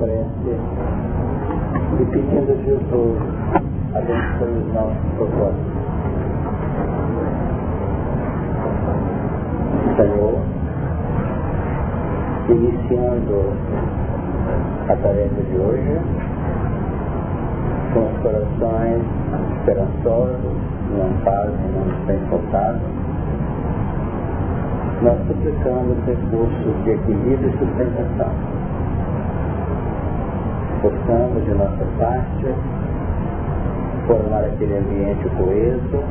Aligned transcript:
prece 0.00 0.56
e 2.00 2.04
pedindo 2.06 2.50
a 2.50 2.56
Jesus 2.64 3.18
abençoe 3.94 4.56
os 4.56 4.72
nossos 4.72 4.96
propósitos. 5.16 5.80
Senhor, 9.96 10.40
iniciando 12.48 13.52
a 14.88 14.96
tarefa 14.96 15.42
de 15.42 15.56
hoje, 15.58 16.00
com 17.92 18.00
os 18.00 18.18
corações 18.22 19.02
esperançosos, 19.58 20.56
não 20.96 21.12
paz 21.24 21.50
e 21.50 22.12
não 22.12 22.28
faltado, 22.30 22.80
nós 25.02 25.18
suplicamos 25.26 25.98
recursos 26.06 26.84
de 26.84 26.90
equilíbrio 26.90 27.50
e 27.50 27.58
sustentação. 27.58 28.59
Possamos, 30.82 31.44
de 31.44 31.50
nossa 31.52 31.84
parte, 31.98 32.54
formar 34.06 34.44
aquele 34.44 34.78
ambiente 34.78 35.28
coeso, 35.36 36.02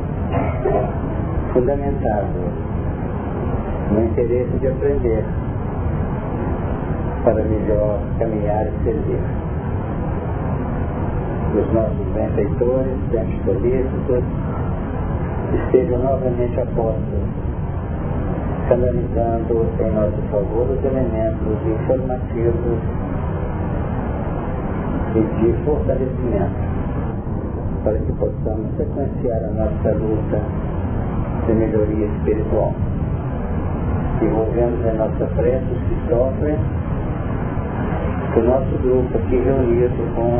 fundamentado 1.52 2.28
no 3.90 4.04
interesse 4.04 4.56
de 4.60 4.68
aprender 4.68 5.24
para 7.24 7.42
melhor 7.42 7.98
caminhar 8.20 8.66
e 8.68 8.84
servir. 8.84 9.20
Os 11.58 11.72
nossos 11.72 12.06
benfeitores, 12.14 12.94
sempre 13.10 13.40
solícitos, 13.44 14.24
estejam 15.64 15.98
novamente 15.98 16.60
apostos, 16.60 17.24
canalizando 18.68 19.66
em 19.80 19.90
nosso 19.90 20.22
favor 20.30 20.70
os 20.70 20.84
elementos 20.84 21.58
informativos 21.66 23.09
e 25.14 25.20
de 25.20 25.52
fortalecimento, 25.64 26.54
para 27.82 27.98
que 27.98 28.12
possamos 28.12 28.70
sequenciar 28.76 29.42
a 29.42 29.50
nossa 29.50 29.90
luta 29.98 30.40
de 31.46 31.52
melhoria 31.52 32.06
espiritual. 32.06 32.72
Envolvemos 34.22 34.86
a 34.86 34.92
nossa 34.92 35.26
prece 35.34 35.64
os 35.64 35.82
que 35.88 36.08
sofrem, 36.08 36.56
o 38.36 38.40
nosso 38.40 38.78
grupo 38.82 39.18
aqui 39.18 39.36
reunido 39.36 40.14
com 40.14 40.38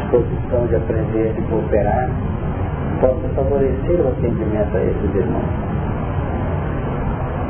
disposição 0.00 0.66
de 0.66 0.76
aprender 0.76 1.34
e 1.38 1.42
cooperar, 1.42 2.10
possa 3.00 3.28
favorecer 3.34 4.00
o 4.00 4.08
atendimento 4.08 4.76
a 4.76 4.82
esses 4.82 5.14
irmãos. 5.14 5.66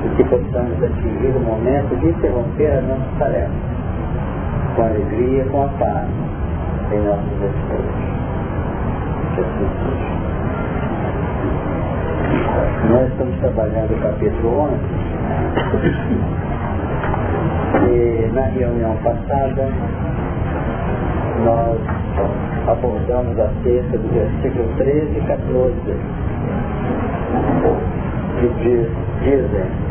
E 0.04 0.08
que 0.16 0.24
possamos 0.24 0.80
atingir 0.84 1.34
o 1.34 1.40
momento 1.40 1.98
de 1.98 2.08
interromper 2.08 2.78
a 2.78 2.82
nossa 2.82 3.18
tarefa, 3.18 3.50
com 4.76 4.82
alegria, 4.82 5.44
com 5.46 5.64
a 5.64 5.68
paz 5.68 6.25
em 6.92 7.08
assim 7.08 7.52
seja. 7.68 8.06
Nós 12.90 13.08
estamos 13.10 13.36
trabalhando 13.40 13.92
o 13.92 14.00
capítulo 14.00 14.58
11 14.60 14.74
e 17.90 18.30
na 18.32 18.46
reunião 18.46 18.96
passada 19.02 19.68
nós 21.44 21.78
abordamos 22.68 23.38
acerca 23.38 23.98
do 23.98 24.08
versículo 24.08 24.68
13 24.78 25.18
e 25.18 25.20
14 25.26 25.74
que 28.40 28.48
diz, 28.62 28.88
dizem 29.22 29.85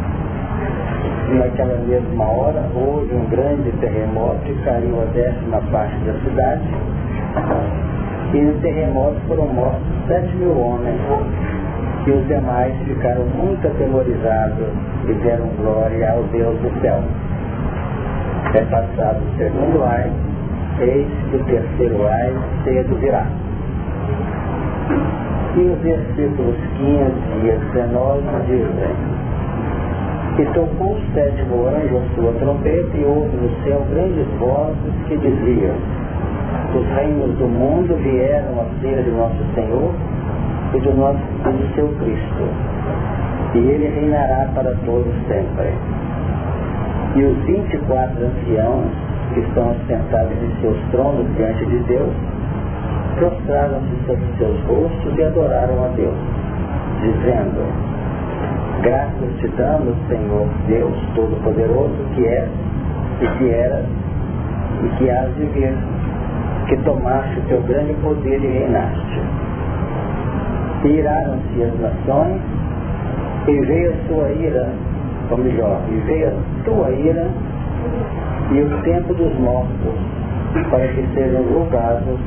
naquela 1.33 1.77
mesma 1.79 2.23
hora 2.25 2.63
houve 2.75 3.13
um 3.15 3.25
grande 3.25 3.71
terremoto 3.79 4.41
e 4.47 4.53
caiu 4.63 5.01
a 5.01 5.05
décima 5.05 5.61
parte 5.71 5.97
da 6.05 6.13
cidade 6.23 6.63
e 8.33 8.41
no 8.41 8.53
terremoto 8.61 9.15
foram 9.27 9.47
mortos 9.47 9.81
sete 10.07 10.35
mil 10.35 10.57
homens 10.57 10.99
e 12.05 12.11
os 12.11 12.27
demais 12.27 12.75
ficaram 12.83 13.25
muito 13.25 13.67
atemorizados 13.67 14.67
e 15.07 15.13
deram 15.23 15.47
glória 15.57 16.11
ao 16.11 16.23
Deus 16.25 16.55
do 16.59 16.81
céu. 16.81 17.01
É 18.53 18.61
passado 18.61 19.21
o 19.21 19.37
segundo 19.37 19.83
ai, 19.83 20.11
eis 20.79 21.07
que 21.29 21.35
o 21.35 21.43
terceiro 21.45 22.07
ai 22.07 22.33
cedo 22.63 22.95
virá. 22.99 23.25
E 25.55 25.61
os 25.61 25.79
versículos 25.79 26.55
15 26.77 27.13
e 27.43 27.59
19 27.73 28.21
dizem, 28.45 28.95
que 30.35 30.45
tocou 30.47 30.91
o 30.91 31.13
sétimo 31.13 31.65
anjo 31.67 31.97
a 31.97 32.15
sua 32.15 32.33
trombeta 32.33 32.97
e 32.97 33.05
houve 33.05 33.37
no 33.37 33.49
céu 33.63 33.85
grandes 33.89 34.27
vozes 34.37 34.93
que 35.07 35.17
diziam, 35.17 35.75
os 36.75 36.85
reinos 36.95 37.37
do 37.37 37.47
mundo 37.47 37.95
vieram 38.03 38.59
a 38.59 38.81
ser 38.81 39.03
de 39.03 39.11
nosso 39.11 39.41
Senhor 39.53 39.93
e 40.73 40.79
do 40.79 40.93
nosso 40.93 41.19
e 41.19 41.51
do 41.51 41.75
seu 41.75 41.87
Cristo. 41.99 42.43
E 43.53 43.57
ele 43.59 43.87
reinará 43.87 44.49
para 44.53 44.75
todos 44.85 45.13
sempre. 45.27 45.71
E 47.15 47.23
os 47.23 47.37
24 47.45 48.25
anciãos 48.25 48.91
que 49.33 49.39
estão 49.39 49.73
sentados 49.87 50.37
em 50.43 50.61
seus 50.61 50.77
tronos 50.91 51.25
diante 51.37 51.65
de 51.65 51.79
Deus, 51.79 52.13
prostraram-se 53.15 54.05
sobre 54.05 54.25
seus 54.37 54.59
rostos 54.65 55.17
e 55.17 55.23
adoraram 55.23 55.85
a 55.85 55.87
Deus, 55.95 56.15
dizendo, 57.01 57.94
Graças 58.81 59.39
te 59.39 59.47
damos, 59.57 59.95
Senhor 60.07 60.47
Deus 60.67 60.93
Todo-Poderoso, 61.15 61.95
que 62.13 62.25
é, 62.25 62.47
e 63.21 63.27
que 63.37 63.49
era, 63.49 63.83
e 64.83 64.87
que 64.97 65.09
hás 65.09 65.35
de 65.35 65.45
vir, 65.45 65.73
que 66.67 66.77
tomaste 66.83 67.39
o 67.39 67.41
teu 67.43 67.61
grande 67.63 67.93
poder 67.95 68.43
e 68.43 68.47
reinaste. 68.47 69.21
E 70.83 70.87
iraram-se 70.87 71.63
as 71.63 71.79
nações, 71.79 72.41
e 73.47 73.59
veio 73.61 73.91
a 73.91 74.07
sua 74.07 74.29
ira, 74.31 74.69
ou 75.31 75.37
melhor, 75.37 75.81
e 75.89 75.95
veio 76.05 76.27
a 76.27 76.63
tua 76.63 76.91
ira 76.91 77.27
e 78.51 78.61
o 78.61 78.81
tempo 78.83 79.13
dos 79.13 79.33
mortos, 79.39 79.95
para 80.69 80.87
que 80.87 81.07
sejam 81.15 81.43
julgados, 81.51 82.19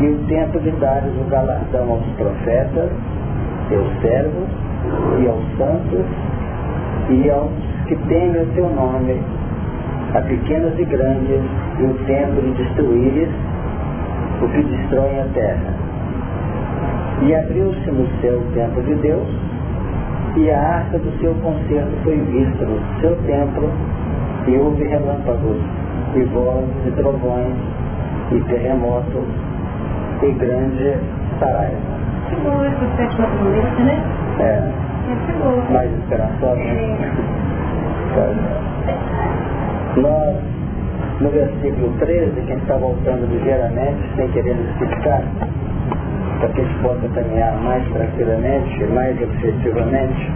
e 0.00 0.08
o 0.08 0.18
tempo 0.28 0.60
de 0.60 0.70
dar 0.72 1.02
o 1.04 1.24
galardão 1.28 1.90
aos 1.90 2.06
profetas, 2.16 2.90
seus 3.68 4.00
servos, 4.00 4.48
e 5.20 5.28
aos 5.28 5.44
santos, 5.56 6.06
e 7.10 7.30
aos 7.30 7.50
que 7.86 7.96
temem 8.08 8.42
o 8.42 8.46
teu 8.54 8.68
nome, 8.68 9.20
a 10.14 10.20
pequenos 10.22 10.78
e 10.78 10.84
grandes, 10.84 11.40
e 11.78 11.84
o 11.84 11.94
tempo 12.06 12.40
de 12.40 12.52
destruíres 12.62 13.28
o 14.42 14.48
que 14.48 14.62
destrói 14.62 15.20
a 15.20 15.26
terra 15.34 15.90
e 17.22 17.34
abriu-se 17.34 17.90
no 17.90 18.08
céu 18.20 18.38
o 18.38 18.52
templo 18.54 18.82
de 18.82 18.94
Deus, 18.96 19.28
e 20.36 20.50
a 20.50 20.76
arca 20.76 20.98
do 20.98 21.10
seu 21.20 21.34
concerto 21.34 21.90
foi 22.02 22.16
vista 22.16 22.64
no 22.64 22.80
seu 23.00 23.14
templo, 23.26 23.68
e 24.46 24.56
houve 24.56 24.84
relâmpagos, 24.84 25.58
e 26.14 26.22
vozes, 26.24 26.86
e 26.86 26.90
trovões, 26.92 27.54
e 28.32 28.40
terremotos, 28.48 29.26
e 30.22 30.32
grande 30.32 30.96
saraiva. 31.38 31.76
Chegou 32.30 32.64
essa 32.64 32.96
sétima 32.96 33.26
promessa, 33.26 33.82
né? 33.82 34.19
É. 34.38 34.42
É. 34.42 35.72
Mais 35.72 35.90
esperançosa. 35.98 36.60
É. 36.60 38.34
Nós, 39.96 40.36
no 41.20 41.30
versículo 41.30 41.92
13, 41.98 42.40
quem 42.46 42.56
está 42.56 42.76
voltando 42.76 43.26
ligeiramente, 43.26 44.00
sem 44.16 44.28
querer 44.28 44.56
explicar, 44.56 45.22
para 46.38 46.48
que 46.50 46.60
a 46.60 46.64
gente 46.64 46.82
possa 46.82 47.08
caminhar 47.08 47.52
mais 47.62 47.86
tranquilamente, 47.92 48.84
mais 48.84 49.20
objetivamente. 49.20 50.32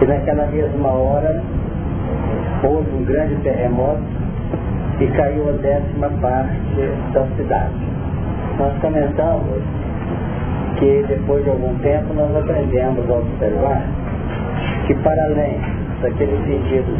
E 0.00 0.04
naquela 0.06 0.46
mesma 0.46 0.88
hora 0.88 1.42
houve 2.62 2.90
um 2.96 3.04
grande 3.04 3.36
terremoto 3.36 4.02
e 5.00 5.06
caiu 5.08 5.50
a 5.50 5.52
décima 5.52 6.08
parte 6.20 6.90
da 7.12 7.26
cidade. 7.36 7.74
Nós 8.58 8.72
comentamos 8.80 9.62
que 10.78 11.04
depois 11.08 11.42
de 11.44 11.50
algum 11.50 11.74
tempo 11.78 12.14
nós 12.14 12.34
aprendemos 12.36 13.08
a 13.10 13.14
observar 13.14 13.82
que 14.86 14.94
para 14.96 15.24
além 15.24 15.58
daqueles 16.02 16.38
sentidos 16.44 16.98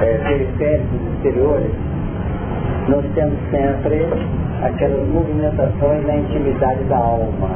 é, 0.00 0.18
periféricos 0.26 1.00
exteriores, 1.14 1.72
nós 2.88 3.04
temos 3.14 3.38
sempre 3.50 4.06
aquelas 4.62 5.08
movimentações 5.08 6.06
na 6.06 6.16
intimidade 6.16 6.84
da 6.84 6.96
alma. 6.96 7.50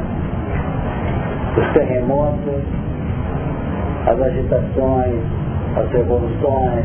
Os 1.57 1.73
terremotos, 1.73 2.63
as 4.07 4.21
agitações, 4.21 5.21
as 5.77 5.91
revoluções, 5.93 6.85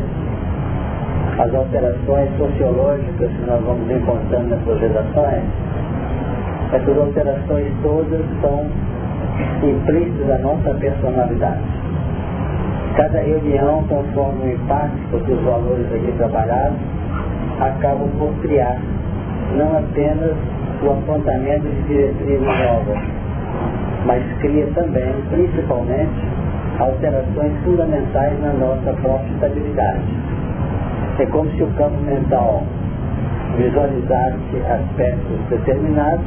as 1.38 1.54
alterações 1.54 2.28
sociológicas 2.36 3.30
que 3.30 3.46
nós 3.46 3.62
vamos 3.64 3.90
encontrando 3.90 4.48
nessas 4.48 4.80
gerações, 4.80 5.44
essas 6.72 6.98
alterações 6.98 7.72
todas 7.82 8.24
são 8.40 8.66
implícitas 9.62 10.26
da 10.26 10.38
nossa 10.38 10.74
personalidade. 10.74 11.62
Cada 12.96 13.20
reunião, 13.20 13.84
conforme 13.88 14.44
o 14.44 14.54
impacto 14.54 15.18
dos 15.18 15.40
valores 15.44 15.86
aqui 15.92 16.12
trabalhados, 16.18 16.78
acabam 17.60 18.08
por 18.18 18.32
criar 18.42 18.78
não 19.56 19.78
apenas 19.78 20.36
o 20.82 20.90
apontamento 20.90 21.66
de 21.66 21.82
diretrizes 21.82 22.46
novas, 22.46 22.98
mas 24.04 24.22
cria 24.40 24.66
também, 24.74 25.14
principalmente, 25.30 26.22
alterações 26.78 27.52
fundamentais 27.64 28.40
na 28.40 28.52
nossa 28.52 28.92
própria 29.00 29.32
estabilidade. 29.32 30.02
É 31.18 31.26
como 31.26 31.50
se 31.50 31.62
o 31.62 31.66
campo 31.74 32.00
mental 32.02 32.62
visualizasse 33.56 34.62
aspectos 34.68 35.38
determinados, 35.50 36.26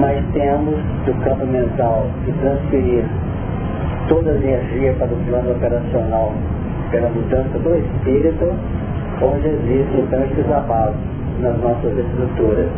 mas 0.00 0.24
temos 0.32 0.76
do 1.04 1.14
campo 1.24 1.44
mental 1.46 2.06
que 2.24 2.32
transferir 2.32 3.04
toda 4.08 4.30
a 4.30 4.34
energia 4.34 4.94
para 4.94 5.08
o 5.08 5.16
plano 5.26 5.52
operacional 5.52 6.32
pela 6.90 7.08
mudança 7.10 7.58
do 7.58 7.74
espírito, 7.76 8.54
onde 9.20 9.48
existem 9.48 10.00
então 10.00 10.56
abalos 10.56 10.96
nas 11.40 11.58
nossas 11.60 11.98
estruturas. 11.98 12.68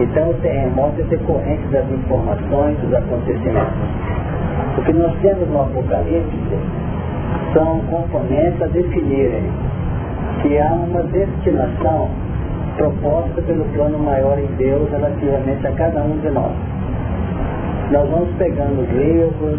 Então 0.00 0.30
o 0.30 0.34
terremoto 0.34 1.00
é 1.00 1.04
decorrente 1.04 1.66
das 1.68 1.90
informações, 1.90 2.78
dos 2.78 2.94
acontecimentos. 2.94 3.74
O 4.78 4.82
que 4.82 4.92
nós 4.92 5.12
temos 5.20 5.48
no 5.48 5.62
Apocalipse 5.62 6.58
são 7.52 7.80
componentes 7.90 8.60
a 8.62 8.66
definirem 8.66 9.44
que 10.42 10.58
há 10.58 10.72
uma 10.72 11.02
destinação 11.04 12.10
proposta 12.76 13.42
pelo 13.42 13.64
plano 13.74 13.98
maior 13.98 14.38
em 14.38 14.46
Deus 14.56 14.88
relativamente 14.90 15.66
a 15.66 15.72
cada 15.72 16.02
um 16.02 16.18
de 16.18 16.30
nós. 16.30 16.52
Nós 17.90 18.08
vamos 18.08 18.28
pegando 18.36 18.82
os 18.82 18.90
livros, 18.90 19.58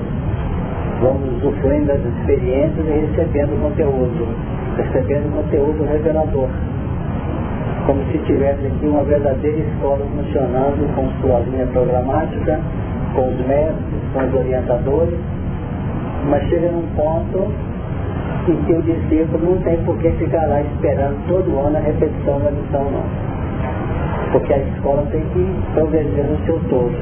vamos 1.02 1.38
usufruindo 1.38 1.88
das 1.88 2.00
experiências 2.00 2.86
e 2.86 2.92
recebendo 2.92 3.62
conteúdo, 3.62 4.28
recebendo 4.78 5.34
conteúdo 5.36 5.84
revelador. 5.86 6.50
Como 7.86 8.04
se 8.12 8.18
tivesse 8.19 8.68
aqui 8.68 8.86
uma 8.86 9.04
verdadeira 9.04 9.60
escola 9.60 10.06
funcionando 10.16 10.96
com 10.96 11.10
sua 11.22 11.40
linha 11.40 11.66
programática, 11.68 12.60
com 13.16 13.30
os 13.30 13.48
mestres, 13.48 14.02
com 14.14 14.19
os 14.19 14.34
orientadores, 14.34 15.19
mas 16.30 16.44
chega 16.50 16.69
num 16.69 16.86
ponto 16.96 17.48
em 18.52 18.64
que 18.64 18.74
o 18.74 18.82
discípulo 18.82 19.56
não 19.56 19.62
tem 19.62 19.78
por 19.84 19.98
que 19.98 20.10
ficar 20.12 20.46
lá 20.48 20.62
esperando 20.62 21.28
todo 21.28 21.60
ano 21.60 21.78
a 21.78 21.82
repetição 21.82 22.40
da 22.40 22.50
lição, 22.50 22.84
não. 22.92 23.04
Porque 24.32 24.54
a 24.54 24.58
escola 24.60 25.06
tem 25.12 25.22
que 25.22 25.46
progredir 25.74 26.24
no 26.24 26.46
seu 26.46 26.60
todo, 26.70 26.96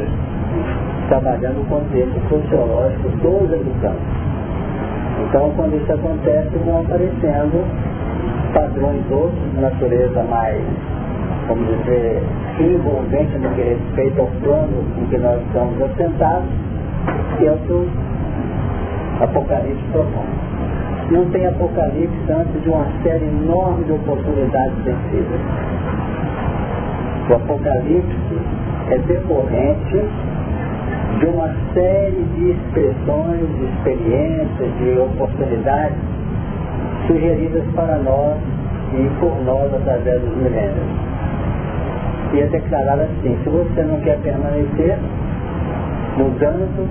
trabalhando 1.08 1.62
o 1.62 1.66
contexto 1.66 2.20
sociológico 2.30 3.10
dos 3.10 3.52
educantes. 3.52 4.26
Então, 5.28 5.52
quando 5.56 5.76
isso 5.76 5.94
acontece, 5.94 6.50
vão 6.66 6.82
aparecendo 6.82 7.66
padrões 8.54 9.04
outros 9.12 9.52
de 9.52 9.62
natureza 9.62 10.24
mais, 10.24 10.62
vamos 11.48 11.68
dizer, 11.78 12.24
envolvente 12.60 13.38
no 13.38 13.50
que 13.50 13.62
respeita 13.62 14.22
ao 14.22 14.28
plano 14.42 14.84
em 14.98 15.06
que 15.06 15.18
nós 15.18 15.42
estamos 15.42 15.82
assentados, 15.82 16.50
que 17.38 17.46
é 17.46 17.52
o 17.52 17.58
que 17.58 17.72
o 17.72 17.88
Apocalipse 19.22 19.84
propõe 19.92 20.55
não 21.12 21.26
tem 21.30 21.46
apocalipse 21.46 22.32
antes 22.32 22.64
de 22.64 22.70
uma 22.70 22.88
série 23.04 23.26
enorme 23.26 23.84
de 23.84 23.92
oportunidades 23.92 24.78
vencidas. 24.84 25.40
O 27.30 27.34
apocalipse 27.36 28.40
é 28.90 28.98
decorrente 29.00 30.04
de 31.20 31.26
uma 31.28 31.50
série 31.74 32.24
de 32.36 32.52
expressões, 32.52 33.48
de 33.58 33.66
experiências, 33.66 34.78
de 34.80 35.00
oportunidades 35.00 35.98
sugeridas 37.08 37.64
para 37.76 37.98
nós 37.98 38.38
e 38.94 39.20
por 39.20 39.36
nós 39.44 39.74
através 39.74 40.22
dos 40.22 40.38
milênios. 40.38 40.88
E 42.34 42.40
é 42.40 42.48
declarado 42.48 43.04
assim, 43.04 43.38
se 43.44 43.50
você 43.50 43.84
não 43.84 44.00
quer 44.02 44.18
permanecer 44.20 44.98
mudando, 46.18 46.90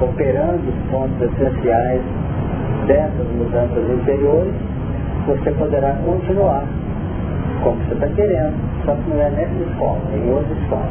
operando 0.00 0.60
os 0.68 0.90
pontos 0.90 1.20
essenciais 1.22 2.02
dessas 2.86 3.26
mudanças 3.36 3.90
interiores, 3.90 4.54
você 5.26 5.50
poderá 5.52 5.92
continuar 6.04 6.64
como 7.62 7.76
você 7.84 7.94
está 7.94 8.06
querendo, 8.08 8.54
só 8.84 8.94
que 8.94 9.10
não 9.10 9.20
é 9.20 9.30
nessa 9.30 9.70
escola, 9.70 9.98
é 10.12 10.16
em 10.18 10.30
outra 10.30 10.54
escola. 10.54 10.88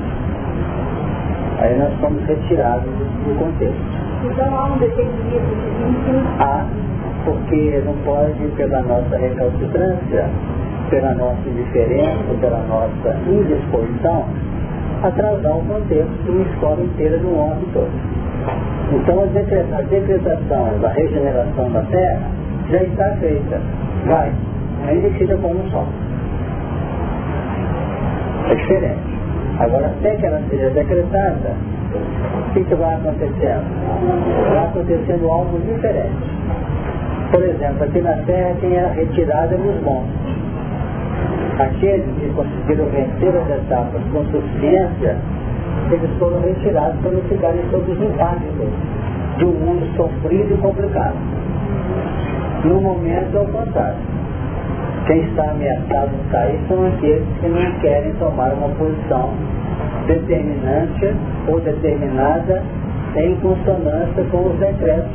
Aí 1.60 1.78
nós 1.78 2.00
somos 2.02 2.24
retirados 2.26 2.86
do 2.86 3.40
contexto. 3.40 4.04
Então 4.24 4.58
há 4.58 4.66
um 4.66 4.78
determinismo 4.78 5.54
Há, 6.40 6.66
porque 7.26 7.82
não 7.86 7.94
pode, 8.04 8.48
pela 8.58 8.82
nossa 8.82 9.18
recalcitrância, 9.18 10.30
pela 10.90 11.14
nossa 11.14 11.48
indiferença, 11.48 12.34
pela 12.40 12.60
nossa 12.64 13.16
indisposição, 13.28 14.26
atrasar 15.04 15.58
o 15.58 15.62
contexto 15.66 16.24
de 16.24 16.32
uma 16.32 16.42
escola 16.44 16.84
inteira 16.84 17.20
de 17.20 17.26
um 17.26 17.38
homem 17.38 17.66
todo. 17.74 18.23
Então 18.94 19.24
a 19.24 19.26
decretação 19.26 20.80
da 20.80 20.90
regeneração 20.90 21.72
da 21.72 21.82
Terra 21.84 22.22
já 22.70 22.84
está 22.84 23.12
feita. 23.20 23.62
Vai. 24.06 24.32
Ainda 24.88 25.10
seja 25.18 25.38
como 25.38 25.56
um 25.56 25.70
só. 25.72 25.86
É 28.50 28.56
diferente. 28.56 29.14
Agora, 29.60 29.88
até 29.88 30.16
que 30.16 30.26
ela 30.26 30.42
seja 30.50 30.70
decretada, 30.72 31.56
o 31.94 32.54
que, 32.54 32.64
que 32.64 32.76
vai 32.76 32.94
acontecendo? 32.96 33.64
Vai 34.50 34.66
acontecendo 34.66 35.30
algo 35.30 35.60
diferente. 35.60 36.34
Por 37.32 37.44
exemplo, 37.44 37.84
aqui 37.84 38.02
na 38.02 38.14
Terra 38.26 38.56
tem 38.62 38.80
a 38.80 38.88
retirada 38.90 39.56
dos 39.56 39.82
monstros. 39.84 40.34
Aqueles 41.60 42.06
que 42.20 42.30
conseguiram 42.36 42.86
vencer 42.86 43.30
as 43.30 43.50
etapas 43.50 44.02
com 44.12 44.26
suficiência 44.26 45.18
eles 45.92 46.10
foram 46.18 46.42
retirados 46.42 47.00
para 47.02 47.12
não 47.12 47.22
ficarem 47.22 47.62
sob 47.72 47.92
os 47.92 48.02
impactos 48.02 48.70
de 49.38 49.46
um 49.46 49.52
mundo 49.52 49.96
sofrido 49.96 50.54
e 50.54 50.58
complicado. 50.58 51.16
No 52.66 52.82
momento, 52.82 53.38
ao 53.38 53.46
contrário. 53.46 53.98
Quem 55.06 55.20
está 55.24 55.52
ameaçado 55.52 56.12
de 56.12 56.30
cair 56.30 56.60
são 56.70 56.86
aqueles 56.88 57.28
que 57.42 57.48
não 57.50 57.72
querem 57.82 58.14
tomar 58.14 58.54
uma 58.54 58.70
posição 58.70 59.32
determinante 60.08 61.14
ou 61.48 61.60
determinada 61.60 62.64
em 63.18 63.36
consonância 63.36 64.24
com 64.32 64.48
os 64.48 64.60
decretos 64.60 65.12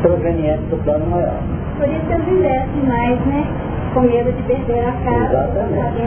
provenientes 0.00 0.66
do 0.68 0.82
plano 0.84 1.06
maior. 1.06 1.40
Por 1.76 1.86
isso 1.86 2.30
investem 2.30 2.82
mais, 2.86 3.26
né? 3.26 3.46
Com 3.98 4.02
medo 4.02 4.30
de 4.30 4.42
perder 4.44 4.84
a 4.84 4.92
casa, 4.92 5.24
Exatamente. 5.24 6.02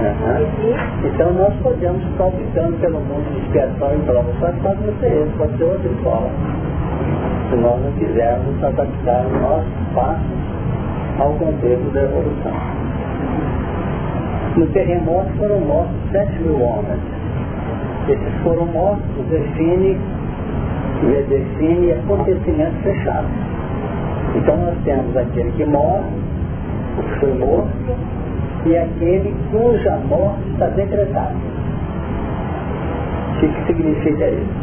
Uhum. 0.00 1.04
Então 1.04 1.32
nós 1.32 1.54
podemos 1.62 2.02
estar 2.10 2.24
optando 2.24 2.76
pelo 2.80 2.98
mundo 2.98 3.32
de 3.32 3.38
expiação 3.46 3.94
e 3.94 3.98
prova, 4.00 4.32
só 4.40 4.50
que 4.50 4.60
pode 4.60 4.80
não 4.84 4.94
ser 4.98 5.12
esse, 5.12 5.32
pode 5.38 5.56
ser 5.56 5.64
outra 5.64 5.88
escola. 5.92 6.30
Se 7.48 7.56
nós 7.56 7.80
não 7.82 7.92
quisermos 7.92 8.64
adaptar 8.64 9.26
o 9.26 9.40
nosso 9.40 9.94
passo 9.94 11.20
ao 11.20 11.32
contexto 11.34 11.92
da 11.92 12.02
evolução. 12.02 12.52
No 14.56 14.66
terremoto 14.68 15.30
foram 15.38 15.60
mortos 15.60 16.10
7 16.10 16.32
mil 16.40 16.60
homens. 16.60 17.00
Esses 18.08 18.42
foram 18.42 18.66
mortos 18.66 19.04
define, 19.28 19.96
define 21.28 21.92
acontecimentos 21.92 22.82
fechados. 22.82 23.30
Então 24.34 24.56
nós 24.56 24.74
temos 24.84 25.16
aquele 25.16 25.52
que 25.52 25.64
morre, 25.64 26.19
o 26.98 27.02
que 27.02 27.20
foi 27.20 27.32
morto, 27.34 27.70
e 28.66 28.76
aquele 28.76 29.34
cuja 29.50 29.96
morte 30.08 30.50
está 30.52 30.66
decretada. 30.68 31.34
O 33.36 33.40
que 33.40 33.66
significa 33.66 34.28
isso? 34.28 34.60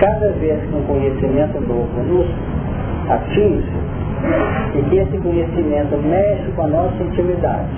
Cada 0.00 0.28
vez 0.32 0.60
que 0.60 0.76
um 0.76 0.82
conhecimento 0.82 1.60
novo 1.60 2.02
nos 2.06 2.26
atinge, 3.10 3.72
e 4.74 4.82
que 4.90 4.96
esse 4.96 5.18
conhecimento 5.18 5.96
mexe 6.08 6.50
com 6.56 6.62
a 6.62 6.68
nossa 6.68 7.02
intimidade, 7.02 7.68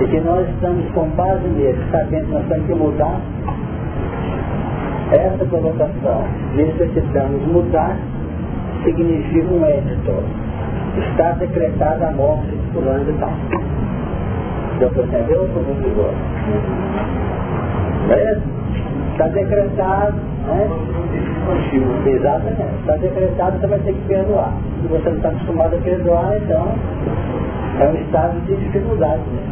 e 0.00 0.04
que 0.06 0.20
nós 0.20 0.48
estamos 0.48 0.88
com 0.92 1.08
base 1.10 1.46
nele, 1.48 1.78
sabendo 1.90 2.26
que 2.26 2.32
nós 2.32 2.46
temos 2.46 2.66
que 2.66 2.74
mudar, 2.74 3.20
essa 5.12 5.44
colocação, 5.44 6.24
necessitamos 6.54 7.44
mudar, 7.48 7.96
significa 8.84 9.52
um 9.52 9.64
édito. 9.64 10.22
Está 10.98 11.32
decretada 11.32 12.08
a 12.08 12.10
morte 12.12 12.46
de 12.48 12.72
fulano 12.72 13.04
de 13.04 13.12
tal. 13.18 13.32
Deu 14.78 14.90
para 14.90 15.02
entender 15.04 15.36
ou 15.36 15.48
foi 15.48 15.62
muito 15.62 15.88
igual? 15.88 16.14
Está 19.12 19.28
decretado, 19.28 20.16
né? 20.46 20.68
Exatamente. 22.06 22.74
Está 22.80 22.96
decretado, 22.96 23.60
você 23.60 23.66
vai 23.66 23.78
ter 23.80 23.92
que 23.92 24.00
perdoar. 24.08 24.52
Se 24.80 24.88
você 24.88 25.10
não 25.10 25.16
está 25.16 25.28
acostumado 25.28 25.76
a 25.76 25.78
perdoar, 25.80 26.36
então 26.36 26.74
é 27.80 27.88
um 27.88 27.94
estado 27.94 28.40
de 28.46 28.56
dificuldade. 28.56 29.20
Né? 29.20 29.42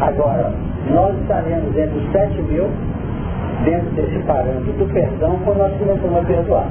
Agora, 0.00 0.52
nós 0.90 1.16
estaremos 1.20 1.76
entre 1.76 1.98
os 1.98 2.12
7 2.12 2.42
mil, 2.42 2.68
dentro 3.64 3.90
desse 3.90 4.18
parâmetro 4.26 4.72
do 4.72 4.92
perdão, 4.92 5.38
quando 5.44 5.58
nós 5.58 5.72
começamos 5.78 6.18
a 6.18 6.22
perdoar. 6.22 6.66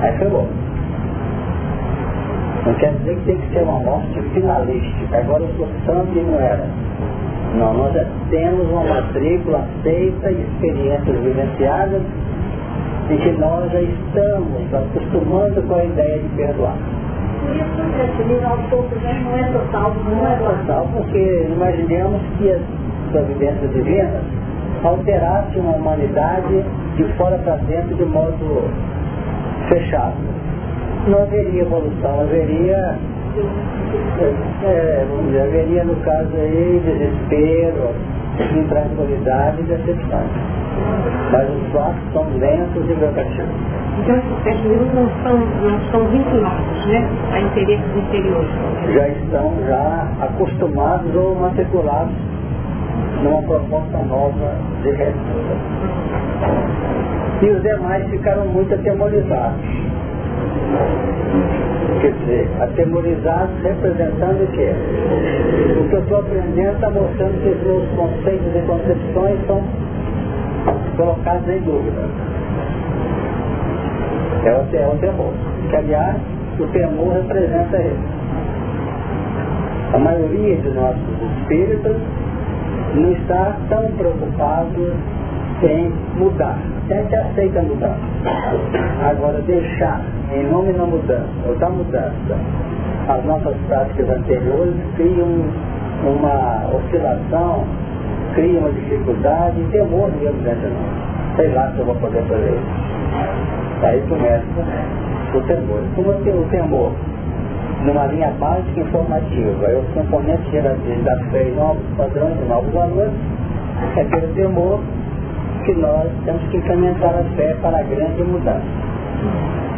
Aí 0.00 0.18
foi 0.18 0.28
bom. 0.30 0.48
Não 2.64 2.74
quer 2.74 2.92
dizer 2.92 3.16
que 3.16 3.24
tem 3.24 3.36
que 3.38 3.52
ser 3.52 3.62
uma 3.62 3.80
morte 3.80 4.20
finalística. 4.34 5.18
Agora 5.18 5.42
eu 5.42 5.54
sou 5.56 5.68
santo 5.84 6.16
e 6.16 6.20
não 6.20 6.38
era. 6.38 6.64
Não, 7.58 7.74
nós 7.74 7.92
já 7.92 8.06
temos 8.30 8.70
uma 8.70 8.84
matrícula 8.84 9.66
feita 9.82 10.30
e 10.30 10.40
experiências 10.40 11.20
vivenciadas 11.20 12.02
em 13.10 13.16
que 13.18 13.30
nós 13.32 13.70
já 13.72 13.80
estamos 13.82 14.74
acostumando 14.74 15.60
com 15.62 15.74
a 15.74 15.84
ideia 15.84 16.18
de 16.18 16.28
perdoar. 16.30 16.76
Por 17.44 17.56
isso 17.56 17.92
cristianismo 17.98 18.48
aos 18.48 18.60
poucos 18.70 19.02
né, 19.02 19.20
não 19.24 19.36
é 19.36 19.52
total, 19.52 19.94
não 20.04 20.26
é 20.26 20.36
total, 20.36 20.88
porque 20.92 21.46
imaginemos 21.52 22.20
que 22.38 22.52
as 22.52 22.62
providências 23.10 23.72
divinas 23.72 24.22
alterassem 24.84 25.60
uma 25.60 25.74
humanidade 25.74 26.64
de 26.96 27.04
fora 27.16 27.36
para 27.38 27.56
dentro 27.56 27.94
de 27.96 28.04
modo 28.04 28.70
fechado. 29.68 30.31
Não 31.06 31.22
haveria 31.22 31.62
evolução, 31.62 32.20
haveria, 32.20 32.96
é, 34.62 35.06
vamos 35.08 35.26
dizer, 35.26 35.42
haveria 35.42 35.84
no 35.84 35.96
caso 35.96 36.30
aí 36.36 36.80
desespero, 36.84 37.90
intranquilidade 38.56 39.60
e 39.60 39.64
decepção. 39.64 40.22
Mas 41.32 41.48
os 41.50 41.72
fatos 41.72 42.12
são 42.12 42.24
lentos 42.38 42.88
e 42.88 42.94
gradativos. 42.94 43.82
Então 43.98 44.16
esses 44.16 44.38
pessimismos 44.44 44.94
não 44.94 45.08
são, 45.22 45.38
não 45.38 45.90
são 45.90 46.08
vinculados 46.08 46.86
né, 46.86 47.10
a 47.32 47.40
interesses 47.40 47.96
interiores? 47.96 48.50
Já 48.94 49.08
estão 49.08 49.52
já 49.66 50.08
acostumados 50.20 51.14
ou 51.16 51.34
matriculados 51.34 52.14
numa 53.22 53.42
proposta 53.42 53.98
nova 53.98 54.54
de 54.82 54.90
resposta. 54.90 55.56
E 57.42 57.50
os 57.50 57.62
demais 57.62 58.08
ficaram 58.08 58.46
muito 58.46 58.72
atemorizados. 58.72 59.91
Quer 62.00 62.12
dizer, 62.12 62.48
atemorizados 62.60 63.62
representando 63.62 64.42
o 64.42 64.46
quê? 64.48 64.72
O 65.80 65.88
que 65.88 65.94
eu 65.94 66.00
estou 66.00 66.18
aprendendo 66.18 66.74
está 66.74 66.90
mostrando 66.90 67.42
que 67.42 67.48
os 67.48 67.62
meus 67.62 67.88
conceitos 67.90 68.56
e 68.56 68.60
concepções 68.66 69.46
são 69.46 69.62
colocados 70.96 71.48
em 71.48 71.60
dúvida. 71.60 72.02
É 74.44 74.52
o, 74.52 74.92
é 74.94 74.96
temor. 74.98 75.32
Que 75.70 75.76
aliás, 75.76 76.16
o 76.58 76.66
temor 76.68 77.12
representa 77.14 77.82
isso. 77.82 78.22
A 79.94 79.98
maioria 79.98 80.56
de 80.56 80.70
nossos 80.70 81.22
espíritos 81.38 81.96
não 82.94 83.12
está 83.12 83.56
tão 83.68 83.90
preocupado 83.92 84.92
em 85.66 85.92
mudar. 86.18 86.58
Gente 86.88 87.14
aceita 87.14 87.62
mudar. 87.62 87.96
Agora, 89.08 89.40
deixar, 89.42 90.00
em 90.32 90.44
nome 90.50 90.72
da 90.72 90.84
mudança, 90.84 91.28
ou 91.46 91.54
da 91.56 91.68
mudança, 91.68 92.36
as 93.08 93.24
nossas 93.24 93.56
práticas 93.68 94.08
anteriores 94.10 94.74
criam 94.96 95.28
uma 96.04 96.70
oscilação, 96.74 97.64
criam 98.34 98.60
uma 98.60 98.70
dificuldade 98.70 99.60
e 99.60 99.64
temor 99.72 100.10
mesmo 100.20 100.40
dentro 100.42 100.60
de 100.60 100.74
nós. 100.74 101.36
Sei 101.36 101.48
lá 101.52 101.70
se 101.72 101.78
eu 101.78 101.86
vou 101.86 101.94
poder 101.96 102.22
fazer 102.22 102.50
isso. 102.50 103.86
Aí 103.86 104.02
começa 104.08 104.44
o 105.34 105.40
temor. 105.42 105.82
Como 105.94 106.12
é 106.12 106.16
o 106.16 106.44
temor? 106.50 106.92
numa 107.84 108.06
linha 108.06 108.30
básica 108.38 108.80
informativa, 108.80 109.66
é 109.66 109.76
os 109.76 109.94
componentes 109.94 110.48
geradores 110.52 111.04
da 111.04 111.16
fé 111.30 111.48
e 111.48 111.50
novos 111.50 111.82
padrões 111.96 112.36
novos 112.48 112.72
valores, 112.72 113.12
é 113.96 114.04
pelo 114.04 114.28
temor 114.34 114.80
que 115.64 115.72
nós 115.74 116.08
temos 116.24 116.42
que 116.50 116.56
incrementar 116.56 117.14
a 117.14 117.24
fé 117.36 117.54
para 117.62 117.78
a 117.78 117.82
grande 117.82 118.22
mudança. 118.24 118.62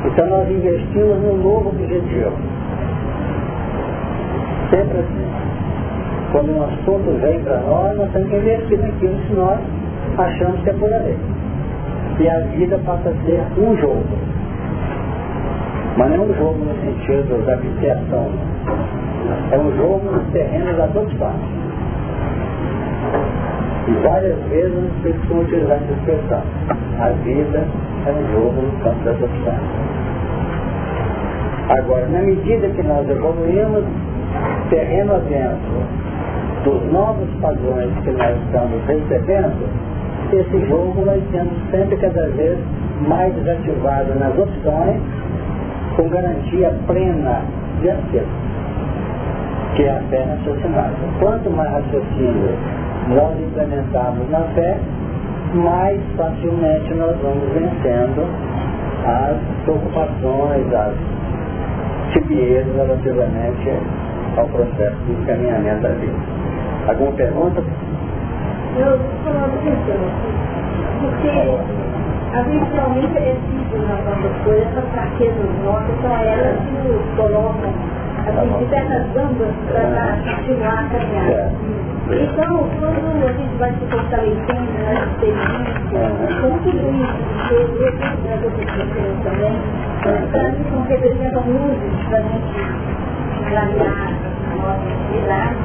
Então 0.06 0.26
nós 0.26 0.50
investimos 0.50 1.18
num 1.22 1.36
novo 1.42 1.70
objetivo. 1.70 2.32
Sempre 4.70 4.98
assim. 4.98 5.24
Quando 6.32 6.56
um 6.56 6.64
assunto 6.64 7.20
vem 7.20 7.40
para 7.40 7.58
nós, 7.60 7.96
nós 7.96 8.10
temos 8.12 8.28
que 8.28 8.36
investir 8.36 8.78
naquilo 8.80 9.18
que 9.20 9.34
nós 9.34 9.58
achamos 10.18 10.60
que 10.62 10.70
é 10.70 10.72
por 10.72 10.92
ali. 10.92 11.16
E 12.18 12.28
a 12.28 12.40
vida 12.56 12.78
passa 12.84 13.10
a 13.10 13.26
ser 13.26 13.42
um 13.58 13.76
jogo. 13.76 14.04
Mas 15.96 16.10
não 16.10 16.16
é 16.16 16.20
um 16.20 16.34
jogo 16.34 16.64
no 16.64 16.74
sentido 16.80 17.46
da 17.46 17.56
viciação. 17.56 18.28
É 19.52 19.58
um 19.58 19.76
jogo 19.76 20.10
no 20.10 20.20
terreno 20.32 20.76
da 20.76 20.84
adopção. 20.84 21.32
E 23.86 23.92
várias 24.02 24.38
vezes 24.48 24.72
eu 25.04 25.12
costumo 25.12 25.42
utilizar 25.42 25.76
essa 25.76 25.92
expressão. 25.92 26.42
A 27.00 27.08
vida 27.22 27.66
é 28.06 28.12
um 28.12 28.32
jogo 28.32 28.62
no 28.62 28.72
campo 28.82 29.04
da 29.04 29.10
adopção. 29.10 29.58
Agora, 31.68 32.06
na 32.08 32.20
medida 32.20 32.68
que 32.68 32.82
nós 32.82 33.08
evoluímos, 33.08 33.84
terreno 34.70 35.16
adentro 35.16 36.04
dos 36.64 36.92
novos 36.92 37.28
padrões 37.40 37.92
que 38.04 38.10
nós 38.12 38.36
estamos 38.46 38.82
recebendo, 38.86 39.68
esse 40.32 40.66
jogo 40.66 41.04
vai 41.04 41.22
sendo 41.30 41.70
sempre 41.70 41.96
cada 41.98 42.26
vez 42.28 42.58
mais 43.06 43.34
desativado 43.34 44.14
nas 44.18 44.36
opções 44.38 45.00
com 45.96 46.08
garantia 46.08 46.74
plena 46.86 47.42
de 47.80 47.90
acerto, 47.90 48.28
que 49.76 49.82
é 49.82 49.90
a 49.90 50.00
fé 50.08 50.24
raciocinada. 50.24 50.94
Quanto 51.20 51.50
mais 51.50 51.70
raciocínio 51.70 52.56
nós 53.08 53.38
implementarmos 53.40 54.30
na 54.30 54.40
fé, 54.54 54.78
mais 55.54 56.00
facilmente 56.16 56.94
nós 56.94 57.16
vamos 57.22 57.48
vencendo 57.52 58.26
as 59.04 59.36
preocupações, 59.64 60.72
as 60.72 60.94
tibiezas 62.12 62.74
relativamente 62.74 63.70
ao 64.36 64.46
processo 64.48 64.96
de 65.06 65.12
encaminhamento 65.12 65.82
da 65.82 65.90
vida. 65.90 66.16
Alguma 66.88 67.12
pergunta? 67.12 67.62
Eu 68.76 68.96
estou 68.96 69.32
falando 69.32 69.52
porque 71.00 71.84
Habitualmente 72.34 73.16
é 73.16 73.36
tipo 73.46 73.78
nas 73.78 74.04
nossas 74.04 74.36
coisas, 74.42 74.66
essas 74.66 74.90
fraquezas 74.90 75.64
nossas 75.64 76.00
são 76.02 76.16
elas 76.16 76.58
que 76.58 76.88
nos 76.88 77.16
colocam 77.16 77.72
assim, 78.26 78.58
diversas 78.58 79.12
gambas 79.12 79.54
para 79.68 80.18
continuar 80.36 80.78
a 80.78 80.88
caminhar. 80.88 81.50
Então, 82.04 82.68
quando 82.78 83.24
a 83.26 83.32
gente 83.32 83.56
vai 83.56 83.72
se 83.72 83.86
fortalecendo 83.86 84.72
nas 84.84 84.98
experiências, 85.08 86.40
como 86.40 86.58
tudo 86.58 86.84
isso, 86.94 87.18
eu 87.50 87.66
vejo 87.78 87.98
das 88.24 88.44
outras 88.44 88.70
pessoas 88.70 89.16
também, 89.24 89.56
para 90.30 90.48
mim 90.50 90.64
são 90.70 90.82
representam 90.82 91.42
luzes 91.46 92.08
para 92.08 92.18
a 92.18 92.22
gente 92.22 92.58
clarear 93.48 94.12
a 94.50 94.56
nossa 94.56 94.84
atividade, 94.92 95.56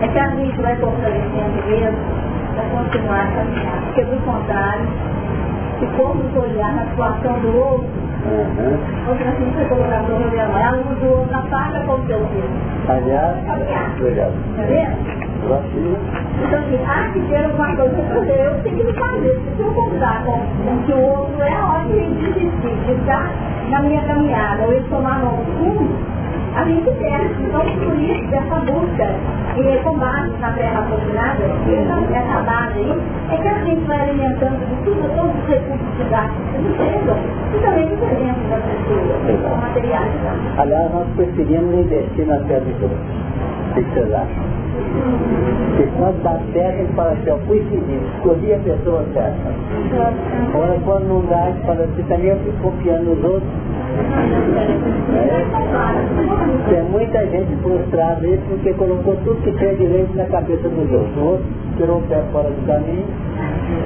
é 0.00 0.08
que 0.08 0.18
a 0.18 0.28
gente 0.30 0.60
vai 0.62 0.76
fortalecendo 0.76 1.68
mesmo 1.68 1.98
para 2.54 2.64
continuar 2.70 3.20
a 3.20 3.26
caminhar. 3.26 3.80
Porque, 3.84 4.04
do 4.04 4.24
contrário, 4.24 4.88
se 5.78 5.86
formos 5.96 6.34
olhar 6.34 6.72
na 6.74 6.86
situação 6.86 7.40
do 7.40 7.56
outro, 7.56 8.11
uhum. 8.24 9.08
outra 9.08 9.28
assim 9.30 9.50
você 9.50 9.64
colocar 9.66 10.04
sobre 10.06 10.30
minha 10.30 10.48
mãe, 10.48 10.62
a 10.62 10.70
luz 10.72 10.98
do 10.98 11.08
outro 11.08 11.36
apaga 11.36 11.80
com 11.80 11.92
o 11.94 12.06
seu 12.06 12.18
filho. 12.28 12.50
Aliás, 12.88 14.00
legal. 14.00 14.32
Tá 14.56 14.62
vendo? 14.62 15.32
Então, 15.42 16.58
assim, 16.58 16.78
há 16.86 17.12
que 17.12 17.20
ter 17.28 17.44
alguma 17.44 17.74
coisa 17.76 17.94
para 17.94 18.14
fazer, 18.14 18.46
eu 18.46 18.62
tenho 18.62 18.86
que 18.86 18.92
fazer. 18.92 19.40
Se 19.56 19.60
eu 19.60 19.74
contar 19.74 20.22
com 20.24 20.32
o 20.32 20.82
que 20.86 20.92
o 20.92 21.00
outro 21.00 21.42
é, 21.42 21.52
a 21.52 21.66
hora 21.66 21.88
ele 21.88 22.14
desistir 22.14 22.76
de 22.86 22.92
estar 22.92 23.30
na 23.70 23.80
minha 23.80 24.02
caminhada, 24.02 24.62
ou 24.62 24.72
ele 24.72 24.88
tomar 24.88 25.18
no 25.18 25.30
fundo, 25.58 25.90
a 26.54 26.64
gente 26.64 26.90
perde. 26.92 27.42
Então, 27.42 27.60
por 27.60 27.98
isso, 27.98 28.30
dessa 28.30 28.56
busca 28.60 29.14
e 29.56 29.82
com 29.82 29.98
base 29.98 30.30
na 30.38 30.52
terra 30.52 30.80
aproximada, 30.80 31.42
essa 32.14 32.40
base 32.42 32.78
aí, 32.78 33.02
é 33.30 33.36
que 33.36 33.48
a 33.48 33.64
gente 33.64 33.84
vai 33.86 34.00
alimentando 34.00 34.58
de 34.66 34.76
tudo, 34.84 35.16
todos 35.16 35.34
os 35.42 35.48
recursos 35.48 35.96
didáticos 35.98 36.50
que 36.52 36.58
nos 36.58 36.76
chegam, 36.76 37.16
e 37.52 37.86
dos 37.86 38.02
exemplos 38.02 38.48
das 38.48 38.62
pessoas, 38.62 39.42
com 39.42 39.61
materiais. 39.72 40.12
Aliás, 40.58 40.92
nós 40.92 41.08
preferimos 41.16 41.74
investir 41.74 42.26
na 42.26 42.38
terra 42.40 42.60
de 42.60 42.72
todos. 42.74 42.98
O 42.98 43.74
que 43.74 43.80
vocês 43.82 44.12
acham? 44.12 44.52
Porque 45.68 45.88
quando 45.96 46.22
dá 46.22 46.38
certo, 46.52 46.78
ele 46.80 46.92
fala 46.94 47.12
assim, 47.12 47.46
fui 47.46 47.60
feliz, 47.70 48.02
escolhi 48.16 48.54
a 48.54 48.58
pessoa 48.58 49.04
certa. 49.14 49.50
Agora, 50.48 50.78
quando 50.84 51.08
não 51.08 51.20
dá, 51.26 51.48
ele 51.48 51.60
fala 51.64 51.84
assim, 51.84 52.02
também 52.02 52.28
eu 52.28 52.36
fico 52.36 52.56
confiando 52.62 53.04
nos 53.04 53.24
outros. 53.24 53.50
É. 55.14 55.32
Tem 56.70 56.82
muita 56.84 57.26
gente 57.26 57.56
frustrada 57.62 58.26
aí 58.26 58.40
porque 58.48 58.72
colocou 58.74 59.16
tudo 59.24 59.42
que 59.42 59.52
tem 59.52 59.74
direito 59.76 60.14
na 60.16 60.24
cabeça 60.26 60.68
dos 60.68 60.92
outros. 60.92 61.16
O 61.16 61.24
outro 61.24 61.46
tirou 61.76 61.98
o 61.98 62.02
pé 62.02 62.22
fora 62.32 62.50
do 62.50 62.66
caminho, 62.66 63.06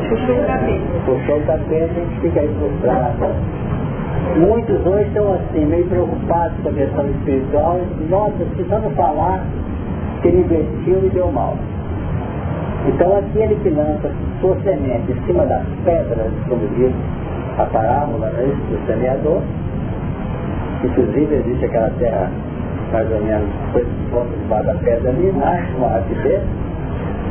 puxou 0.09 0.37
o 0.37 0.47
tapete. 0.47 0.83
Puxou 1.05 1.37
o 1.37 1.41
tapete, 1.47 1.75
a 1.75 1.87
gente 1.87 2.21
fica 2.21 2.41
aí 2.41 2.51
frustrado. 2.59 3.66
Muitos 4.35 4.85
hoje 4.87 5.09
estão 5.09 5.33
assim, 5.35 5.65
meio 5.65 5.87
preocupados 5.87 6.59
com 6.63 6.69
a 6.69 6.73
questão 6.73 7.07
espiritual. 7.09 7.81
Nossa, 8.11 8.45
precisamos 8.55 8.95
falar 8.95 9.45
que 10.21 10.29
ele 10.29 10.41
investiu 10.41 11.07
e 11.07 11.11
deu 11.11 11.31
mal. 11.31 11.57
Então 12.89 13.17
aquele 13.17 13.55
que 13.57 13.71
lança 13.71 14.11
sua 14.41 14.57
semente 14.63 15.13
em 15.13 15.27
cima 15.27 15.47
das 15.47 15.63
pedras, 15.85 16.33
como 16.49 16.67
diz 16.77 16.93
a 17.59 17.65
parábola 17.67 18.29
né, 18.29 18.45
do 18.45 18.87
semeador, 18.87 19.41
Inclusive 20.85 21.35
existe 21.35 21.65
aquela 21.65 21.91
terra 21.99 22.31
mais 22.93 23.11
ou 23.11 23.21
menos 23.21 23.49
coisa 23.73 23.89
pontos 24.11 24.39
debaixo 24.41 24.67
da 24.67 24.75
pedra 24.75 25.11
ali, 25.11 25.33
mais 25.33 25.75
uma 25.77 25.89
rapidez, 25.89 26.43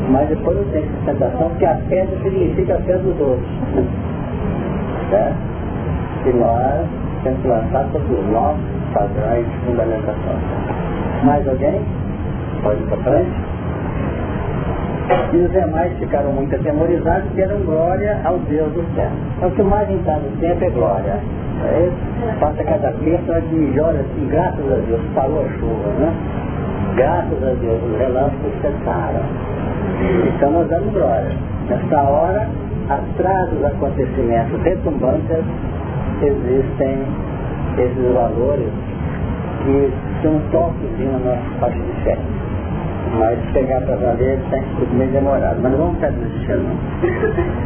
mas 0.09 0.27
depois 0.27 0.57
eu 0.57 0.65
tenho 0.71 0.85
sustentação 0.97 1.49
que 1.57 1.65
a 1.65 1.75
pedra 1.87 2.17
significa 2.23 2.75
a 2.75 2.79
fé 2.79 2.97
dos 2.97 3.19
outros. 3.19 3.47
certo? 5.09 5.54
E 6.25 7.35
que 7.41 7.47
lançar 7.47 7.85
todos 7.91 8.09
os 8.09 8.31
nossos 8.31 8.59
padrões 8.93 9.45
de 9.45 9.57
fundamentação. 9.65 10.35
Mais 11.23 11.47
alguém? 11.47 11.81
Pode 12.63 12.81
ir 12.81 12.87
para 12.87 12.97
frente? 12.97 13.55
E 15.33 15.37
os 15.37 15.51
demais 15.51 15.95
ficaram 15.99 16.31
muito 16.31 16.55
atemorizados 16.55 17.29
e 17.31 17.35
deram 17.35 17.59
glória 17.59 18.19
ao 18.23 18.39
Deus 18.39 18.73
do 18.73 18.83
céu. 18.95 19.09
É 19.41 19.45
o 19.45 19.51
que 19.51 19.61
mais 19.61 19.87
está 19.89 20.15
no 20.17 20.31
tempo 20.39 20.63
é 20.63 20.69
glória. 20.71 21.19
É, 21.63 21.89
passa 22.39 22.63
cada 22.63 22.91
bênção 22.91 23.39
de 23.41 23.55
melhora 23.55 23.99
assim, 23.99 24.27
graças 24.29 24.65
a 24.71 24.75
Deus, 24.75 25.01
parou 25.13 25.45
a 25.45 25.49
chuva, 25.59 25.89
né? 25.99 26.13
Graças 26.95 27.43
a 27.43 27.53
Deus, 27.53 27.83
os 27.83 27.97
relâmpagos 27.99 28.53
cessaram. 28.61 29.21
Então 30.27 30.51
nós 30.51 30.67
damos 30.69 30.91
glória. 30.91 31.31
Nessa 31.69 32.01
hora, 32.01 32.47
atrás 32.89 33.49
dos 33.49 33.63
acontecimentos 33.63 34.61
retumbantes, 34.63 35.45
existem 36.21 37.03
esses 37.77 38.13
valores 38.13 38.71
que 39.63 39.91
são 40.21 40.35
um 40.35 40.39
toquezinho 40.51 41.11
na 41.13 41.19
nossa 41.19 41.59
parte 41.59 41.79
de 41.79 42.03
fé. 42.03 42.17
Mas 43.19 43.39
pegar 43.53 43.81
para 43.81 43.95
valer 43.95 44.39
tudo 44.77 44.93
meio 44.95 45.11
demorado. 45.11 45.59
Mas 45.61 45.71
não 45.71 45.79
vamos 45.79 45.95
ficar 45.95 46.11
desistindo. 46.11 46.77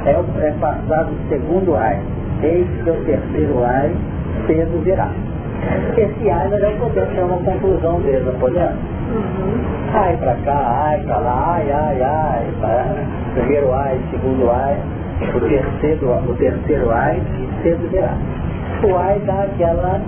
É, 0.05 0.11
é 0.47 0.51
passado 0.59 1.11
o 1.11 1.29
segundo 1.29 1.75
ai. 1.75 1.99
Eis 2.43 2.67
que 2.83 2.89
o 2.89 3.05
terceiro 3.05 3.63
ai 3.63 3.91
cedo 4.47 4.83
virá. 4.83 5.09
Esse 5.97 6.29
ai 6.29 6.47
nós 6.49 6.61
já 6.61 6.71
podemos 6.71 7.09
ter 7.13 7.21
uma 7.23 7.37
conclusão 7.37 7.99
dele, 8.01 8.23
não 8.25 8.33
podemos? 8.39 8.75
Uhum. 9.11 9.79
Ai 9.93 10.17
para 10.17 10.35
cá, 10.45 10.85
ai 10.85 10.99
para 11.01 11.17
lá, 11.17 11.55
ai, 11.55 11.71
ai, 11.71 12.01
ai. 12.01 12.45
Para 12.61 12.85
primeiro 13.33 13.73
ai, 13.73 13.99
segundo 14.11 14.49
ai, 14.49 14.77
o 15.21 15.39
terceiro, 15.41 16.07
o 16.29 16.35
terceiro 16.35 16.91
ai 16.91 17.21
virá. 17.63 18.13
O 18.83 18.95
ai 18.95 19.19
dá 19.25 19.43
aquela 19.43 20.01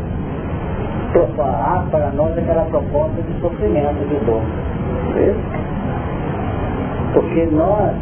para 1.91 2.11
nós 2.11 2.37
aquela 2.37 2.63
proposta 2.65 3.21
de 3.21 3.41
sofrimento, 3.41 4.07
de 4.07 4.25
dor. 4.25 4.41
Porque 7.13 7.45
nós 7.51 7.93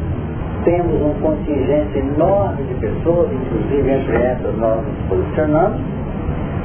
temos 0.63 1.01
um 1.01 1.13
contingente 1.21 1.97
enorme 1.97 2.63
de 2.63 2.73
pessoas, 2.75 3.29
inclusive 3.31 3.91
entre 3.91 4.15
essas 4.17 4.55
nós 4.57 4.85
nos 4.85 5.07
posicionamos, 5.09 5.81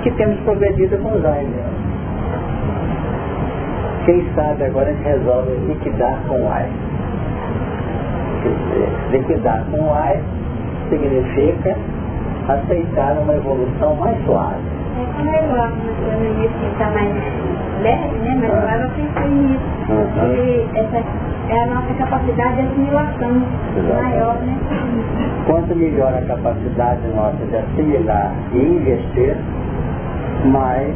que 0.02 0.10
temos 0.12 0.38
progredido 0.40 0.98
com 0.98 1.12
os 1.12 1.24
AIDS. 1.24 1.54
Quem 4.04 4.22
sabe 4.34 4.64
agora 4.64 4.90
a 4.90 4.92
gente 4.92 5.04
resolve 5.04 5.52
liquidar 5.66 6.18
com 6.28 6.52
AIDS. 6.52 6.93
Liquidar 9.10 9.64
com 9.70 9.80
o 9.80 9.94
AIDS 9.94 10.24
significa 10.90 11.76
aceitar 12.48 13.16
uma 13.18 13.34
evolução 13.34 13.94
mais 13.96 14.16
suave. 14.24 14.60
É 14.96 15.06
como 15.16 15.28
eu 15.28 15.42
gosto, 15.48 15.76
no 16.18 16.26
início 16.26 16.68
está 16.72 16.90
mais 16.90 17.12
leve, 17.82 18.18
né? 18.18 18.38
Mas 18.40 18.54
agora 18.54 18.82
eu 18.84 18.90
pensei 18.90 19.30
nisso. 19.30 19.64
Porque 19.86 20.78
essa 20.78 21.04
é 21.48 21.60
a 21.60 21.66
nossa 21.66 21.94
capacidade 21.94 22.54
de 22.54 22.60
assimilação 22.62 23.42
maior, 24.02 24.36
né? 24.36 24.56
Quanto 25.46 25.74
melhor 25.74 26.14
a 26.14 26.22
capacidade 26.22 27.00
nossa 27.14 27.44
de 27.50 27.56
assimilar 27.56 28.32
e 28.52 28.58
investir, 28.58 29.36
mais 30.46 30.94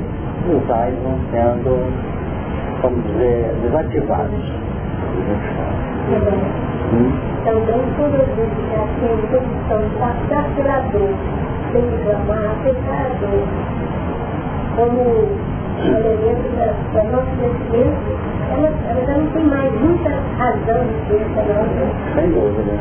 os 0.49 0.69
raios 0.69 0.99
vão 1.03 1.19
sendo, 1.31 1.93
vamos 2.83 3.05
dizer, 3.05 3.55
desativados. 3.63 4.53
Hum? 6.11 6.78
Então, 6.89 7.61
quando 7.97 8.15
a 8.15 8.25
gente 8.35 8.59
já 8.73 8.83
tem 8.99 9.15
condição 9.29 9.81
de 9.81 9.95
passar 9.99 10.45
pela 10.57 10.81
dor, 10.91 11.15
sem 11.73 11.83
reclamar, 11.83 12.57
aceitar 12.61 13.05
a 13.05 13.21
dor, 13.21 13.45
como 14.77 15.03
elemento 15.85 16.49
da, 16.57 16.73
da 16.95 17.05
nosso 17.11 17.31
crescimento, 17.37 18.19
ela, 18.53 18.73
ela 18.89 19.07
já 19.07 19.19
não 19.19 19.27
tem 19.33 19.45
mais 19.45 19.81
muita 19.81 20.11
razão 20.39 20.85
de 20.87 21.09
ser 21.09 21.21
essa 21.21 21.43
nossa. 21.53 22.21
Sem 22.21 22.31
dúvida. 22.31 22.73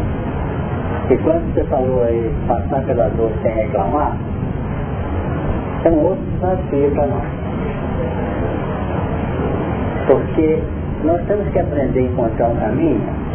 E 1.10 1.18
quando 1.18 1.54
você 1.54 1.64
falou 1.66 2.04
aí, 2.04 2.34
passar 2.48 2.82
pela 2.84 3.10
dor 3.10 3.32
sem 3.42 3.52
reclamar, 3.52 4.16
é 5.84 5.90
um 5.90 6.06
outro 6.06 6.24
desafio 6.34 6.92
para 6.92 7.08
nós. 7.08 7.28
Porque 10.08 10.64
nós 11.04 11.22
temos 11.28 11.48
que 11.50 11.60
aprender 11.60 12.00
a 12.00 12.04
encontrar 12.04 12.48
um 12.48 12.56
caminho 12.56 13.27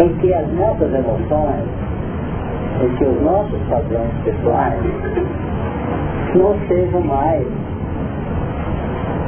em 0.00 0.08
que 0.16 0.34
as 0.34 0.52
nossas 0.54 0.92
emoções, 0.92 1.64
em 2.82 2.96
que 2.96 3.04
os 3.04 3.22
nossos 3.22 3.60
padrões 3.68 4.10
pessoais 4.24 4.80
não 6.34 6.56
sejam 6.66 7.00
mais 7.02 7.46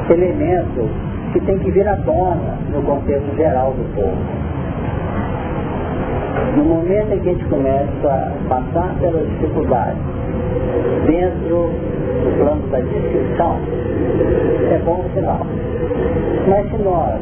elementos 0.09 0.89
que 1.31 1.39
tem 1.41 1.57
que 1.59 1.71
vir 1.71 1.87
à 1.87 1.95
tona 1.97 2.57
no 2.73 2.81
contexto 2.83 3.35
geral 3.35 3.73
do 3.73 3.95
povo. 3.95 4.17
No 6.57 6.63
momento 6.63 7.13
em 7.13 7.19
que 7.19 7.29
a 7.29 7.33
gente 7.33 7.45
começa 7.45 7.87
a 8.03 8.31
passar 8.49 8.95
pelas 8.99 9.27
dificuldades 9.29 10.01
dentro 11.05 11.69
do 12.23 12.37
plano 12.39 12.67
da 12.67 12.79
descrição, 12.79 13.57
é 14.71 14.81
bom 14.83 15.05
sinal. 15.13 15.45
Mas 16.47 16.69
se 16.69 16.77
nós 16.83 17.19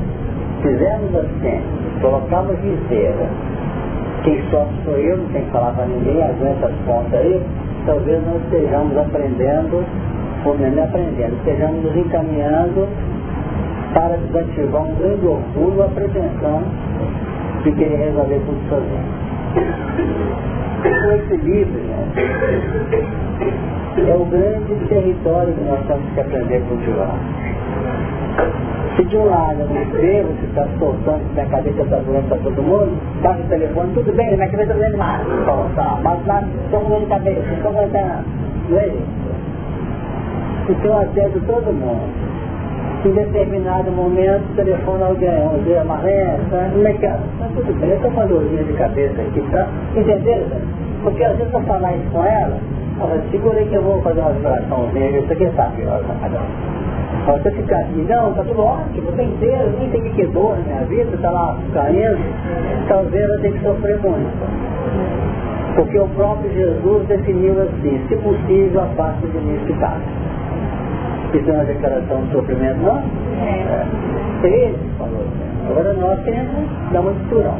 fizermos 0.61 1.15
assim, 1.15 1.61
colocarmos 2.05 2.55
viseira, 2.59 3.27
quem 4.23 4.39
sofre 4.51 4.75
sou 4.85 4.95
eu, 4.95 5.17
não 5.17 5.25
tem 5.29 5.43
que 5.43 5.51
falar 5.51 5.71
para 5.71 5.85
ninguém, 5.85 6.21
aguenta 6.21 6.67
as 6.67 6.75
pontas 6.85 7.19
aí, 7.19 7.41
talvez 7.87 8.23
nós 8.25 8.41
estejamos 8.43 8.95
aprendendo 8.97 9.83
ou 10.45 10.57
mesmo 10.57 10.83
aprendendo, 10.83 11.33
estejamos 11.37 11.83
nos 11.83 11.97
encaminhando 11.97 12.87
para 13.93 14.17
desativar 14.17 14.83
um 14.83 14.95
grande 14.95 15.25
orgulho, 15.25 15.83
a 15.83 15.87
pretensão 15.87 16.61
de 17.63 17.71
querer 17.71 17.97
resolver 17.97 18.39
tudo 18.45 18.69
sozinho. 18.69 19.25
O 21.07 21.11
equilíbrio 21.11 21.81
né, 21.85 22.07
é 24.07 24.15
o 24.15 24.25
grande 24.25 24.75
território 24.87 25.53
que 25.53 25.63
nós 25.63 25.79
temos 25.87 26.13
que 26.13 26.19
aprender 26.19 26.57
a 26.57 26.61
cultivar. 26.61 27.15
Se 28.95 29.03
de 29.03 29.17
um 29.17 29.25
lado 29.25 29.59
eu 29.59 29.67
não 29.67 29.85
devo 29.91 30.33
que 30.35 30.45
está 30.45 30.65
soltando 30.79 31.21
minha 31.33 31.45
cabeça 31.47 31.81
está 31.81 31.97
doendo 31.97 32.27
para 32.29 32.37
todo 32.37 32.63
mundo, 32.63 32.97
baixa 33.21 33.41
o 33.41 33.47
telefone, 33.49 33.93
tudo 33.93 34.13
bem, 34.13 34.35
minha 34.35 34.49
cabeça 34.49 34.71
está 34.71 34.73
doendo 34.73 34.97
mais. 34.97 35.27
Tá, 35.75 35.99
mas 36.01 36.25
lá, 36.25 36.43
estou 36.63 36.79
com 36.79 36.89
dor 36.89 36.99
de 37.01 37.05
cabeça, 37.07 37.39
estou 37.39 37.73
com 37.73 37.79
dor 37.79 37.89
de 37.89 37.97
é 40.77 40.87
eu 40.87 40.97
atendo 40.97 41.39
todo 41.45 41.73
mundo. 41.73 42.35
Em 43.05 43.11
determinado 43.11 43.91
momento, 43.91 44.55
telefona 44.55 45.05
alguém, 45.07 45.29
um 45.29 45.61
dia 45.63 45.81
amarelo, 45.81 46.39
tá? 46.49 46.69
como 46.71 46.87
é 46.87 46.93
que 46.93 47.05
é? 47.05 47.09
Tá 47.11 47.49
tudo 47.53 47.79
bem, 47.79 47.89
eu 47.89 47.95
estou 47.97 48.11
com 48.11 48.17
uma 48.21 48.27
dorzinha 48.27 48.63
de 48.63 48.73
cabeça 48.73 49.21
aqui, 49.21 49.41
tá? 49.51 49.67
Entenderam? 49.95 50.47
Porque 51.03 51.23
às 51.23 51.37
vezes 51.37 51.53
eu 51.53 51.61
falar 51.61 51.93
isso 51.97 52.09
com 52.11 52.25
ela, 52.25 52.57
ela 52.99 53.21
segura 53.29 53.59
aí 53.59 53.67
que 53.67 53.75
eu 53.75 53.81
vou 53.83 54.01
fazer 54.01 54.21
uma 54.21 54.31
vibraçãozinha, 54.31 55.19
isso 55.19 55.33
aqui 55.33 55.43
está 55.43 55.65
pior, 55.75 56.01
Mas 57.25 57.41
você 57.41 57.51
ficar 57.51 57.77
assim, 57.77 58.05
não, 58.07 58.29
está 58.29 58.43
tudo 58.43 58.61
ótimo, 58.61 59.11
tem 59.13 59.27
inteiro, 59.29 59.73
nem 59.79 59.89
tem 59.89 60.01
que 60.03 60.25
dor 60.27 60.57
na 60.57 60.63
minha 60.63 60.85
vida, 60.85 61.15
está 61.15 61.31
lá 61.31 61.57
caindo, 61.73 62.19
talvez 62.87 63.23
ela 63.23 63.39
tenha 63.39 63.53
que 63.53 63.63
sofrer 63.63 63.99
muito. 63.99 64.65
Porque 65.75 65.99
o 65.99 66.07
próprio 66.09 66.53
Jesus 66.53 67.07
definiu 67.07 67.61
assim, 67.63 68.01
se 68.07 68.15
possível, 68.17 68.81
a 68.81 69.11
de 69.11 69.27
mim 69.39 69.59
que 69.65 69.73
isso 71.37 71.49
é 71.49 71.53
uma 71.53 71.65
declaração 71.65 72.21
de 72.21 72.31
sofrimento, 72.31 72.79
não? 72.81 72.97
É. 73.41 73.85
Ele 74.43 74.75
falou. 74.97 75.25
Agora 75.69 75.93
nós 75.93 76.19
temos 76.23 76.69
dar 76.91 77.01
uma 77.01 77.11
misturão. 77.11 77.57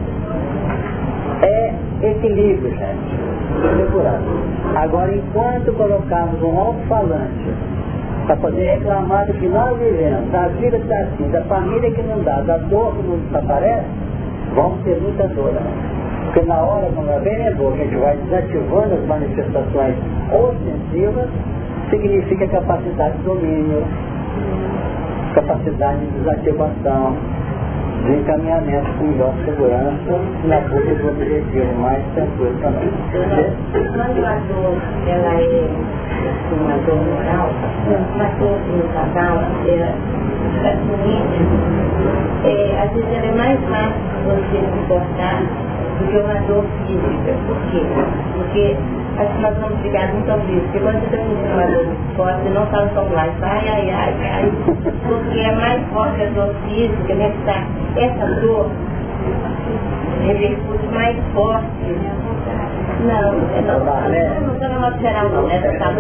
É 1.41 1.73
equilíbrio, 2.03 2.69
gente. 2.69 3.77
Depurado. 3.77 4.23
Agora, 4.75 5.13
enquanto 5.13 5.73
colocarmos 5.73 6.41
um 6.41 6.57
alto-falante 6.57 7.74
para 8.25 8.35
poder 8.37 8.77
reclamar 8.77 9.25
do 9.27 9.33
que 9.33 9.47
nós 9.47 9.77
vivemos, 9.77 10.31
da 10.31 10.47
vida 10.47 10.77
que 10.77 10.83
está 10.83 10.99
assim, 10.99 11.29
da 11.29 11.41
família 11.43 11.91
que 11.91 12.01
não 12.03 12.19
dá, 12.23 12.41
da 12.41 12.57
dor 12.57 12.95
que 12.95 13.03
não 13.03 13.39
aparece, 13.39 13.85
vamos 14.55 14.83
ter 14.83 14.99
muita 15.01 15.27
dor. 15.27 15.51
Né? 15.51 15.61
Porque 16.25 16.41
na 16.41 16.57
hora, 16.61 16.89
vem 17.23 17.47
a 17.47 17.51
dor, 17.51 17.73
a 17.73 17.77
gente 17.77 17.95
vai 17.95 18.17
desativando 18.17 18.95
as 18.95 19.05
manifestações 19.05 19.95
ostensivas 20.31 21.29
significa 21.89 22.47
capacidade 22.47 23.17
de 23.17 23.23
domínio, 23.23 23.83
capacidade 25.33 25.99
de 25.99 26.07
desativação. 26.19 27.15
De 28.05 28.13
encaminhamento 28.13 28.91
com 28.97 29.05
melhor 29.05 29.33
segurança 29.43 30.19
na 30.45 30.59
busca 30.61 30.93
do 30.95 31.09
objetivo 31.09 31.73
mais 31.81 32.03
tranquilo 32.13 32.55
também. 32.61 32.89
Quando 33.71 34.25
a 34.25 34.35
dor 34.47 34.77
ela 35.07 35.33
é 35.41 35.69
uma 36.51 36.77
dor 36.85 37.01
moral, 37.01 37.49
uma 38.13 38.29
dor 38.39 38.59
no 38.77 38.87
casal, 38.93 39.43
é, 39.65 39.93
é, 42.43 42.83
às 42.83 42.91
vezes 42.91 43.09
ela 43.11 43.25
é 43.25 43.31
mais 43.31 43.59
fácil 43.65 44.01
você 44.25 44.59
suportar 44.71 45.41
do 45.99 46.05
que 46.07 46.17
uma 46.17 46.39
dor 46.47 46.63
física. 46.85 47.33
Por 47.47 47.57
quê? 47.71 47.81
Porque 48.35 48.77
acho 49.17 49.33
que 49.33 49.41
nós 49.41 49.57
vamos 49.57 49.81
ficar 49.81 50.07
muito 50.13 50.47
vivo, 50.47 50.61
porque 50.61 50.79
quando 50.79 50.99
você 50.99 51.05
está 51.05 51.17
sentindo 51.17 51.53
uma 51.53 51.67
dor 51.67 51.85
forte, 52.15 52.49
não 52.49 52.67
sabe 52.67 52.89
como 52.95 53.13
lá, 53.13 53.27
ai, 53.41 53.63
ai, 53.67 53.89
ai, 53.89 54.15
ai, 54.21 54.51
porque 55.07 55.39
é 55.39 55.51
mais 55.55 55.81
forte 55.93 56.21
a 56.21 56.29
dor 56.29 56.53
física, 56.67 57.15
né? 57.15 57.33
Tá, 57.45 57.63
essa 57.95 58.25
dor 58.41 58.69
repercute 60.25 60.87
mais 60.93 61.17
forte. 61.33 61.65
Não, 63.05 63.33
é 63.53 63.61
não, 63.61 64.47
não 64.47 64.53
estou 64.53 64.69
no 64.69 64.79
modo 64.79 64.99
geral 64.99 65.29
não, 65.29 65.43
né? 65.47 65.59
Tá 65.59 65.91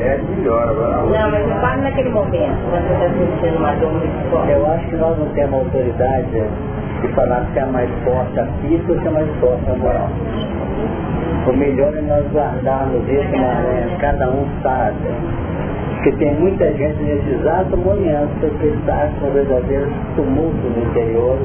é 0.00 0.20
melhor 0.36 0.68
agora. 0.68 0.96
Não, 1.02 1.30
mas 1.30 1.48
eu 1.48 1.56
falo 1.60 1.82
naquele 1.82 2.10
momento, 2.10 2.56
quando 2.70 2.86
você 2.86 2.94
está 2.94 3.08
sentindo 3.08 3.58
uma 3.58 3.72
dor 3.72 3.92
muito 3.92 4.30
forte. 4.30 4.52
Eu 4.52 4.66
acho 4.70 4.86
que 4.86 4.96
nós 4.96 5.18
não 5.18 5.26
temos 5.34 5.54
autoridade 5.54 6.42
de 7.00 7.08
falar 7.08 7.44
se 7.52 7.58
é 7.58 7.66
mais 7.66 7.90
forte 8.04 8.40
a 8.40 8.46
física 8.62 8.92
ou 8.92 9.00
se 9.00 9.06
é 9.06 9.10
mais 9.10 9.28
forte 9.40 9.70
a 9.70 9.74
moral. 9.74 10.08
O 11.46 11.52
melhor 11.52 11.96
é 11.96 12.00
nós 12.02 12.24
guardarmos 12.32 13.02
isso, 13.08 13.30
né? 13.30 13.96
cada 14.00 14.30
um 14.30 14.46
sabe. 14.62 14.96
Porque 15.94 16.12
tem 16.12 16.34
muita 16.34 16.70
gente 16.72 17.02
nesse 17.02 17.30
exato 17.30 17.76
momento 17.76 18.58
que 18.58 18.66
está 18.66 19.08
com 19.20 19.30
verdadeiros 19.30 19.92
tumultos 20.16 20.76
no 20.76 20.82
interior. 20.82 21.38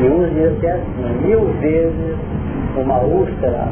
E 0.00 0.02
dizem 0.02 0.46
até 0.46 0.72
assim, 0.72 1.26
mil 1.26 1.44
vezes 1.60 2.16
uma 2.76 2.98
úlcera 3.00 3.68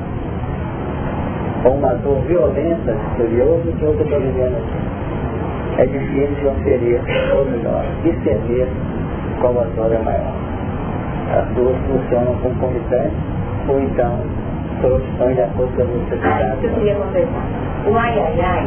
ou 1.64 1.72
uma 1.74 1.94
dor 1.94 2.20
violenta 2.22 2.96
curioso 3.16 3.72
que 3.78 3.84
outro 3.84 4.04
está 4.04 4.18
vivendo 4.18 4.56
aqui. 4.56 5.82
É 5.82 5.86
difícil 5.86 6.50
oferir, 6.50 7.00
ou 7.36 7.44
melhor, 7.44 7.84
discernir 8.02 8.66
qual 9.40 9.60
a 9.60 9.64
dor 9.76 9.92
é 9.92 9.98
maior. 9.98 10.34
As 11.38 11.46
duas 11.54 11.76
funcionam 11.86 12.34
concomitantes, 12.42 13.18
ou 13.68 13.80
então 13.80 14.20
soluções 14.80 15.34
de 15.36 15.42
acordo 15.42 15.76
com 15.76 15.82
a 15.82 15.84
necessidade. 15.84 16.64
Eu 16.64 16.70
queria 16.74 16.94
conversar. 16.94 17.44
O 17.86 17.96
ai 17.96 18.18
ai 18.18 18.40
ai, 18.40 18.66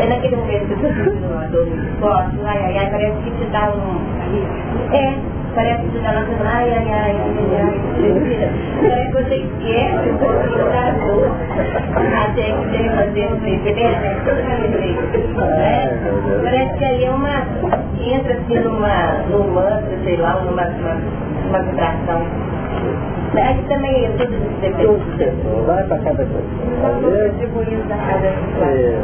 é 0.00 0.06
naquele 0.08 0.36
momento 0.36 0.66
que 0.66 0.74
dor 0.74 0.92
muito 0.94 2.00
forte, 2.00 2.36
o 2.38 2.46
ai 2.46 2.58
ai 2.64 2.78
ai 2.78 2.90
parece 2.90 3.16
que 3.22 3.30
te 3.30 3.44
dá 3.50 3.72
um... 3.72 4.94
É, 4.94 5.37
parece 5.58 5.82
que 5.82 5.90
você 5.90 5.98
está 5.98 6.12
lançando 6.12 6.46
ai, 6.46 6.70
ai, 6.70 6.88
ai, 6.88 7.16
ai, 7.18 7.50
ai, 7.58 7.78
mentira. 7.98 8.48
Parece 8.80 9.06
que 9.06 9.14
você 9.14 9.34
esquece 9.34 10.10
um 10.10 10.18
pouquinho 10.18 10.64
da 10.70 10.90
dor. 10.92 11.30
Até 12.22 12.42
que 12.42 12.62
você 12.62 12.78
fazer 12.90 13.26
um 13.26 13.40
beleza, 13.40 13.98
né? 15.56 15.98
Parece 16.44 16.78
que 16.78 16.84
ali 16.84 17.04
é 17.04 17.10
uma, 17.10 17.42
entra 18.00 18.34
assim 18.34 18.58
numa, 18.60 19.12
num 19.30 19.50
mantra, 19.52 19.98
sei 20.04 20.16
lá, 20.16 20.40
numa, 20.42 20.62
uma, 20.62 20.94
uma 21.48 21.58
vibração. 21.62 22.22
Mas 23.34 23.58
também 23.66 24.04
eu 24.04 24.12
tudo 24.16 24.34
isso 24.34 25.66
Vai 25.66 25.82
para 25.84 25.98
cada 25.98 26.24
pessoa. 26.24 26.42
Às 26.84 27.00
vezes, 27.02 27.50
é, 28.62 28.98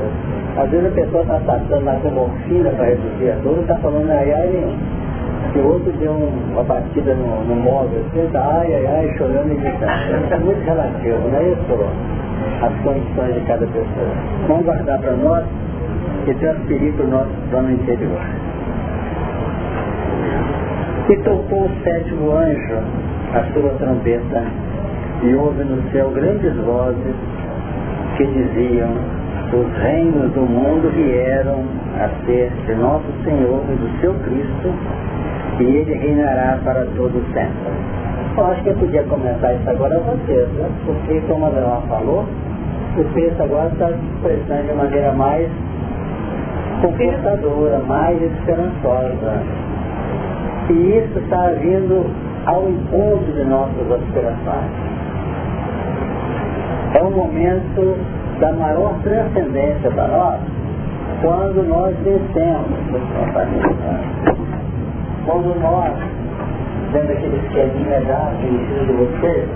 às 0.57 0.71
vezes 0.71 0.87
a 0.87 0.91
pessoa 0.95 1.23
está 1.23 1.41
passando 1.41 1.85
lá 1.85 1.95
com 1.97 2.11
morfina 2.11 2.71
para 2.71 2.85
reduzir 2.87 3.31
a 3.33 3.35
dor, 3.43 3.57
não 3.57 3.63
está 3.63 3.77
falando 3.77 4.11
ai 4.11 4.33
ai 4.33 4.47
nenhum 4.47 5.04
que 5.53 5.59
o 5.59 5.67
outro 5.67 5.93
deu 5.93 6.13
uma 6.13 6.63
batida 6.63 7.15
no, 7.15 7.45
no 7.45 7.57
móvel, 7.57 8.03
assim, 8.07 8.29
tá, 8.33 8.61
ai, 8.61 8.75
ai, 8.75 8.87
ai, 8.87 9.15
chorando 9.17 9.53
e 9.53 9.57
gritando. 9.57 10.25
Isso 10.25 10.35
é 10.35 10.39
muito 10.39 10.65
relativo, 10.65 11.29
não 11.29 11.39
é 11.39 11.49
isso? 11.51 11.85
As 12.63 12.73
condições 12.83 13.35
de 13.35 13.41
cada 13.47 13.67
pessoa. 13.67 14.09
Vamos 14.49 14.65
guardar 14.65 14.99
para 14.99 15.13
nós 15.13 15.45
e 16.27 16.35
transferir 16.35 16.93
para 16.95 17.07
o 17.07 17.09
nosso 17.09 17.31
plano 17.51 17.73
interior. 17.73 18.21
E 21.09 21.17
tocou 21.19 21.65
o 21.65 21.71
sétimo 21.85 22.33
anjo 22.33 22.79
a 23.35 23.45
sua 23.53 23.71
trombeta 23.79 24.45
e 25.23 25.35
houve 25.35 25.65
no 25.65 25.83
céu 25.91 26.11
grandes 26.11 26.55
vozes 26.65 27.15
que 28.17 28.25
diziam 28.27 28.91
os 29.55 29.73
reinos 29.83 30.33
do 30.33 30.41
mundo 30.41 30.91
vieram 30.91 31.65
a 31.97 32.09
ser 32.27 32.51
de 32.67 32.75
nosso 32.75 33.07
Senhor 33.23 33.63
e 33.71 33.77
do 33.77 34.01
seu 34.01 34.13
Cristo 34.15 34.75
e 35.61 35.65
ele 35.65 35.95
reinará 35.95 36.59
para 36.65 36.85
todo 36.97 37.23
sempre. 37.33 37.73
Eu 38.37 38.47
acho 38.47 38.63
que 38.63 38.69
eu 38.71 38.75
podia 38.75 39.03
começar 39.05 39.53
isso 39.53 39.71
agora 39.71 39.97
a 39.97 40.01
vocês, 40.01 40.49
né? 40.55 40.69
porque 40.85 41.21
como 41.29 41.47
a 41.47 41.49
Leon 41.51 41.81
falou, 41.89 42.25
o 42.97 43.05
texto 43.15 43.41
agora 43.41 43.69
está 43.73 43.89
se 43.89 43.95
expressando 43.95 44.69
de 44.69 44.75
maneira 44.75 45.13
mais 45.13 45.49
confortadora, 46.83 47.79
mais 47.87 48.21
esperançosa. 48.21 49.43
E 50.71 50.73
isso 50.73 51.19
está 51.19 51.49
vindo 51.61 52.11
ao 52.47 52.69
encontro 52.69 53.33
de 53.33 53.45
nossas 53.45 53.93
aspirações. 53.93 54.71
É 56.95 57.03
um 57.03 57.11
momento 57.11 57.97
da 58.41 58.53
maior 58.53 58.95
transcendência 59.03 59.91
para 59.91 60.09
nós 60.09 60.41
quando 61.23 61.67
nós 61.69 61.97
vencemos 61.99 62.69
os 62.93 63.03
companheiros 63.17 64.44
quando 65.25 65.59
nós, 65.61 65.93
dentro 66.93 67.09
daquele 67.09 67.37
esqueminha 67.37 68.01
que 68.41 68.47
ensino 68.47 68.87
de 68.87 68.93
você, 68.93 69.49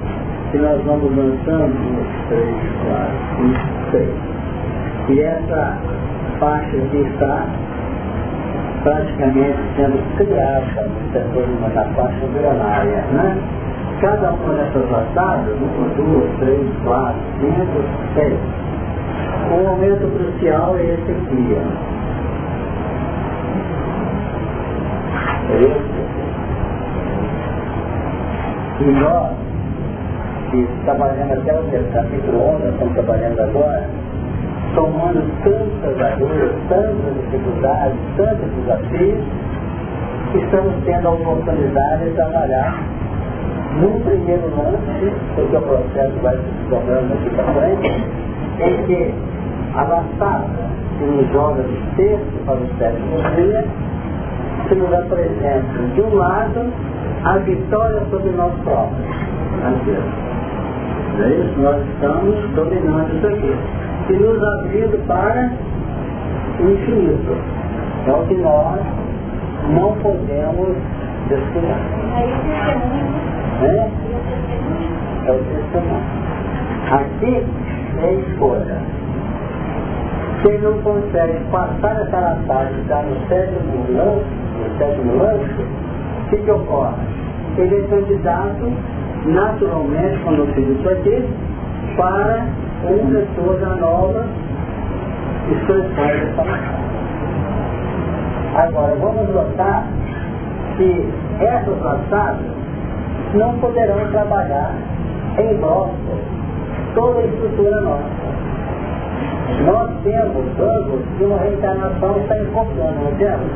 que 0.51 0.59
nós 0.59 0.83
vamos 0.85 1.15
lançando 1.15 1.75
um, 1.75 2.29
três, 2.29 2.57
quatro, 2.85 3.17
cinco, 3.37 3.91
seis. 3.91 4.15
E 5.11 5.21
essa 5.21 5.79
faixa 6.41 6.77
aqui 6.77 7.07
está 7.13 7.47
praticamente 8.83 9.59
sendo 9.77 10.17
criada 10.17 10.89
setor 11.13 11.47
da 11.75 11.85
faixa 11.95 12.25
embrionária, 12.25 13.05
né? 13.13 13.37
Cada 14.01 14.31
uma 14.33 14.55
dessas 14.55 14.85
passadas, 14.89 15.55
uma, 15.61 15.89
duas, 15.97 16.31
três, 16.39 16.67
quatro, 16.85 17.21
cinco, 17.41 17.85
seis. 18.15 18.39
O 19.51 19.69
momento 19.69 20.07
crucial 20.17 20.77
é 20.79 20.83
esse 20.85 21.11
aqui, 21.11 21.57
ó. 21.57 21.98
E 28.81 28.85
nós, 28.85 29.31
que 30.51 30.69
trabalhando 30.85 31.33
até 31.33 31.53
o 31.55 31.93
capítulo 31.93 32.39
11, 32.57 32.69
estamos 32.69 32.95
trabalhando 32.95 33.41
agora, 33.41 33.89
tomando 34.75 35.23
tantas 35.43 36.13
agulhas, 36.13 36.53
tantas 36.69 37.15
dificuldades, 37.15 37.97
tantos 38.17 38.51
desafios, 38.57 39.25
estamos 40.35 40.75
tendo 40.85 41.09
a 41.09 41.13
oportunidade 41.13 42.05
de 42.05 42.11
trabalhar 42.11 42.79
num 43.81 44.01
primeiro 44.01 44.51
lance, 44.55 45.13
porque 45.35 45.57
o 45.57 45.63
processo 45.63 46.15
vai 46.23 46.37
se 46.37 46.43
desdobrando 46.43 47.15
aqui 47.15 47.31
para 47.31 47.53
frente, 47.55 48.05
em 48.61 48.83
que 48.85 49.15
a 49.75 49.83
laçada 49.83 50.69
que 50.99 51.05
nos 51.05 51.33
joga 51.33 51.63
de 51.63 51.97
sexto 51.97 52.45
para 52.45 52.55
o 52.55 52.69
sétimo 52.79 53.17
dia 53.35 53.65
que 54.69 54.75
nos 54.75 54.93
apresenta, 54.93 55.79
de 55.95 56.01
um 56.03 56.15
lado, 56.15 56.73
a 57.25 57.39
vitória 57.39 58.03
sobre 58.11 58.31
nós 58.33 58.53
próprios. 58.63 59.29
É 61.21 61.29
isso? 61.31 61.61
Nós 61.61 61.83
estamos 61.95 62.37
dominando 62.55 63.17
isso 63.17 63.27
aqui. 63.27 63.57
E 64.11 64.13
nos 64.13 64.43
abrindo 64.43 65.07
para 65.07 65.51
o 66.61 66.71
infinito. 66.71 67.37
É 68.07 68.13
o 68.13 68.27
que 68.27 68.35
nós 68.37 68.81
não 69.71 69.93
podemos 69.97 70.77
descuidar. 71.29 71.81
É? 73.63 73.91
É 75.27 75.33
o 75.33 75.39
testemunho. 75.39 76.19
Aqui 76.91 77.47
é 78.03 78.15
escolha. 78.15 78.79
Quem 80.43 80.59
não 80.61 80.81
consegue 80.83 81.39
passar 81.51 82.01
essa 82.01 82.17
latada 82.17 82.71
e 82.71 82.81
estar 82.81 83.03
no 83.03 83.29
sétimo 83.29 83.87
lance, 83.91 84.48
sétimo 84.79 85.17
lanche, 85.17 85.67
o 86.27 86.31
que, 86.31 86.37
que 86.37 86.51
ocorre? 86.51 86.95
Ele 87.59 87.77
é 87.77 87.83
candidato 87.89 88.73
naturalmente, 89.27 90.19
quando 90.25 90.39
eu 90.39 90.47
fiz 90.55 90.69
isso 90.69 90.89
aqui, 90.89 91.29
para 91.97 92.47
um 92.85 93.11
retorno 93.11 93.67
à 93.67 93.77
nova 93.77 94.25
expressão 95.51 96.07
dessa 96.07 96.43
latada. 96.43 96.89
Agora, 98.57 98.95
vamos 98.97 99.35
notar 99.35 99.87
que 100.77 101.09
essas 101.41 101.83
laçadas 101.83 102.47
não 103.35 103.59
poderão 103.59 104.11
trabalhar 104.11 104.75
em 105.39 105.57
bloco 105.57 105.95
toda 106.95 107.21
a 107.21 107.25
estrutura 107.25 107.81
nossa. 107.81 108.29
Nós 109.65 109.91
temos 110.05 110.47
ambos 110.61 111.01
que 111.17 111.25
uma 111.25 111.39
reencarnação 111.39 112.17
está 112.19 112.39
encontrando, 112.39 113.05
não 113.05 113.15
temos? 113.17 113.51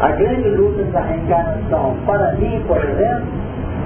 A 0.00 0.12
grande 0.12 0.48
luta 0.50 0.84
da 0.92 1.00
reencarnação, 1.00 1.96
para 2.06 2.32
mim, 2.34 2.62
por 2.66 2.76
exemplo, 2.78 3.26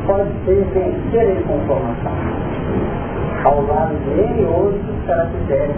pode 0.06 0.30
ser 0.44 0.64
vencer 0.74 1.20
a 1.20 1.40
inconformação. 1.40 2.12
Ao 3.44 3.62
lado 3.66 3.94
de 4.04 4.44
outros 4.44 4.82
caracteres 5.06 5.74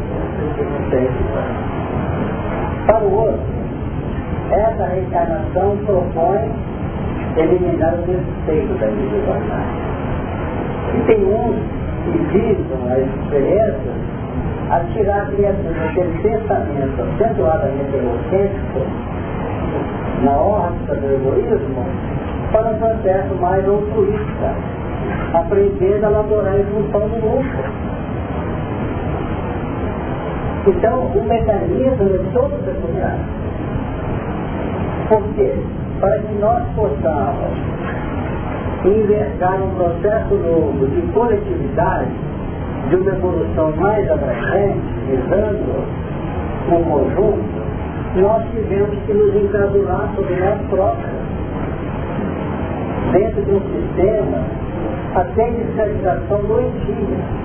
Para 2.86 3.04
o 3.04 3.14
outro, 3.14 3.40
essa 4.50 4.86
reencarnação 4.86 5.76
propõe 5.86 6.50
eliminar 7.36 7.94
o 7.94 8.02
despeito 8.02 8.74
da 8.74 8.86
individualidade. 8.88 9.68
E 10.94 11.00
tem 11.06 11.24
uns 11.24 11.56
que 12.04 12.18
visam 12.32 12.78
a 12.90 12.98
experiência 12.98 13.92
a 14.70 14.80
tirar 14.92 15.22
a 15.22 15.26
criatura 15.26 15.74
daquele 15.74 16.18
pensamento 16.22 17.02
acentuadamente 17.02 17.96
egocêntrico 17.96 18.80
na 20.22 20.32
órbita 20.32 20.94
do 20.94 21.06
egoísmo 21.06 21.84
para 22.52 22.70
um 22.70 22.78
processo 22.78 23.34
mais 23.40 23.68
altruísta, 23.68 24.54
aprendendo 25.34 26.06
a 26.06 26.10
elaborar 26.10 26.58
em 26.58 26.64
função 26.64 27.08
do 27.08 27.20
grupo. 27.20 27.44
Então, 30.66 31.00
o 31.00 31.24
mecanismo 31.24 32.14
é 32.14 32.32
todo 32.32 32.64
peculiar. 32.64 33.18
Por 35.08 35.22
quê? 35.34 35.52
Para 36.00 36.18
que 36.20 36.34
nós 36.34 36.62
possamos 36.74 37.74
envergar 38.84 39.60
um 39.60 39.70
processo 39.74 40.34
novo 40.34 40.86
de 40.86 41.02
coletividade, 41.12 42.10
de 42.88 42.96
uma 42.96 43.10
evolução 43.10 43.72
mais 43.76 44.10
abrangente, 44.10 44.80
visando 45.08 45.84
um 46.70 46.84
conjunto, 46.84 47.53
nós 48.16 48.42
tivemos 48.52 48.96
que 49.06 49.12
nos 49.12 49.34
encasular 49.34 50.08
sobre 50.14 50.36
nós 50.36 50.60
próprios, 50.70 51.10
dentro 53.12 53.42
de 53.42 53.50
um 53.50 53.60
sistema 53.60 54.38
até 55.16 55.50
de 55.50 55.64
civilização 55.72 56.38
doentia. 56.42 57.44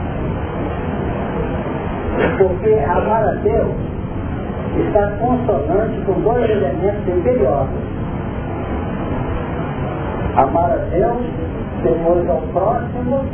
Porque 2.38 2.74
amar 2.86 3.24
a 3.24 3.32
Deus 3.42 3.76
está 4.78 5.12
consonante 5.20 6.02
com 6.06 6.14
dois 6.22 6.50
elementos 6.50 7.08
imperiosos. 7.08 7.70
Amar 10.36 10.72
a 10.72 10.78
Deus, 10.92 11.26
depois 11.84 12.30
ao 12.30 12.42
próximo, 12.54 13.26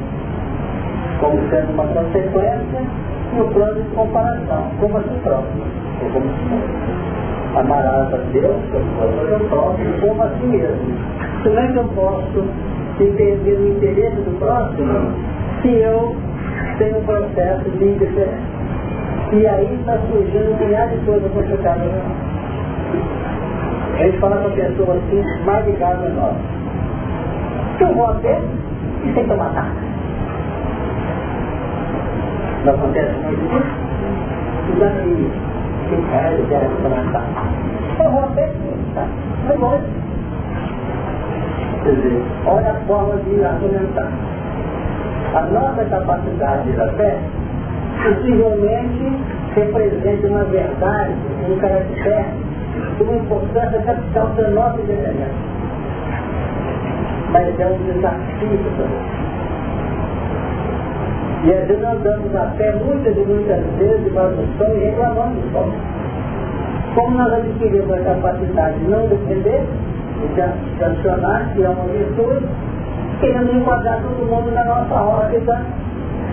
como 1.20 1.50
sendo 1.50 1.74
uma 1.74 1.88
consequência, 1.88 2.82
e 3.36 3.42
o 3.42 3.48
plano 3.50 3.82
de 3.82 3.90
comparação, 3.90 4.72
como 4.80 4.98
a 4.98 5.02
si 5.02 5.20
próprio, 5.24 5.85
Amarás 7.56 8.14
a 8.14 8.18
Deus, 8.34 8.56
como 8.72 9.36
o 9.36 9.50
próximo, 9.50 9.94
como 10.02 10.24
a 10.24 10.30
si 10.30 10.46
mesmo. 10.46 10.94
Como 11.44 11.60
é 11.60 11.68
que 11.68 11.78
eu 11.78 11.86
posso 11.96 12.44
entender 13.00 13.54
o 13.54 13.68
interesse 13.70 14.16
do 14.18 14.38
próximo 14.40 15.14
se 15.62 15.70
eu 15.70 16.16
tenho 16.78 16.98
um 16.98 17.04
processo 17.06 17.70
de 17.70 17.86
indiferença? 17.86 18.56
E 19.32 19.48
aí 19.48 19.78
está 19.80 19.98
surgindo 20.12 20.60
milhares 20.60 21.00
de 21.00 21.06
coisas 21.06 21.32
complicadas. 21.32 21.92
A 23.94 24.04
gente 24.04 24.18
fala 24.20 24.38
com 24.38 24.48
a 24.48 24.52
pessoa 24.52 24.96
assim, 24.96 25.24
mais 25.46 25.66
ligada 25.66 26.08
a 26.08 26.10
nós. 26.10 26.36
Que 27.78 27.84
eu 27.86 27.94
vou 27.94 28.08
até 28.08 28.38
e 29.04 29.14
sem 29.14 29.26
tomar 29.28 29.54
nada. 29.54 29.72
Não 32.66 32.74
acontece 32.74 33.14
muito 33.24 33.46
isso? 35.22 35.55
Que 35.88 35.96
cara, 36.10 36.32
eu 36.34 36.46
vou 38.12 38.22
tá? 38.96 39.08
Não 39.48 39.58
vou. 39.58 39.80
Quer 41.84 41.96
dizer, 41.96 42.24
olha 42.48 42.72
a 42.72 42.76
forma 42.88 43.18
de 43.18 43.46
argumentar. 43.46 44.12
A 45.36 45.42
nossa 45.42 45.86
capacidade 45.86 46.72
da 46.72 46.88
fé 46.94 47.20
possivelmente 48.04 49.18
representa 49.56 50.28
uma 50.28 50.44
verdade, 50.46 51.14
um 51.50 51.58
caractere, 51.60 52.34
uma 53.00 53.16
importância 53.16 53.82
capital 53.82 54.28
da 54.30 54.50
nossa 54.50 54.82
identidade. 54.82 55.32
Mas 57.32 57.60
é 57.60 57.66
um 57.68 57.78
desafio 57.94 58.60
também. 58.78 59.25
E 61.46 61.54
às 61.54 61.68
vezes 61.68 61.80
nós 61.80 62.02
damos 62.02 62.36
a 62.36 62.48
fé 62.58 62.72
muitas 62.84 63.16
e 63.16 63.20
muitas 63.20 63.64
vezes 63.78 64.04
de 64.04 64.10
tradução 64.10 64.76
e 64.76 64.86
reclamando 64.86 65.42
do 65.42 65.52
sol. 65.52 65.70
Como 66.96 67.18
nós 67.18 67.34
adquirimos 67.34 67.92
a 67.92 68.00
capacidade 68.00 68.80
de 68.80 68.88
não 68.90 69.08
defender, 69.08 69.64
de 70.34 70.84
acionar, 70.84 71.52
que 71.54 71.64
é 71.64 71.70
uma 71.70 71.86
virtude, 71.86 72.48
queremos 73.20 73.54
enquadrar 73.54 74.02
todo 74.02 74.26
mundo 74.26 74.52
na 74.52 74.66
nossa 74.66 74.96
órbita 74.96 75.62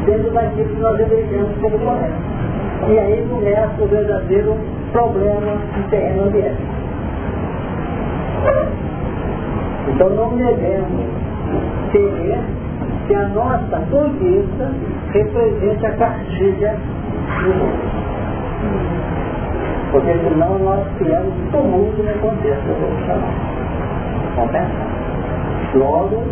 dentro 0.07 0.31
daquilo 0.31 0.69
que 0.71 0.81
nós 0.81 0.99
elegemos 0.99 1.51
como 1.61 1.79
correto. 1.79 2.15
E 2.89 2.99
aí 2.99 3.27
começa 3.29 3.83
o 3.83 3.87
verdadeiro 3.87 4.57
problema 4.93 5.59
de 5.75 5.83
terreno 5.91 6.23
ambiente. 6.25 6.63
Então 9.89 10.09
não 10.09 10.37
devemos 10.37 11.05
temer 11.93 12.62
que 13.07 13.15
a 13.15 13.29
nossa 13.29 13.81
conquista 13.91 14.71
represente 15.13 15.87
a 15.87 15.93
cartilha 15.93 16.77
do 17.43 17.55
mundo. 17.55 17.93
Porque 19.93 20.13
senão 20.13 20.59
nós 20.59 20.87
criamos 20.99 21.35
tumulto 21.51 22.03
no 22.03 22.15
contexto 22.21 22.69
evolucionário. 22.71 23.25
Compensa? 24.37 24.93
Logo, 25.75 26.25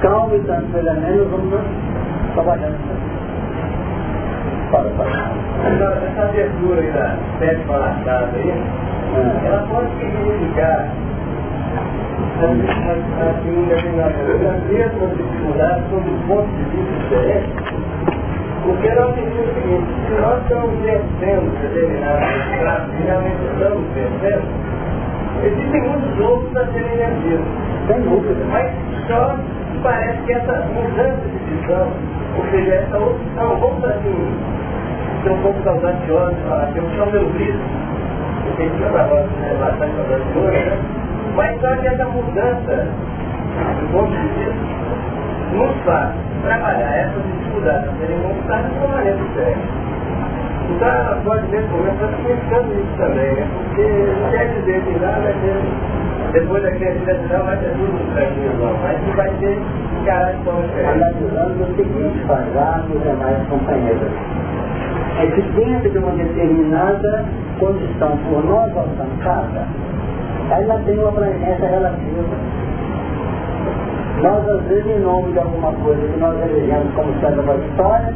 calma 0.00 0.36
e 0.36 0.40
tranquilamente, 0.40 1.28
vamos 1.30 1.60
trabalhando. 2.34 2.78
Fala. 4.70 4.90
Agora, 5.66 6.02
essa 6.06 6.22
abertura 6.22 6.80
aí 6.80 6.90
da 6.92 7.16
sétima 7.38 7.76
laçada 7.76 8.30
aí, 8.34 8.54
ah. 9.14 9.46
ela 9.46 9.66
pode 9.68 9.90
significar 9.98 10.88
assim, 13.20 13.50
um 13.50 13.66
determinado 13.68 14.14
as 14.14 14.62
mesmas 14.70 15.16
dificuldades 15.16 15.84
sob 15.90 16.08
o 16.08 16.18
ponto 16.26 16.48
de 16.48 16.62
vista 16.70 16.92
diferente, 16.98 17.52
porque 18.64 18.90
nós 18.90 19.14
dizemos 19.14 19.38
o 19.38 19.54
seguinte, 19.54 19.86
se 20.06 20.14
nós 20.20 20.42
estamos 20.42 20.72
vencendo 20.80 21.46
determinados 21.62 22.28
traços 22.60 22.94
e 22.94 23.02
realmente 23.02 23.42
estamos 23.52 23.84
vencendo, 23.94 24.46
existem 25.44 25.80
muitos 25.82 26.20
outros 26.20 26.56
a 26.56 26.66
serem 26.72 26.96
vencidos. 26.96 27.46
Sem 27.88 28.00
dúvida. 28.02 28.44
Mas 28.52 28.70
só 29.08 29.36
parece 29.82 30.22
que 30.22 30.32
essa 30.32 30.52
mudança 30.72 31.22
de 31.28 31.38
visão 31.54 31.88
ou 32.38 32.50
seja, 32.50 32.74
essa 32.74 32.98
opção, 32.98 33.60
vamos 33.60 33.84
assim, 33.84 34.14
ser 35.22 35.30
um 35.30 35.42
pouco 35.42 35.68
audaciosos, 35.68 36.38
falar 36.48 36.66
que 36.72 36.78
eu 36.78 36.90
chamo 36.96 37.12
meu 37.12 37.28
risco, 37.32 37.60
porque 38.44 38.70
tinha 38.70 38.88
uma 38.88 39.04
voz 39.04 39.26
né, 39.26 39.56
bastante 39.60 39.98
audaciosa, 39.98 40.50
né? 40.50 40.78
Mas 41.34 41.58
que 41.58 41.86
essa 41.86 42.04
mudança 42.04 42.88
do 43.80 43.92
ponto 43.92 44.10
de 44.10 44.28
vista 44.28 44.72
nos 45.52 45.76
faz 45.84 46.14
trabalhar 46.42 46.96
essas 46.96 47.22
dificuldades 47.22 47.90
serem 47.98 48.18
montadas 48.18 48.72
de 48.72 48.78
uma 48.78 48.88
maneira 48.88 49.18
diferente. 49.18 49.68
Então 50.70 50.88
ela 50.88 51.20
pode 51.24 51.46
nesse 51.48 51.68
momento 51.68 51.94
estar 51.94 52.16
pensando 52.22 52.74
nisso 52.74 52.96
também, 52.96 53.32
né? 53.34 53.48
Porque 53.52 53.82
não 54.20 54.30
quer 54.30 54.48
dizer 54.48 54.82
que 54.82 54.98
nada 55.00 55.20
vai 55.20 55.32
ser, 55.32 56.32
depois 56.32 56.62
da 56.62 56.70
criatividade 56.70 57.44
vai 57.44 57.56
ser 57.58 57.70
tudo 57.72 58.14
tranquilo, 58.14 58.78
mas 58.82 58.98
que 59.00 59.16
vai 59.16 59.30
ter 59.40 59.58
Analisando 60.02 61.62
o 61.62 61.76
seguinte, 61.76 62.26
Fazar 62.26 62.84
e 62.90 62.96
os 62.96 63.02
demais 63.02 63.38
companheiros. 63.48 64.10
É 65.20 65.26
que 65.26 65.42
dentro 65.42 65.90
de 65.90 65.98
uma 65.98 66.10
determinada 66.12 67.24
condição 67.60 68.16
por 68.28 68.44
nós 68.44 68.76
alcançada, 68.76 69.68
ela 70.50 70.80
tem 70.84 70.98
uma 70.98 71.08
abrangência 71.08 71.68
relativa. 71.68 72.36
Nós, 74.22 74.48
às 74.48 74.62
vezes, 74.68 74.86
em 74.86 75.00
nome 75.00 75.32
de 75.32 75.38
alguma 75.38 75.72
coisa 75.72 76.00
que 76.00 76.20
nós 76.20 76.36
elegemos 76.42 76.94
como 76.94 77.12
sendo 77.20 77.42
uma 77.42 77.54
vitória, 77.54 78.14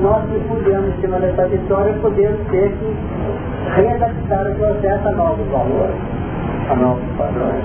nós 0.00 0.24
que 0.30 0.40
podemos, 0.48 0.88
em 0.88 1.00
cima 1.00 1.18
dessa 1.20 1.46
vitória, 1.46 1.92
podemos 2.00 2.40
ter 2.50 2.70
que 2.70 2.96
readaptar 3.76 4.50
o 4.50 4.54
processo 4.54 5.08
a 5.08 5.12
novos 5.12 5.46
valores, 5.48 5.96
a 6.70 6.76
novos 6.76 7.04
padrões. 7.18 7.64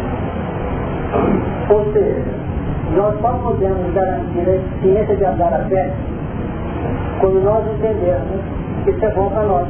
Ou 1.70 1.94
seja, 1.94 2.24
nós 2.96 3.20
só 3.22 3.32
podemos 3.44 3.94
garantir 3.94 4.50
a 4.50 4.56
eficiência 4.56 5.16
de 5.16 5.26
andar 5.26 5.54
a 5.54 5.60
pé 5.70 5.92
quando 7.20 7.44
nós 7.44 7.66
entendermos 7.68 8.42
que 8.84 8.92
isso 8.92 9.06
é 9.06 9.12
bom 9.12 9.30
para 9.30 9.44
nós. 9.44 9.68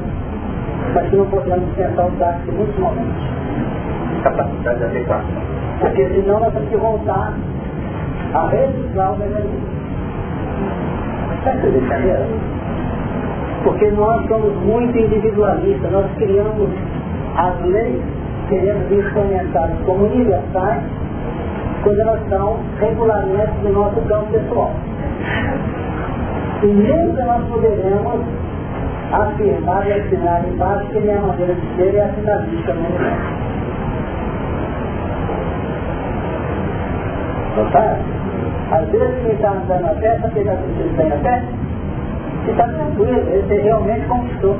Mas 0.93 1.09
que 1.09 1.15
não 1.15 1.25
podemos 1.25 1.75
tentar 1.75 2.05
usar 2.05 2.39
em 2.47 2.51
muitos 2.51 2.79
momentos. 2.79 3.46
Capacidade. 4.29 5.23
Porque 5.79 6.07
senão 6.09 6.39
nós 6.39 6.53
temos 6.53 6.69
que 6.69 6.77
voltar 6.77 7.33
a 8.33 8.47
registrar 8.47 9.11
o 9.11 9.17
mecanismo. 9.17 9.77
Sabe 11.43 11.69
brincadeira? 11.69 12.27
Porque 13.63 13.91
nós 13.91 14.27
somos 14.27 14.53
muito 14.63 14.97
individualistas, 14.97 15.91
nós 15.91 16.05
criamos 16.17 16.69
as 17.37 17.65
leis 17.65 18.01
queremos 18.49 18.91
instrumentar 18.91 19.69
como 19.85 20.05
universais 20.05 20.83
quando 21.83 21.99
elas 21.99 22.29
são 22.29 22.59
regulamentos 22.79 23.59
do 23.61 23.69
nosso 23.69 24.01
campo 24.01 24.31
pessoal. 24.31 24.71
E 26.63 26.67
nunca 26.67 27.25
nós 27.25 27.47
poderemos 27.47 28.21
afirmar 29.11 29.87
e 29.87 29.93
assinar 29.93 30.47
embaixo 30.47 30.87
que 30.87 30.99
minha 30.99 31.21
maneira 31.21 31.53
de 31.53 31.75
ser 31.75 31.95
é 31.95 32.05
assinalista 32.05 32.73
no 32.73 32.89
Notaram? 37.57 37.97
Às 38.71 38.87
vezes 38.89 39.23
quem 39.23 39.31
está 39.31 39.49
andando 39.49 39.85
a 39.85 39.95
pé, 39.95 40.19
que 40.31 40.39
está 40.39 40.55
sentindo 40.57 40.95
bem 40.95 41.11
a 41.11 41.17
pé? 41.17 41.43
Está 42.47 42.67
tranquilo, 42.67 43.23
ele 43.29 43.61
realmente 43.61 44.05
conquistou. 44.07 44.55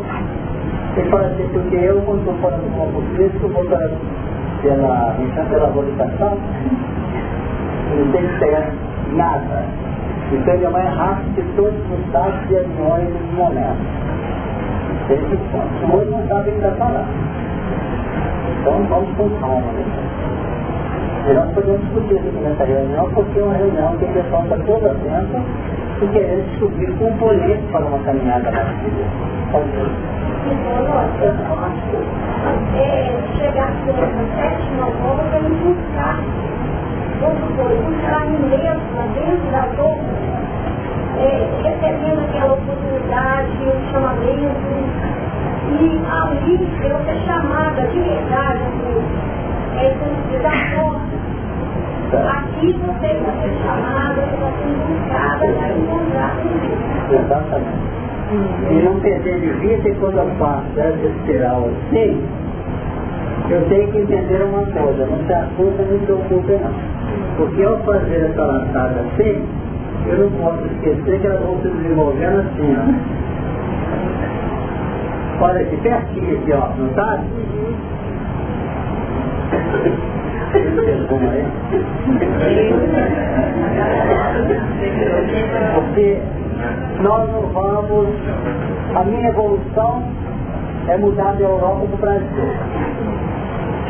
Ele 0.97 1.09
fala 1.11 1.27
assim, 1.27 1.47
porque 1.53 1.75
eu, 1.75 2.01
quando 2.01 2.19
estou 2.21 2.33
fora 2.35 2.57
do 2.57 2.75
corpo 2.75 3.01
físico, 3.15 3.47
vou 3.49 3.63
pela, 3.65 3.87
pela, 4.63 5.15
pela 5.47 5.67
habilitação, 5.67 6.37
não 7.95 8.11
tem 8.11 8.27
que 8.27 8.39
pegar 8.39 8.71
nada. 9.13 9.63
Então 10.31 10.53
ele 10.55 10.65
é 10.65 10.69
mais 10.69 10.97
rápido 10.97 11.35
que 11.35 11.55
todos 11.55 11.79
os 11.79 12.11
táxis 12.11 12.49
e 12.49 12.57
aviões 12.57 13.09
do 13.09 13.35
momento. 13.35 13.77
Ele 15.09 15.39
o 15.85 15.95
outro 15.95 16.11
não 16.11 16.27
sabe 16.27 16.49
que 16.49 16.57
está 16.57 16.71
falando. 16.71 17.07
Então 18.59 18.83
vamos 18.89 19.15
com 19.17 19.29
calma, 19.39 19.71
né? 19.71 19.85
E 21.27 21.33
nós 21.33 21.51
podemos 21.53 21.81
discutir 21.81 22.17
aqui 22.17 22.29
nessa 22.41 22.63
reunião, 22.63 23.09
porque 23.13 23.37
é 23.39 23.43
uma 23.43 23.53
reunião 23.53 23.97
que 23.97 24.05
a 24.05 24.07
pessoa 24.07 24.43
está 24.43 24.57
toda 24.65 24.91
atenta 24.91 25.41
e 26.01 26.07
querendo 26.07 26.49
descobrir 26.51 26.91
componentes 26.97 27.69
para 27.69 27.85
uma 27.85 27.99
caminhada 27.99 28.49
na 28.49 28.63
vida. 28.63 29.03
Pode. 29.51 29.67
É, 32.77 33.11
chegar 33.37 33.73
e 33.73 33.91
buscar 35.67 36.23
é, 41.17 41.49
recebendo 41.63 42.21
aquela 42.21 42.53
oportunidade, 42.53 43.49
o 43.65 43.91
chamamento, 43.91 44.71
e 45.67 46.01
ali 46.09 46.53
eu 46.87 46.97
ser 47.05 47.19
chamada 47.25 47.81
de 47.87 47.99
verdade, 47.99 48.61
é. 49.77 49.95
Aqui 52.07 52.73
você 52.73 53.07
vai 53.19 53.33
ser 53.41 53.53
chamada, 53.61 54.21
você 54.21 54.67
encontrar 54.73 55.39
Exatamente. 57.11 57.97
E 58.69 58.73
não 58.83 58.99
perder 58.99 59.39
de 59.39 59.49
vista 59.59 59.89
quando 59.99 60.17
eu 60.17 60.29
faço 60.37 60.79
essa 60.79 61.07
espiral 61.07 61.69
assim, 61.69 62.23
eu 63.49 63.61
tenho 63.69 63.91
que 63.91 63.97
entender 63.99 64.43
uma 64.43 64.65
coisa, 64.65 65.05
não 65.05 65.25
se 65.25 65.33
assusta, 65.33 65.83
não 65.83 65.99
se 65.99 66.05
preocupe 66.05 66.53
não. 66.53 66.73
Porque 67.37 67.63
ao 67.63 67.77
fazer 67.79 68.31
essa 68.31 68.41
laçada 68.41 69.01
assim, 69.01 69.45
eu 70.07 70.17
não 70.17 70.31
posso 70.31 70.65
esquecer 70.65 71.19
que 71.21 71.27
elas 71.27 71.41
vão 71.41 71.57
se 71.61 71.69
desenvolvendo 71.69 72.39
assim, 72.39 72.75
ó. 72.77 72.83
Olha 75.45 75.61
aqui, 75.61 75.77
pertinho 75.77 76.37
aqui, 76.39 76.53
ó, 76.53 76.69
não 76.77 76.89
tá? 76.93 77.19
Porque 85.75 86.21
nós 87.01 87.31
não 87.31 87.41
vamos, 87.53 88.07
a 88.95 89.03
minha 89.03 89.29
evolução 89.29 90.03
é 90.87 90.97
mudar 90.97 91.33
da 91.33 91.43
Europa 91.43 91.85
para 91.85 91.95
o 91.95 91.97
Brasil. 91.97 92.27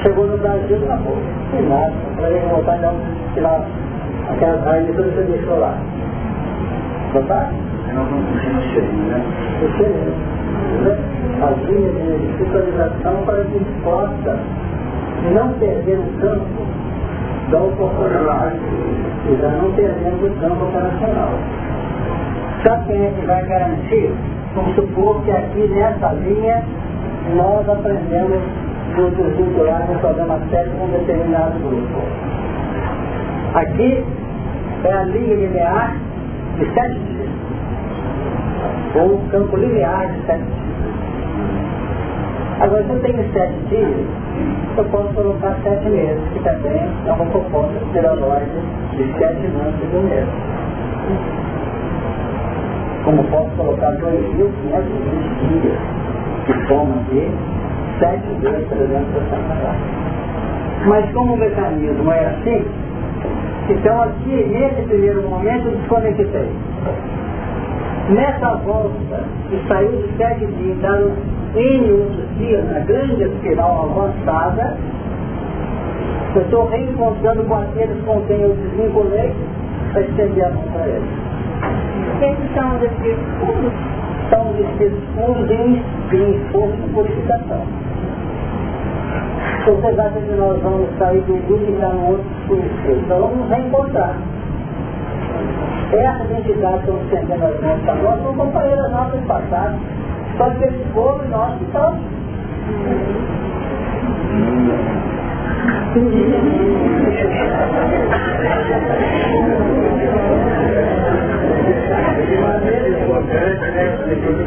Chegou 0.02 0.28
no 0.28 0.38
Brasil, 0.38 0.78
acabou. 0.84 1.18
Sem 1.52 1.62
nada. 1.68 1.94
Para 2.18 2.30
ele 2.30 2.48
voltar, 2.48 2.78
então, 2.78 2.94
tirar 3.34 3.66
aquelas 4.30 4.64
raízes 4.64 4.96
que 4.96 5.02
você 5.02 5.22
deixou 5.24 5.60
lá. 5.60 5.78
Voltar? 7.14 7.52
Nós 7.94 8.08
vamos 8.10 8.26
puxar 8.32 8.54
no 8.54 8.62
cheirinho, 8.62 9.06
né? 9.06 9.22
O 9.64 9.78
cheirinho. 9.78 10.14
As 11.42 11.58
linhas 11.68 11.94
de 12.22 12.44
visualização 12.44 13.24
para 13.26 13.44
que 13.46 13.60
possa 13.84 14.40
não 15.34 15.54
perder 15.54 16.00
o 16.00 16.20
campo 16.22 16.66
da 17.52 17.60
oportunidade 17.60 18.60
e 19.26 19.32
não 19.42 19.72
perdendo 19.74 20.28
o 20.28 20.42
campo 20.42 20.66
operacional. 20.66 21.32
Sabe 22.64 22.88
quem 22.88 23.06
é 23.06 23.12
que 23.12 23.26
vai 23.26 23.46
garantir? 23.46 24.12
Vamos 24.56 24.76
supor 24.76 25.22
que 25.24 25.32
aqui 25.32 25.68
nessa 25.68 26.14
linha 26.14 26.64
nós 27.36 27.70
aprendemos 27.70 28.42
grupos 28.96 29.28
vinculados 29.38 29.90
no 29.90 30.00
programa 30.00 30.40
7 30.50 30.70
com 30.72 30.86
um 30.86 30.92
determinado 30.92 31.60
grupo. 31.60 32.02
Aqui 33.54 34.04
é 34.84 34.94
a 34.94 35.04
linha 35.04 35.36
linear 35.36 35.96
de 36.58 36.74
sete 36.74 37.00
dias, 37.00 37.30
ou 38.96 39.16
o 39.16 39.30
campo 39.30 39.58
linear 39.58 40.08
de 40.08 40.26
sete 40.26 40.44
dias. 40.44 40.97
Agora, 42.60 42.84
se 42.84 42.90
eu 42.90 43.00
tenho 43.02 43.34
sete 43.34 43.54
dias, 43.70 43.92
eu 44.78 44.86
posso 44.86 45.14
colocar 45.14 45.56
sete 45.64 45.90
meses, 45.90 46.20
que 46.34 46.40
também 46.40 46.82
é 47.06 47.12
uma 47.12 47.26
proposta 47.26 47.74
esteroide 47.86 48.50
de 48.92 49.04
sete 49.20 49.46
anos 49.46 49.76
do 49.76 50.02
mês. 50.10 50.28
Como 53.06 53.24
posso 53.26 53.50
colocar 53.56 53.92
2.520 53.92 55.62
dias, 55.62 55.80
que 56.46 56.68
soma 56.68 56.96
360 58.00 58.76
graus. 59.56 59.78
Mas 60.88 61.12
como 61.12 61.34
o 61.34 61.38
mecanismo 61.38 62.12
é 62.12 62.26
assim, 62.26 62.66
então 63.70 64.02
aqui, 64.02 64.46
nesse 64.50 64.82
primeiro 64.88 65.22
momento, 65.30 65.70
desconectei. 65.78 66.50
Nessa 68.10 68.56
volta, 68.66 69.24
que 69.50 69.62
saiu 69.68 69.92
de 69.92 70.18
sete 70.18 70.46
dias, 70.46 70.78
N 71.58 71.92
outros 71.92 72.38
dias, 72.38 72.64
na 72.72 72.80
grande 72.80 73.24
espiral 73.24 73.90
avançada, 73.90 74.78
eu 76.36 76.42
estou 76.44 76.68
reencontrando 76.70 77.44
com 77.46 77.56
aqueles 77.56 78.06
com 78.06 78.22
quem 78.28 78.42
eu 78.42 78.56
desvinculei 78.56 79.34
para 79.92 80.02
estender 80.02 80.46
a 80.46 80.50
mão 80.52 80.64
para 80.72 80.88
eles. 80.88 81.10
Esses 82.22 82.54
são 82.54 82.76
os 82.76 82.84
espíritos 82.84 83.26
puros? 83.40 83.74
São 84.30 84.52
os 84.52 84.60
espíritos 84.60 85.04
puros 85.16 85.50
em, 85.50 85.82
esforço 86.36 86.78
de 86.78 86.90
purificação. 86.94 87.62
Vocês 89.66 90.00
acham 90.00 90.22
que 90.22 90.32
nós 90.36 90.62
vamos 90.62 90.88
sair 91.00 91.22
do 91.22 91.34
grupo 91.48 91.64
e 91.64 91.74
entrar 91.74 91.90
no 91.90 92.08
outro 92.08 92.24
desconhecido? 92.24 93.08
Nós 93.10 93.20
vamos 93.20 93.38
nos 93.38 93.50
reencontrar. 93.50 94.16
Essas 95.92 96.32
entidades 96.32 96.86
que 96.86 96.92
estão 96.92 97.02
estendendo 97.02 97.46
as 97.46 97.62
mãos 97.62 97.82
para 97.82 97.96
nós 97.96 98.24
são 98.24 98.34
companheiras 98.36 98.92
nossas 98.92 99.20
do 99.20 99.28
passado. 99.28 99.80
Só 100.38 100.50
que 100.52 100.64
eles 100.64 100.86
foram 100.94 101.26
e 101.26 101.28
nós 101.30 101.58
ficamos. 101.58 102.00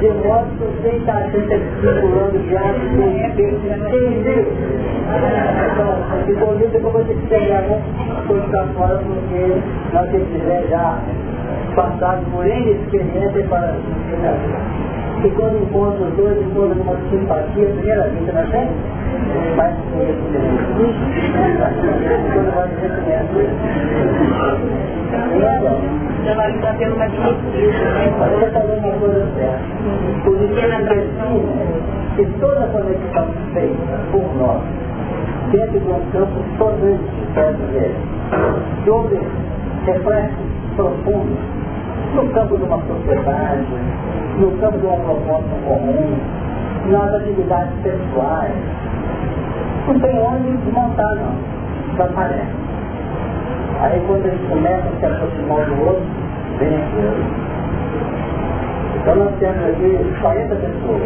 De 0.01 0.09
modo 0.27 0.47
que 0.57 0.65
você 0.65 0.91
está 0.97 1.17
circulando 1.31 2.39
já 2.51 2.63
entendeu? 3.81 4.47
Então, 5.73 5.91
inclusive 6.29 6.75
eu 6.75 6.91
vou 6.91 7.05
ter 7.05 7.15
que 7.15 7.27
pegar 7.27 7.63
um 7.63 8.27
coisa 8.29 8.65
fora 8.75 8.97
porque 8.99 9.43
nós 9.93 10.09
temos 10.11 10.69
já 10.71 10.99
passado 11.75 12.25
por 12.31 12.47
N 12.47 12.71
experiência 12.71 13.45
para 13.49 13.75
e 15.23 15.31
quando 15.33 15.63
encontro 15.63 16.05
os 16.05 16.15
dois, 16.15 16.41
encontro 16.41 16.81
uma 16.81 16.97
simpatia, 17.11 17.67
primeira 17.67 18.09
vista 18.09 18.33
na 18.33 18.47
frente, 18.47 18.73
mas 19.57 19.75
quando 22.33 22.55
vai 22.55 22.69
reconhece. 22.81 23.31
Já 26.25 26.35
vai 26.35 26.51
estar 26.55 26.75
tendo 26.75 26.95
uma 26.95 27.09
Você 27.09 28.47
está 28.47 28.61
vendo 28.61 28.79
uma 28.79 28.93
coisa 28.99 29.27
certa. 29.37 29.61
Por 30.25 30.37
isso 30.41 30.55
que 30.55 30.61
que 32.17 32.25
toda 32.41 32.67
conexão 32.69 33.29
feita 33.53 34.01
por 34.13 34.37
nós, 34.37 34.63
dentro 35.51 35.81
de 35.81 35.89
um 35.89 37.33
campo 37.35 37.63
dele, 37.73 37.97
de 38.85 38.91
houve 38.91 39.21
reflexos 39.87 40.47
profundos 40.77 41.60
no 42.15 42.29
campo 42.31 42.57
de 42.57 42.65
uma 42.65 42.79
sociedade, 42.79 43.67
no 44.39 44.51
campo 44.59 44.79
de 44.79 44.87
uma 44.87 44.97
proposta 44.97 45.51
comum, 45.67 46.19
nas 46.91 47.15
atividades 47.15 47.73
pessoais. 47.83 48.55
Não 49.87 49.99
tem 50.01 50.19
onde 50.19 50.57
desmontar 50.59 51.15
não, 51.17 51.97
da 51.97 52.07
tarefa. 52.09 52.61
Aí 53.81 54.03
quando 54.07 54.27
eles 54.27 54.49
começam 54.49 54.91
a 54.91 54.99
se 54.99 55.07
aproximar 55.07 55.65
do 55.67 55.87
outro, 55.87 56.05
vem 56.59 56.69
aquilo. 56.69 57.51
Então 59.01 59.17
nós 59.17 59.35
temos 59.39 59.65
aqui 59.65 60.21
40 60.21 60.55
pessoas. 60.57 61.03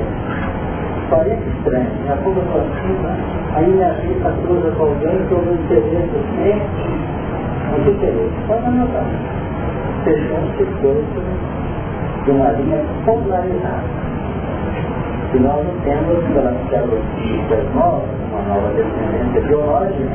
Parece 1.11 1.49
estranho, 1.57 1.91
minha 2.03 2.17
fuga 2.17 2.41
contínua, 2.41 3.13
aí 3.55 3.69
minha 3.69 3.93
vida 3.93 4.33
cruza 4.43 4.71
com 4.77 4.85
alguém 4.85 5.19
que 5.29 5.33
eu 5.33 5.43
não 5.43 5.55
interesse 5.55 6.11
assim, 6.17 6.63
muito 7.71 7.91
interesse. 7.91 8.33
Pode 8.49 8.65
Fechou-se 10.05 10.65
coisa 10.83 11.23
de 12.25 12.31
uma 12.31 12.51
linha 12.53 12.85
polarizada. 13.07 14.05
Se 15.33 15.39
nós 15.39 15.65
não 15.65 15.81
temos, 15.81 16.23
pelas 16.35 16.55
células 16.69 17.75
novas, 17.75 18.11
uma 18.31 18.43
nova 18.43 18.69
descendência 18.75 19.41
biológica, 19.49 20.11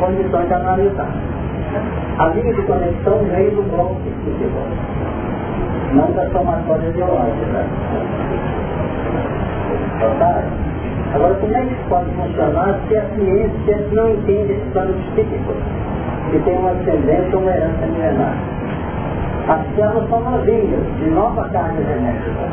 condições 0.00 0.48
de 0.48 0.54
analisar. 0.54 1.14
A 2.18 2.26
linha 2.26 2.52
de 2.54 2.62
conexão 2.62 3.18
veio 3.32 3.52
do 3.52 3.62
bloco 3.70 3.94
psíquico, 4.00 4.58
não 5.94 6.10
da 6.10 6.28
somatória 6.30 6.90
biológica. 6.90 7.66
Agora, 11.14 11.34
como 11.34 11.56
é 11.56 11.60
que 11.60 11.72
isso 11.72 11.84
pode 11.88 12.10
funcionar 12.10 12.80
se 12.88 12.96
a 12.96 13.04
ciência 13.14 13.88
não 13.92 14.10
entende 14.10 14.52
esse 14.54 14.70
plano 14.72 14.94
psíquico, 15.12 15.54
que 16.32 16.38
tem 16.40 16.58
uma 16.58 16.70
ascendência 16.72 17.30
ou 17.36 17.42
uma 17.42 17.52
herança 17.52 17.86
milenar? 17.86 18.59
As 19.50 19.66
células 19.74 20.08
são 20.08 20.20
novinhas, 20.20 20.86
de 21.00 21.10
nova 21.10 21.48
carga 21.48 21.82
genética. 21.82 22.48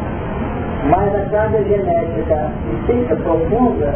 Mas 0.90 1.14
a 1.14 1.30
carga 1.30 1.64
genética 1.64 2.52
psíquica 2.88 3.16
profunda 3.18 3.94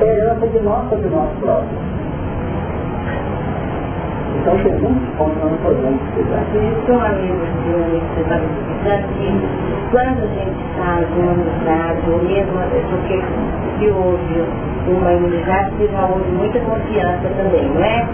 é 0.00 0.04
herança 0.04 0.48
de 0.48 0.60
nós 0.60 0.88
sobre 0.88 1.10
nós 1.10 1.28
próprios. 1.40 1.93
Então 4.44 4.58
tem 4.58 4.72
muitos 4.74 5.08
pontos 5.16 5.40
que 5.40 5.46
nós 5.46 5.58
podemos 5.62 6.02
estudar. 6.04 6.44
Isso, 6.52 6.92
amigo, 6.92 7.40
que 9.16 9.32
quando 9.90 10.20
a 10.20 10.28
gente 10.36 10.60
faz 10.76 11.08
uma 11.16 11.32
amizade, 11.32 12.04
ou 12.12 12.20
mesmo 12.22 12.60
porque 12.90 13.24
se 13.78 13.86
houve 13.88 14.44
uma 14.86 15.12
imunidade, 15.14 15.70
se 15.78 15.88
já 15.88 16.04
houve 16.04 16.30
muita 16.32 16.60
confiança 16.60 17.26
também, 17.38 17.70
não 17.70 17.82
é? 17.82 18.06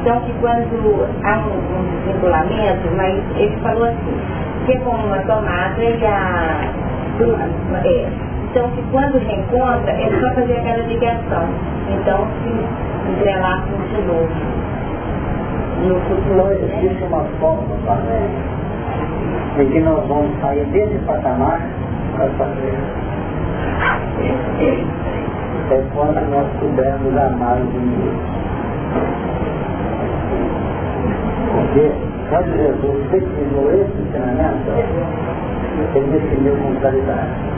Então 0.00 0.20
que 0.22 0.32
quando 0.40 1.06
há 1.22 1.36
um, 1.36 1.52
um 1.52 2.96
mas 2.96 3.14
ele 3.36 3.56
falou 3.62 3.84
assim, 3.84 4.16
que 4.64 4.72
é 4.72 4.78
como 4.78 5.06
uma 5.06 5.18
tomada 5.18 5.84
e 5.84 6.06
a. 6.06 6.72
É, 7.84 8.08
então 8.50 8.70
que 8.70 8.82
quando 8.90 9.18
reencontra, 9.18 9.92
é 9.92 10.08
só 10.18 10.34
fazer 10.34 10.54
aquela 10.54 10.86
ligação. 10.86 11.46
Então 11.90 12.26
se 12.42 13.10
entrelaçam 13.12 13.76
de 13.94 14.02
novo 14.06 14.58
no 15.86 16.00
futuro 16.00 16.50
existe 16.52 17.04
uma 17.04 17.24
forma 17.40 17.76
também 17.86 18.28
de 19.56 19.72
que 19.72 19.80
nós 19.80 20.06
vamos 20.06 20.40
sair 20.40 20.64
desse 20.66 20.98
patamar 21.04 21.60
para 22.14 22.28
fazer. 22.30 22.74
É 25.70 25.82
quando 25.94 26.30
nós 26.30 26.46
pudermos 26.58 27.16
amar 27.16 27.58
os 27.60 27.74
inimigos. 27.74 28.38
Porque 31.54 31.92
quando 32.30 32.56
Jesus 32.56 33.10
definiu 33.10 33.70
esse 33.70 34.00
ensinamento, 34.00 34.70
ele 35.94 36.18
definiu 36.18 36.56
com 36.56 36.74
claridade. 36.80 37.48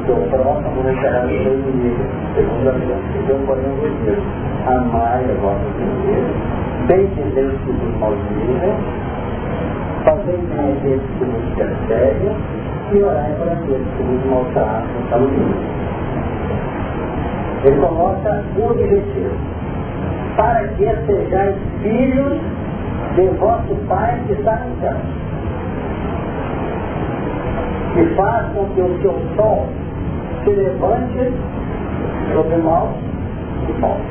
Amarás 0.00 0.06
o 0.06 0.06
teu 0.06 0.16
próximo, 0.30 0.82
deixarás 0.82 1.24
o 1.24 1.28
teu 1.28 1.52
inimigo, 1.52 2.04
segundo 2.34 2.68
a 2.68 2.72
que 2.72 3.26
deu 3.26 3.38
porém 3.46 3.64
o 3.64 4.70
amai 4.70 5.24
a 5.24 5.34
vossa 5.40 5.66
primeira, 5.76 6.30
bem-dizer 6.86 7.50
que 7.50 7.72
vos 7.72 7.98
maldiga, 7.98 8.74
fazei 10.04 10.36
bem 10.36 10.72
aqueles 10.72 11.02
que 11.18 11.24
vos 11.24 11.44
perseguem 11.56 12.36
e 12.92 13.02
orai 13.02 13.32
por 13.34 13.48
aqueles 13.48 13.86
que 13.96 14.02
vos 14.02 14.30
maltratam 14.30 15.02
caluniam. 15.10 15.80
Ele 17.64 17.76
coloca 17.80 18.44
o 18.56 18.70
objetivo, 18.70 19.36
para 20.36 20.68
que 20.68 20.96
sejais 21.06 21.56
filhos 21.82 22.40
de 23.16 23.28
vosso 23.38 23.74
Pai 23.88 24.18
que 24.26 24.32
está 24.32 24.56
no 24.56 24.80
céu. 24.80 24.96
E 27.96 28.14
faz 28.14 28.46
com 28.52 28.64
que 28.66 28.80
o 28.80 29.02
seu 29.02 29.14
sol 29.36 29.66
se 30.44 30.50
levante 30.50 31.32
sobre 32.32 32.54
o 32.54 32.64
mal 32.64 32.92
e 33.68 33.80
morte. 33.80 34.02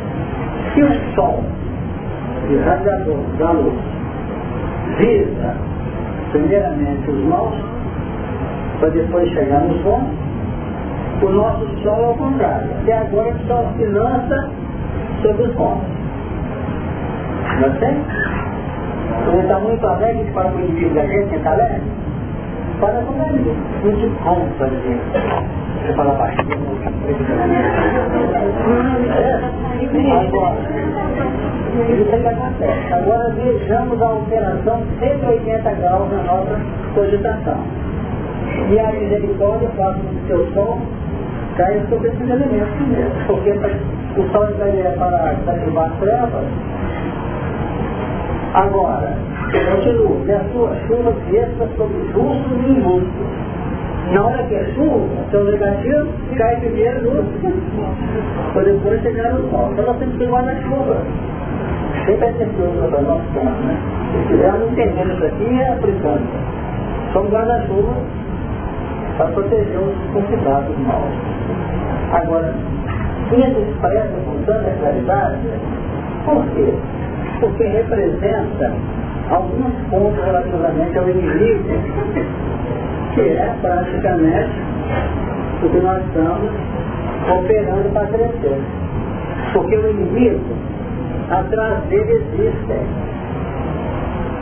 Se 0.74 0.84
o 0.84 1.16
sol 1.16 1.44
irradiador 2.50 3.18
da 3.38 3.52
luz 3.52 3.74
visa 4.98 5.56
primeiramente 6.32 7.10
os 7.10 7.24
maus, 7.26 7.56
para 8.80 8.90
depois 8.90 9.30
chegar 9.32 9.62
nos 9.62 9.82
bons, 9.82 10.08
o 11.22 11.30
nosso 11.30 11.68
sol 11.84 12.02
é 12.02 12.08
o 12.08 12.14
contrário. 12.16 12.70
Até 12.82 12.98
agora 12.98 13.30
o 13.30 13.48
sol 13.48 13.66
se 13.78 13.86
lança 13.86 14.50
sobre 15.22 15.44
os 15.44 15.56
bons. 15.56 15.82
Não 17.60 17.68
é 17.68 17.72
assim? 17.72 18.04
Quando 19.26 19.42
está 19.42 19.60
muito 19.60 19.86
alegre, 19.86 20.32
com 20.32 20.40
o 20.40 20.60
inimigo 20.60 20.96
da 20.96 21.06
gente, 21.06 21.36
está 21.36 21.52
alegre? 21.52 21.82
Fala 22.80 23.04
com 23.04 23.30
ele. 23.30 23.58
Não 23.84 23.96
te 23.96 24.10
conta, 24.24 24.70
gente. 24.70 25.69
Você 25.80 25.94
fala 25.94 26.14
baixinho. 26.16 26.60
Agora, 32.92 33.30
vejamos 33.30 34.02
a 34.02 34.14
operação 34.14 34.84
180 35.00 35.72
graus 35.76 36.12
na 36.12 36.24
nossa 36.24 36.60
cogitação. 36.94 37.58
E 38.70 38.80
a 38.80 38.92
misericórdia 38.92 39.70
faz 39.78 39.96
com 39.96 40.08
que 40.08 40.28
seu 40.28 40.54
som 40.54 40.82
caia 41.58 41.86
sobre 41.90 42.10
esses 42.10 42.30
elementos 42.30 42.88
mesmo. 42.88 43.12
Porque 43.28 43.52
o 43.52 44.32
sol 44.32 44.48
é 44.62 44.96
para 44.98 45.54
derrubar 45.54 45.86
as 45.86 46.00
trevas. 46.00 46.46
Agora, 48.54 49.16
continuo, 49.52 50.26
e 50.26 50.32
a 50.32 50.44
sua 50.52 50.76
chuva 50.88 51.14
desça 51.30 51.68
sobre 51.78 52.00
justos 52.14 52.66
e 52.66 52.72
injustos 52.72 53.49
na 54.12 54.26
hora 54.26 54.44
que 54.44 54.56
é 54.56 54.66
chuva, 54.74 55.08
são 55.32 55.44
negativos, 55.44 56.08
cai 56.38 56.56
primeiro 56.58 57.02
no 57.04 58.54
para 58.54 58.64
depois 58.64 59.02
chegar 59.04 59.34
no 59.34 59.50
sol. 59.52 59.70
Então 59.72 59.86
nós 59.86 59.98
temos 59.98 60.18
que 60.18 60.24
ir 60.24 60.30
guarda-chuva. 60.30 60.98
Sempre 62.06 62.28
é 62.28 62.32
precioso 62.32 62.90
para 62.90 63.02
nós 63.02 63.22
tempo, 63.34 63.46
né? 63.46 63.78
Se 64.12 64.20
estivermos 64.22 64.72
entendendo 64.72 65.14
isso 65.14 65.26
aqui, 65.26 65.60
é 65.60 65.74
aplicando. 65.74 66.28
Somos 67.14 67.32
guarda-chuva 67.32 67.94
para 69.18 69.28
proteger 69.28 69.80
os 69.80 70.14
convidados 70.14 70.78
maus. 70.80 71.14
Agora, 72.14 72.54
isso 73.32 73.60
expressa 73.60 74.16
com 74.26 74.44
tanta 74.46 74.72
claridade, 74.80 75.38
por 76.26 76.46
quê? 76.56 76.74
Porque 77.40 77.64
representa 77.64 78.74
alguns 79.30 79.74
pontos 79.92 80.26
relativamente 80.26 80.98
ao 80.98 81.10
inimigo 81.10 81.70
que 83.14 83.22
é 83.22 83.56
praticamente 83.62 84.52
o 85.64 85.70
que 85.70 85.78
nós 85.80 86.04
estamos 86.06 86.52
operando 87.30 87.90
para 87.94 88.08
crescer. 88.08 88.62
Porque 89.54 89.76
o 89.76 89.90
inimigo, 89.90 90.56
atrás 91.32 91.84
dele 91.86 92.14
existem 92.14 92.86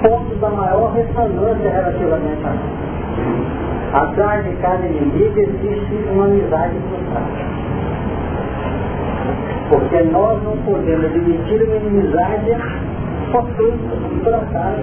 pontos 0.02 0.40
da 0.40 0.50
maior 0.50 0.94
ressonância 0.94 1.70
relativamente 1.70 2.46
a 2.46 2.50
nós. 2.50 2.78
Atrás 3.94 4.46
de 4.46 4.52
cada 4.58 4.86
inimigo 4.86 5.40
existe 5.40 6.10
uma 6.12 6.26
amizade 6.26 6.76
frustrada. 6.90 7.58
Porque 9.70 10.04
nós 10.12 10.44
não 10.44 10.58
podemos 10.58 11.06
admitir 11.06 11.64
uma 11.64 11.76
inimizade 11.76 12.58
fortuita, 13.32 13.96
por 14.24 14.34
acaso. 14.34 14.82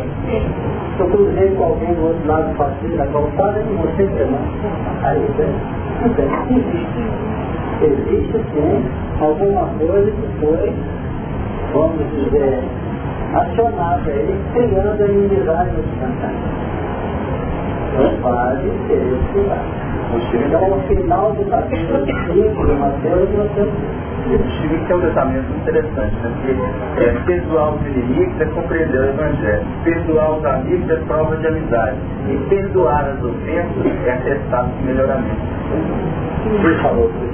Eu 0.99 1.09
cruzei 1.09 1.51
com 1.57 1.64
alguém 1.64 1.95
do 1.95 2.07
outro 2.07 2.26
lado 2.26 2.51
do 2.51 2.57
passeio 2.57 2.97
da 2.97 3.07
calçada 3.07 3.61
e 3.61 3.74
você 3.74 4.24
não. 4.24 5.09
Aí, 5.09 5.18
né? 5.18 5.84
não 6.01 6.14
tem. 6.14 6.26
Existe. 6.57 7.34
Existe 7.82 8.38
sim 8.55 8.84
alguma 9.20 9.66
coisa 9.78 10.11
que 10.11 10.28
foi, 10.40 10.72
vamos 11.72 12.07
dizer, 12.12 12.62
acionada 13.34 14.11
aí, 14.11 14.40
criando 14.53 15.03
a 15.03 15.07
inimizade 15.07 15.70
nos 15.72 15.86
cantantes. 16.01 16.93
Não 17.95 18.16
pode 18.20 18.68
ser 18.86 19.03
estudado. 19.12 19.84
Então, 20.34 20.70
no 20.70 20.82
final 20.82 21.32
do 21.32 21.45
capítulo 21.51 22.07
5 22.07 22.66
de 22.66 22.72
Mateus, 22.74 23.28
nós 23.36 23.51
temos 23.55 23.74
Chega 24.24 24.78
que 24.86 24.92
é 24.92 24.97
um 24.97 25.01
pensamento 25.03 25.53
interessante, 25.55 26.16
né? 26.16 26.32
Porque 26.32 27.05
é, 27.05 27.12
perdoar 27.26 27.74
os 27.74 27.86
inimigos 27.86 28.40
é 28.40 28.47
compreender 28.47 28.99
o 28.99 29.05
Evangelho. 29.05 29.66
Perdoar 29.84 30.38
os 30.38 30.45
amigos 30.47 30.90
é 30.90 30.97
prova 30.97 31.36
de 31.36 31.47
amizade. 31.47 31.99
E 32.30 32.38
perdoar 32.49 33.05
as 33.05 33.22
ofensas 33.22 34.07
é 34.07 34.12
atestado 34.12 34.72
de 34.78 34.84
melhoramento. 34.84 35.42
Ele 36.47 36.74
falou 36.80 37.11
que 37.11 37.24
o 37.24 37.32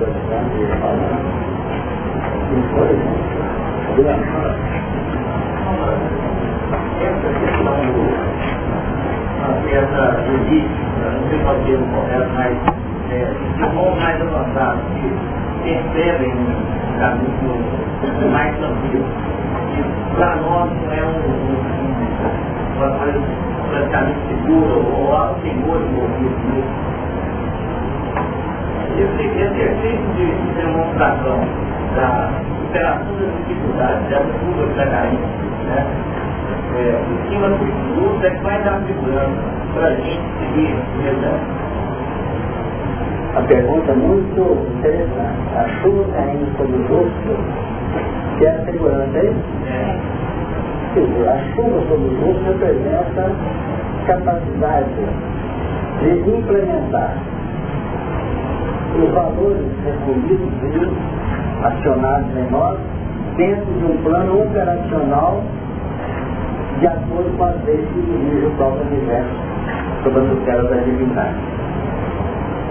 Essa 9.71 9.87
certa 9.87 10.33
elite, 10.33 10.69
não 11.01 11.29
sei 11.29 11.39
qual 11.45 11.55
é 11.55 11.75
o 11.77 11.87
correto, 11.95 12.31
mas 12.35 12.59
é, 13.13 13.25
de 13.57 14.01
mais 14.01 14.21
avançados, 14.21 14.83
que 14.93 15.13
percebem 15.63 16.33
um 16.33 16.99
caminho 16.99 18.33
mais 18.33 18.57
tranquilo. 18.57 19.05
Para 20.17 20.37
nós 20.37 20.71
não 20.73 20.93
é 20.93 21.05
um, 21.05 21.21
um, 21.31 22.79
uma 22.79 22.99
coisa 22.99 23.23
praticamente 23.71 24.19
segura 24.29 24.75
ou 24.75 25.17
há 25.17 25.35
temor 25.43 25.81
envolvido 25.81 26.37
nisso. 26.51 26.75
Que 28.97 29.03
esse 29.03 29.39
exercício 29.39 30.07
de 30.17 30.53
demonstração 30.57 31.41
da 31.95 32.31
superação 32.59 33.15
das 33.21 33.47
dificuldades, 33.47 34.09
dessa 34.09 34.25
curva 34.25 34.65
que 34.65 34.71
está 34.71 34.85
né? 35.67 36.20
É, 36.77 37.03
em 37.03 37.31
cima 37.31 37.49
do 37.49 38.27
é 38.27 38.31
que 38.31 38.45
vai 38.45 38.63
dar 38.63 38.81
segurança 38.87 39.43
para 39.75 39.87
a 39.87 39.95
gente 39.95 40.21
seguir 40.39 40.77
verdade. 41.03 41.41
A 43.37 43.43
pergunta 43.43 43.93
muito 43.95 44.69
interessante. 44.79 45.57
A 45.57 45.69
chuva 45.81 46.05
caindo 46.15 46.57
sobre 46.57 46.77
o 46.77 46.87
rosto, 46.89 48.39
que 48.39 48.47
é 48.47 48.51
a 48.51 48.65
segurança 48.65 49.19
aí? 49.19 49.37
É. 49.67 50.21
A 51.29 51.55
chuva 51.55 51.81
sobre 51.89 52.09
o 52.09 52.27
rosto 52.27 52.43
representa 52.45 53.31
capacidade 54.07 54.91
de 56.01 56.31
implementar 56.31 57.17
os 58.99 59.11
valores 59.13 59.67
recolhidos 59.85 60.53
e 60.65 61.67
acionados 61.67 62.37
em 62.37 62.51
nós 62.51 62.79
dentro 63.37 63.65
de 63.65 63.85
um 63.85 63.97
plano 64.03 64.43
operacional 64.43 65.43
de 66.81 66.87
acordo 66.87 67.37
com 67.37 67.45
as 67.45 67.65
leis 67.65 67.87
que 67.93 68.01
dirigem 68.01 68.49
o 68.49 68.51
próprio 68.57 68.87
universo 68.87 69.31
sobre 70.03 70.21
a 70.21 70.25
tutela 70.25 70.63
da 70.65 70.77
divindade. 70.77 71.37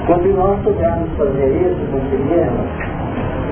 Quando 0.07 0.35
nós 0.35 0.59
pudermos 0.61 1.09
fazer 1.15 1.47
isso, 1.61 1.91
conseguirmos, 1.91 2.65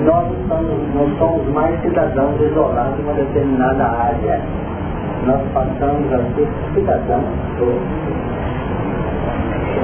nós 0.04 0.26
somos, 0.48 0.96
não 0.96 1.18
somos 1.20 1.48
mais 1.54 1.80
cidadãos 1.82 2.42
isolados 2.42 3.00
em 3.00 3.04
uma 3.04 3.14
determinada 3.14 3.84
área. 3.84 4.42
Nós 5.26 5.42
passamos 5.54 6.12
a 6.14 6.18
ser 6.34 6.48
cidadãos 6.74 7.26
todos. 7.60 7.82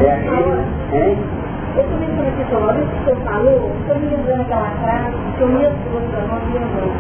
É 0.02 0.12
aqui, 0.12 0.98
hein? 0.98 1.18
Eu 1.76 1.84
também 1.84 2.10
quando 2.16 2.36
você 2.38 2.46
falou, 2.52 2.74
isso 2.74 2.92
que 2.92 3.04
você 3.06 3.16
falou, 3.26 3.72
estou 3.82 4.00
me 4.00 4.08
lembrando 4.08 4.42
aquela 4.42 4.70
frase 4.82 5.16
que 5.38 5.42
eu 5.42 5.48
mesmo 5.50 6.02
para 6.10 6.22
nós 6.22 6.44
lembrou. 6.54 6.92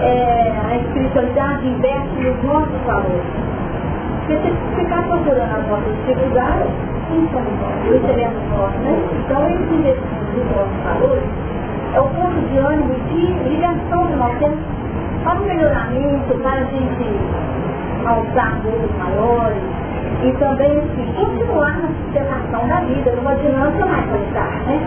É, 0.00 0.52
a 0.64 0.76
espiritualidade 0.76 1.66
investe 1.66 2.14
nos 2.20 2.44
nossos 2.44 2.80
valores. 2.86 3.22
Porque 4.26 4.48
se 4.48 4.76
ficar 4.76 5.02
procurando 5.04 5.56
as 5.56 5.68
nossas 5.68 5.96
dificuldades, 6.06 6.70
então, 7.10 7.42
nós 7.42 8.02
teremos 8.02 8.42
nós, 8.50 8.72
né? 8.82 9.00
Então, 9.24 9.48
esse 9.48 9.74
investimento 9.74 10.36
nos 10.36 10.56
nossos 10.56 10.76
valores 10.84 11.24
é 11.94 12.00
o 12.00 12.08
ponto 12.10 12.40
de 12.48 12.58
ânimo 12.58 12.94
de 13.08 13.48
ligação 13.48 14.06
que 14.06 14.16
nós 14.16 14.38
temos 14.38 14.58
para 15.24 15.40
o 15.40 15.44
melhoramento, 15.44 16.34
para 16.42 16.52
a 16.52 16.64
gente 16.64 17.06
alçar 18.04 18.60
voos 18.62 18.98
maiores, 18.98 19.62
e 20.22 20.32
também 20.32 20.78
assim, 20.78 21.12
continuar 21.14 21.78
na 21.78 21.88
sustentação 21.88 22.68
da 22.68 22.80
vida, 22.80 23.10
numa 23.12 23.34
dinâmica 23.36 23.86
mais 23.86 24.04
avançada, 24.04 24.64
né? 24.66 24.80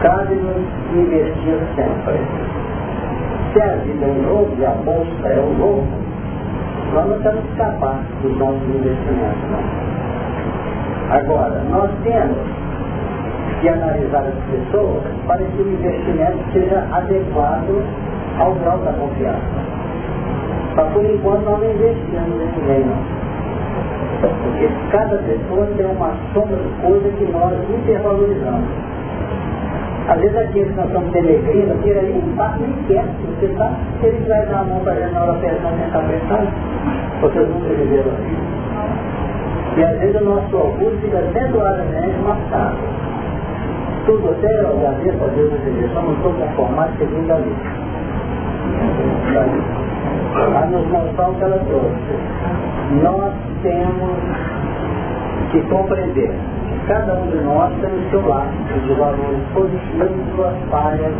Cabe-nos 0.00 0.64
investir 0.94 1.58
sempre. 1.74 2.65
Se 3.56 3.62
a 3.62 3.74
vida 3.76 4.04
é 4.04 4.08
um 4.10 4.22
novo 4.22 4.54
e 4.58 4.66
a 4.66 4.70
bolsa 4.84 5.28
é 5.28 5.40
um 5.40 5.56
novo, 5.56 5.86
nós 6.92 7.08
não 7.08 7.32
que 7.32 7.48
escapar 7.52 8.02
dos 8.20 8.36
nossos 8.36 8.62
investimentos. 8.68 9.50
Não. 9.50 11.16
Agora, 11.16 11.62
nós 11.70 11.90
temos 12.02 12.36
que 13.62 13.68
analisar 13.70 14.24
as 14.26 14.34
pessoas 14.50 15.04
para 15.26 15.38
que 15.38 15.62
o 15.62 15.72
investimento 15.72 16.36
seja 16.52 16.86
adequado 16.92 17.82
ao 18.38 18.52
grau 18.56 18.76
da 18.80 18.92
confiança. 18.92 19.40
Mas 20.76 20.92
por 20.92 21.06
enquanto 21.06 21.44
nós 21.46 21.58
não 21.58 21.70
investimos 21.70 22.36
nesse 22.36 22.60
meio. 22.60 22.84
Não. 22.84 23.16
Porque 24.20 24.68
cada 24.90 25.16
pessoa 25.16 25.66
tem 25.78 25.86
uma 25.86 26.14
sombra 26.34 26.56
de 26.58 26.82
coisa 26.82 27.08
que 27.08 27.24
nós 27.32 27.54
hipervalorizamos. 27.70 28.68
Às 30.08 30.20
vezes 30.20 30.36
aqueles 30.36 30.68
que 30.68 30.76
nós 30.76 30.92
somos 30.92 31.10
peregrinos, 31.10 31.82
que 31.82 31.90
aí 31.90 32.22
um 32.24 32.36
passo 32.36 32.60
nem 32.60 32.72
quieto, 32.86 33.10
você 33.26 33.46
está, 33.46 33.72
se 34.00 34.06
ele 34.06 34.28
vai 34.28 34.46
dar 34.46 34.60
a 34.60 34.64
mão 34.64 34.80
para 34.80 34.92
a 34.92 35.10
na 35.10 35.22
hora 35.22 35.34
pensando, 35.34 35.84
está 35.84 36.00
pensando, 36.00 36.48
vocês 37.20 37.48
nunca 37.48 37.68
viveram 37.74 38.12
assim. 38.12 38.56
E 39.76 39.84
às 39.84 39.98
vezes 39.98 40.20
o 40.20 40.24
nosso 40.24 40.56
orgulho 40.56 40.96
fica 41.00 41.18
temporariamente 41.34 42.18
marcado. 42.24 42.76
Tudo 44.06 44.30
até 44.30 44.60
eu 44.60 44.70
agradeço 44.70 45.24
a 45.24 45.26
Deus 45.26 45.52
e 45.52 45.92
somos 45.92 46.16
todos 46.22 46.38
conformados 46.38 46.96
segundo 46.98 47.30
a 47.32 47.36
lei. 47.36 47.56
A 50.54 50.66
nos 50.66 50.86
mostrar 50.86 51.28
o 51.28 51.34
que 51.34 51.42
ela 51.42 51.58
trouxe. 51.58 53.02
Nós 53.02 53.34
temos 53.62 54.65
que 55.56 55.68
compreender 55.68 56.30
que 56.30 56.86
cada 56.86 57.14
um 57.14 57.30
de 57.30 57.38
nós 57.38 57.72
tem 57.80 57.90
o 57.90 58.10
seu 58.10 58.28
lado, 58.28 58.50
os 58.76 58.98
valores 58.98 59.42
positivos, 59.54 60.34
suas 60.34 60.54
falhas, 60.70 61.12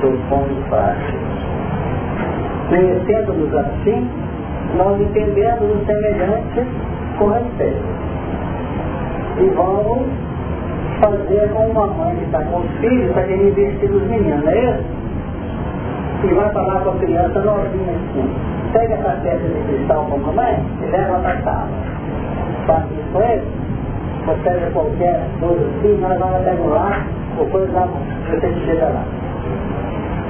seus 0.00 0.18
pontos 0.30 0.56
frágeis. 0.68 1.14
Conhecendo-nos 2.68 3.54
assim, 3.54 4.08
nós 4.76 5.00
entendemos 5.00 5.62
o 5.62 5.86
semelhante 5.86 6.66
com 7.18 7.28
respeito. 7.28 7.84
E 9.38 9.46
vamos 9.54 10.06
fazer 11.00 11.50
com 11.52 11.66
uma 11.66 11.86
mãe 11.86 12.16
que 12.16 12.24
está 12.24 12.40
com 12.44 12.60
os 12.60 12.70
filhos 12.80 13.12
para 13.12 13.26
ele 13.26 13.50
investir 13.50 13.90
nos 13.90 14.02
meninos, 14.08 14.44
não 14.44 14.52
é 14.52 14.64
isso? 14.64 14.84
E 16.24 16.34
vai 16.34 16.50
falar 16.52 16.80
com 16.80 16.90
a 16.90 16.94
criança 16.94 17.40
novinha 17.40 17.92
assim 17.92 18.54
pega 18.74 18.94
essa 18.94 19.20
peça 19.22 19.38
de 19.38 19.60
cristal 19.68 20.04
com 20.06 20.16
a 20.16 20.18
mamãe 20.18 20.60
e 20.82 20.90
leva 20.90 21.18
para. 21.20 21.68
Faça 22.66 22.93
ele, 23.22 23.42
você 24.26 24.40
pega 24.42 24.70
qualquer 24.72 25.20
coisa 25.40 25.66
assim, 25.66 25.98
nós 26.00 26.18
vamos 26.18 26.36
até 26.36 26.52
lá, 26.52 27.06
ou 27.38 27.46
coisa 27.46 27.72
lá, 27.72 27.88
você 28.30 28.54
chega 28.64 28.86
lá. 28.86 29.04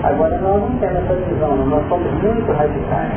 Agora 0.04 0.36
nós 0.38 0.60
não 0.60 0.78
temos 0.78 0.96
essa 0.96 1.14
visão, 1.14 1.56
nós 1.56 1.88
somos 1.88 2.12
muito 2.22 2.52
radicais. 2.52 3.12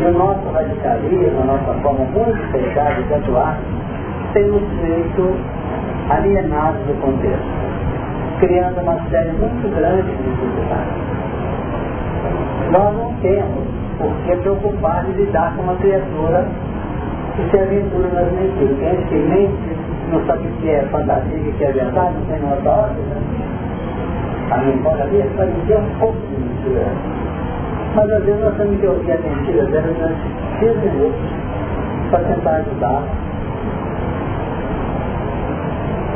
E 0.00 0.04
o 0.04 0.12
nosso 0.12 0.48
radicalismo, 0.50 1.42
a 1.42 1.44
nossa 1.44 1.74
forma 1.82 2.04
muito 2.06 2.52
fechada 2.52 3.02
de 3.02 3.14
atuar, 3.14 3.58
tem 4.32 4.46
nos 4.48 4.62
feito 4.80 5.36
alienados 6.10 6.80
do 6.86 7.00
contexto, 7.00 7.44
criando 8.40 8.80
uma 8.80 8.98
série 9.10 9.32
muito 9.32 9.76
grande 9.76 10.10
de 10.10 10.22
dificuldades. 10.22 11.14
Nós 12.72 12.96
não 12.96 13.12
temos 13.20 13.64
porque 13.98 14.32
é 14.32 14.36
preocupado 14.36 15.12
de 15.12 15.22
lidar 15.22 15.54
com 15.54 15.62
uma 15.62 15.76
criatura 15.76 16.46
que 17.36 17.50
se 17.50 17.58
aventura 17.58 18.08
nas 18.08 18.32
mentiras. 18.32 18.78
Quem 18.78 19.06
que 19.06 19.14
mente 19.14 19.84
não 20.10 20.24
sabe 20.26 20.46
o 20.46 20.52
que 20.60 20.70
é 20.70 20.82
fantasia 20.90 21.36
o 21.36 21.52
que 21.52 21.64
é 21.64 21.72
verdade, 21.72 22.14
não 22.14 22.26
tem 22.26 22.38
nenhuma 22.38 22.70
ordem. 22.70 23.04
Né? 23.04 23.22
A 24.50 24.58
memória 24.58 25.04
ali 25.04 25.24
sabe 25.36 25.52
que 25.66 25.74
um 25.74 25.98
pouco 25.98 26.18
de 26.18 26.36
mentira. 26.36 26.86
Mas 27.96 28.10
às 28.10 28.24
vezes 28.24 28.40
nós 28.40 28.56
temos 28.56 28.80
que 28.80 28.86
ouvir 28.86 29.12
a 29.12 29.18
mentira 29.18 29.66
dela 29.66 29.92
durante 29.92 30.60
15 30.60 30.78
minutos 30.78 31.20
para 32.10 32.18
tentar 32.20 32.50
ajudar. 32.56 33.02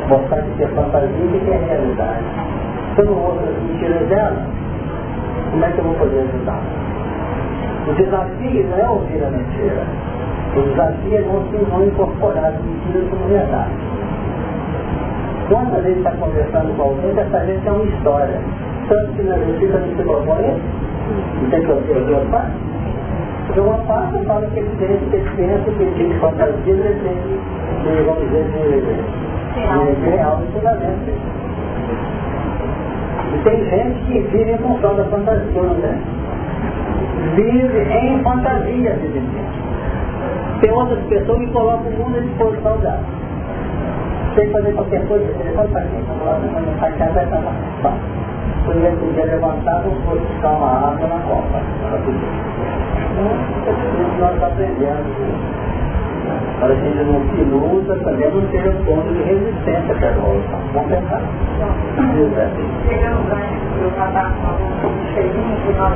Mostrar 0.09 0.43
que 0.43 0.62
é 0.62 0.69
fantasia 0.69 1.09
e 1.09 1.41
que 1.41 1.51
é 1.51 1.57
realidade. 1.69 2.25
Se 2.95 3.01
eu 3.03 3.07
não 3.07 3.25
ouço 3.25 3.41
as 3.45 3.62
mentiras 3.62 4.09
dela, 4.09 4.47
como 5.51 5.64
é 5.64 5.71
que 5.71 5.79
eu 5.79 5.85
vou 5.85 5.95
poder 5.95 6.21
ajudar? 6.21 6.62
O 7.89 7.93
desafio 7.95 8.66
não 8.69 8.79
é 8.79 8.89
ouvir 8.89 9.25
a 9.25 9.31
mentira. 9.31 9.87
O 10.57 10.62
desafio 10.62 11.16
é 11.16 11.22
você 11.22 11.66
não 11.70 11.84
incorporar 11.84 12.46
as 12.46 12.55
mentiras 12.62 13.09
como 13.11 13.28
verdade. 13.28 13.72
Quando 15.49 15.76
a 15.76 15.82
gente 15.82 15.99
está 15.99 16.11
conversando 16.12 16.76
com 16.76 16.82
alguém, 16.82 17.18
essa 17.18 17.46
gente 17.46 17.66
é 17.66 17.70
uma 17.70 17.84
história. 17.84 18.40
Tanto 18.88 19.12
que 19.12 19.22
na 19.22 19.38
justiça 19.38 19.78
não 19.78 19.96
se 19.96 20.03
propõe 20.03 20.61
não 21.40 21.51
tem 21.51 21.61
que 21.62 21.70
ouvir 21.70 22.05
duas 22.05 22.28
partes. 22.28 22.55
Porque 23.46 23.61
uma 23.61 23.78
parte 23.78 24.24
fala 24.26 24.46
que 24.46 24.59
ele 24.59 24.70
tem 24.78 25.22
pensa 25.36 25.70
que 25.70 25.82
ele 25.82 25.94
tem 25.96 26.18
fantasia, 26.20 26.55
ele 26.66 27.01
tem, 27.03 27.96
de, 27.96 28.03
vamos 28.03 28.24
dizer, 28.24 28.44
de, 28.44 30.01
de 30.01 30.11
real 30.11 30.36
de 30.36 30.53
fundamento. 30.53 31.11
E 33.34 33.38
tem 33.44 33.64
gente 33.64 34.01
que 34.07 34.20
vive 34.36 34.53
em 34.53 34.59
função 34.59 34.96
da 34.96 35.05
fantasia, 35.05 35.62
né? 35.62 35.99
vive 37.34 37.78
em 37.78 38.22
fantasia 38.22 38.92
de 38.94 39.07
viver. 39.07 39.68
Tem 40.61 40.73
outras 40.73 40.99
pessoas 41.05 41.39
que 41.39 41.47
colocam 41.53 41.87
o 41.87 41.99
mundo 41.99 42.19
à 42.19 42.21
disposição 42.21 42.79
dela. 42.79 43.01
Sem 44.35 44.51
fazer 44.51 44.73
qualquer 44.73 45.07
coisa, 45.07 45.25
telefone 45.35 45.69
para 45.69 45.83
quem? 45.83 46.03
Faz 46.81 46.97
casa, 46.97 47.13
vai 47.13 47.25
estar 47.25 47.39
lá. 47.39 47.55
Por 48.65 48.77
exemplo, 48.77 49.09
um 49.09 49.13
dia 49.13 49.25
levantado, 49.25 49.91
foi 50.05 50.19
buscar 50.19 50.51
uma 50.51 50.89
água 50.89 51.07
na 51.07 51.19
copa. 51.21 51.63
Então, 53.63 53.77
nós 54.19 54.43
aprendemos. 54.43 55.07
para 56.59 56.75
que 56.75 56.83
gente 56.83 57.05
não 57.05 57.21
se 57.31 57.41
iluda, 57.41 57.95
também 58.01 58.31
não 58.31 58.51
seja 58.51 58.71
um 58.71 58.85
ponto 58.85 59.15
de 59.15 59.23
resistência 59.23 59.95
para 59.95 60.09
a 60.09 60.11
evolução. 60.11 60.61
Vamos 60.75 60.91
pensar. 60.91 61.23
Chegamos 62.89 63.29
lá, 63.29 63.43
eu 63.81 63.89
estava 63.89 64.11
falando 64.13 65.15
cheirinho, 65.15 65.57
que 65.65 65.73
nós 65.79 65.95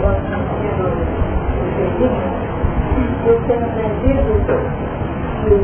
eu 3.26 3.40
tenho 3.46 3.64
aprendido 3.64 4.22
que 5.42 5.54
o 5.54 5.58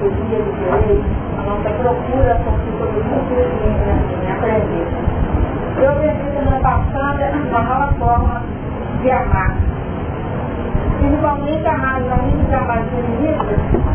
podia 0.00 0.38
do 0.38 0.52
direito, 0.56 1.04
a 1.38 1.42
nossa 1.42 1.70
procura 1.70 2.40
sobre 2.44 2.70
todo 2.78 2.96
mundo 3.04 3.32
em 4.24 4.32
aprender. 4.32 4.86
Eu 5.80 5.90
aprendi 5.92 6.24
semana 6.34 6.60
passada 6.60 7.32
uma 7.48 7.62
nova 7.62 7.92
forma 7.98 8.42
de 9.02 9.10
amar. 9.10 9.56
Principalmente 10.98 11.66
amar 11.66 12.00
os 12.02 12.12
amigos 12.12 12.48
e 12.50 12.54
amar 12.54 12.82
os 12.82 12.92
inimigos, 12.92 13.90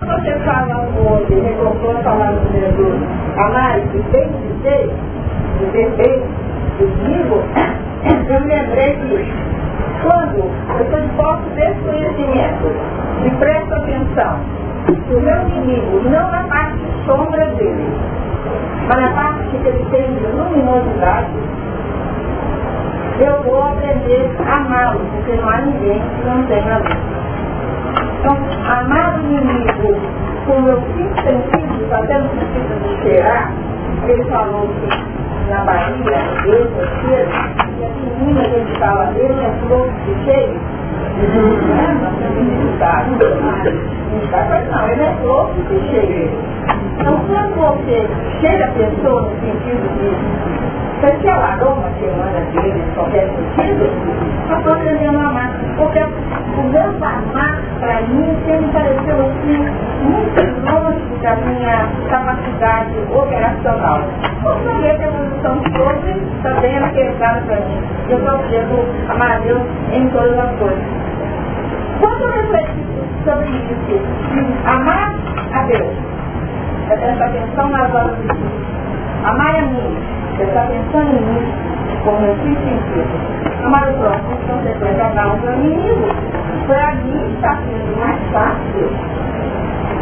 você 0.00 0.38
falando 0.44 0.98
hoje, 0.98 1.40
recortou 1.40 1.90
a 1.90 2.02
palavra 2.02 2.40
do 2.40 2.52
Jesus, 2.52 3.02
amar 3.38 3.78
e 3.78 4.02
bem 4.12 4.28
dizer, 4.28 4.90
dizer 5.58 5.90
bem, 5.96 6.22
comigo, 6.78 7.42
eu 8.28 8.40
me 8.40 8.46
lembrei 8.46 8.96
que 8.96 9.45
quando 10.02 10.38
eu 10.38 10.82
estou 10.82 11.00
de 11.00 11.08
posse 11.16 11.50
desse 11.54 11.80
conhecimento 11.80 12.66
e 13.24 13.30
presto 13.38 13.74
atenção, 13.74 14.40
o 14.88 15.20
meu 15.20 15.48
inimigo 15.48 16.00
não 16.08 16.30
na 16.30 16.42
parte 16.44 16.78
sombra 17.06 17.46
dele, 17.56 17.86
mas 18.88 19.00
na 19.00 19.10
parte 19.10 19.44
que 19.50 19.68
ele 19.68 19.86
tem 19.90 20.14
de 20.14 20.26
luminosidade, 20.26 21.30
eu 23.18 23.42
vou 23.44 23.62
aprender 23.62 24.30
a 24.46 24.56
amá-lo, 24.56 25.00
porque 25.12 25.40
não 25.40 25.48
há 25.48 25.60
ninguém 25.62 26.00
que 26.00 26.26
não 26.26 26.42
tenha 26.46 26.78
luz. 26.78 27.16
Então, 28.20 28.36
amar 28.70 29.18
o 29.18 29.20
inimigo 29.20 29.96
com 30.46 30.60
meus 30.60 30.82
cinco 30.96 31.20
sentidos, 31.22 31.92
até 31.92 32.18
no 32.18 32.28
sentido 32.30 32.82
de 32.82 33.02
cheirar, 33.02 33.52
ele 34.06 34.24
falou 34.24 34.68
que 34.68 35.15
na 35.48 35.64
Bahia, 35.64 36.18
eu, 36.44 36.68
você, 36.70 37.28
e 37.78 37.84
a 37.84 37.88
menina 37.88 38.42
que 38.42 38.54
ele 38.56 38.78
fala, 38.78 39.12
ele 39.16 39.40
é 39.40 39.52
flor 39.66 39.88
de 39.90 40.24
cheio, 40.24 40.60
né? 41.68 41.98
Nós 42.02 42.14
temos 42.18 42.44
dificuldade, 42.50 43.10
não, 44.70 44.88
ele 44.88 45.02
é 45.02 45.14
flor 45.20 45.50
de 45.54 45.78
cheio. 45.90 46.30
Então, 46.98 47.20
quando 47.28 47.54
você 47.54 48.08
chega 48.40 48.64
a 48.64 48.68
pessoa 48.68 49.22
no 49.22 49.30
sentido 49.40 49.86
de 49.98 50.85
sentir 51.00 51.28
o 51.28 51.40
aroma 51.40 51.88
que 51.98 52.04
emana 52.04 52.40
dele, 52.52 52.82
qualquer 52.94 53.28
sentido, 53.28 53.84
eu 54.50 54.56
estou 54.56 54.72
aprendendo 54.72 55.18
a 55.18 55.28
amar. 55.28 55.50
Porque 55.76 55.98
o 56.00 56.62
meu 56.62 56.82
amar, 56.82 57.62
para 57.80 58.00
mim, 58.02 58.36
sempre 58.46 58.72
pareceu 58.72 59.16
assim, 59.20 59.58
muito 60.02 60.70
longe 60.70 61.02
da 61.22 61.36
minha 61.36 61.88
capacidade 62.08 62.94
operacional. 63.12 64.00
Eu 64.44 64.54
sabia 64.64 64.94
que 64.94 65.04
a 65.04 65.08
evolução 65.08 65.62
sobre 65.76 66.22
também 66.42 66.76
era 66.76 66.88
pesada 66.88 67.40
para 67.46 67.56
mim. 67.56 67.82
Eu 68.08 68.18
consigo 68.20 68.84
amar 69.10 69.32
a 69.32 69.38
Deus 69.38 69.62
em 69.92 70.08
todas 70.08 70.38
as 70.38 70.50
coisas. 70.58 70.84
Quando 72.00 72.22
eu 72.22 72.32
refleti 72.32 72.84
sobre 73.24 73.48
isso, 73.48 74.00
amar 74.66 75.14
a 75.52 75.62
Deus, 75.64 75.94
é 76.90 76.96
prestar 76.96 77.26
atenção 77.26 77.68
nas 77.70 77.94
horas 77.94 78.16
de 78.18 78.66
Amar 79.26 79.56
a 79.56 79.62
mim, 79.62 79.98
prestar 80.36 80.64
atenção 80.64 81.02
em 81.02 81.20
mim, 81.22 81.52
como 82.04 82.26
eu 82.26 82.36
fiz 82.36 82.58
sentido. 82.58 83.64
Amar 83.64 83.88
o 83.90 83.94
próximo, 83.94 84.36
consequência, 84.46 85.06
amar 85.06 85.34
o 85.34 85.40
meu 85.40 85.54
inimigo. 85.54 86.08
Para 86.66 86.94
mim 86.96 87.34
está 87.34 87.56
sendo 87.56 88.00
mais 88.00 88.20
fácil 88.32 88.90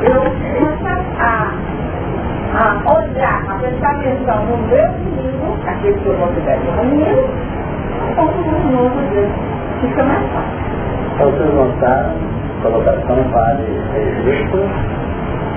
eu 0.03 0.23
começar 0.59 1.01
a, 1.21 1.55
a 2.59 2.95
olhar, 2.95 3.43
a 3.49 3.55
prestar 3.59 3.91
atenção 3.93 4.45
no 4.47 4.57
meu 4.69 4.87
inimigo, 4.99 5.57
aquele 5.67 5.99
que 6.01 6.07
eu 6.07 6.15
considero 6.17 6.61
como 6.77 6.95
inimigo, 6.95 7.29
como 8.17 8.33
no 8.33 8.73
novo 8.73 9.01
Deus. 9.13 9.31
Fica 9.81 10.05
mais 10.05 10.27
fácil. 10.33 10.65
Então 11.15 11.31
vocês 11.31 11.55
notaram, 11.55 12.15
colocação 12.63 13.23
vale 13.31 13.81
registro, 13.95 14.63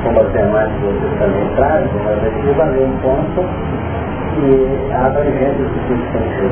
como 0.03 0.23
demais 0.30 0.71
que 0.73 0.86
vocês 0.86 1.19
também 1.19 1.49
trazem, 1.55 1.89
mas 2.05 2.23
aqui 2.25 2.53
valeu 2.57 2.86
um 2.86 2.97
ponto 2.99 3.41
que 4.38 4.93
abre 4.93 5.21
abrangência 5.21 5.63
do 5.63 5.79
sentido. 5.85 6.51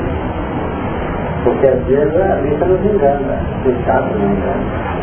Porque 1.44 1.68
às 1.68 1.84
vezes 1.86 2.16
a 2.16 2.36
vista 2.42 2.66
nos 2.66 2.86
engana, 2.86 3.40
o 3.66 3.70
Estado 3.70 4.20
não 4.20 4.32
engana. 4.32 4.96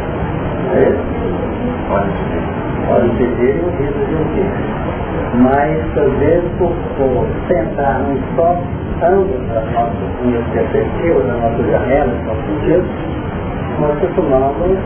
É 0.75 0.83
isso? 0.89 1.23
Pode 1.89 2.43
e 2.93 3.61
o 3.61 3.71
risco 3.79 4.05
de 4.07 4.15
ouvir. 4.17 4.51
Mas 5.35 5.99
às 5.99 6.13
vezes 6.19 6.51
por, 6.59 6.73
por 6.97 7.27
sentar 7.49 8.01
num 8.01 8.21
só 8.37 8.59
ângulo 9.03 9.39
das 9.49 9.65
nossas 9.73 10.53
perspectivas, 10.53 11.27
das 11.27 11.41
nossas 11.41 11.71
janelas, 11.71 12.17
dos 12.19 12.27
nossos 12.27 12.45
sentidos, 12.47 12.91
nós 13.81 13.99
costumamos 14.01 14.79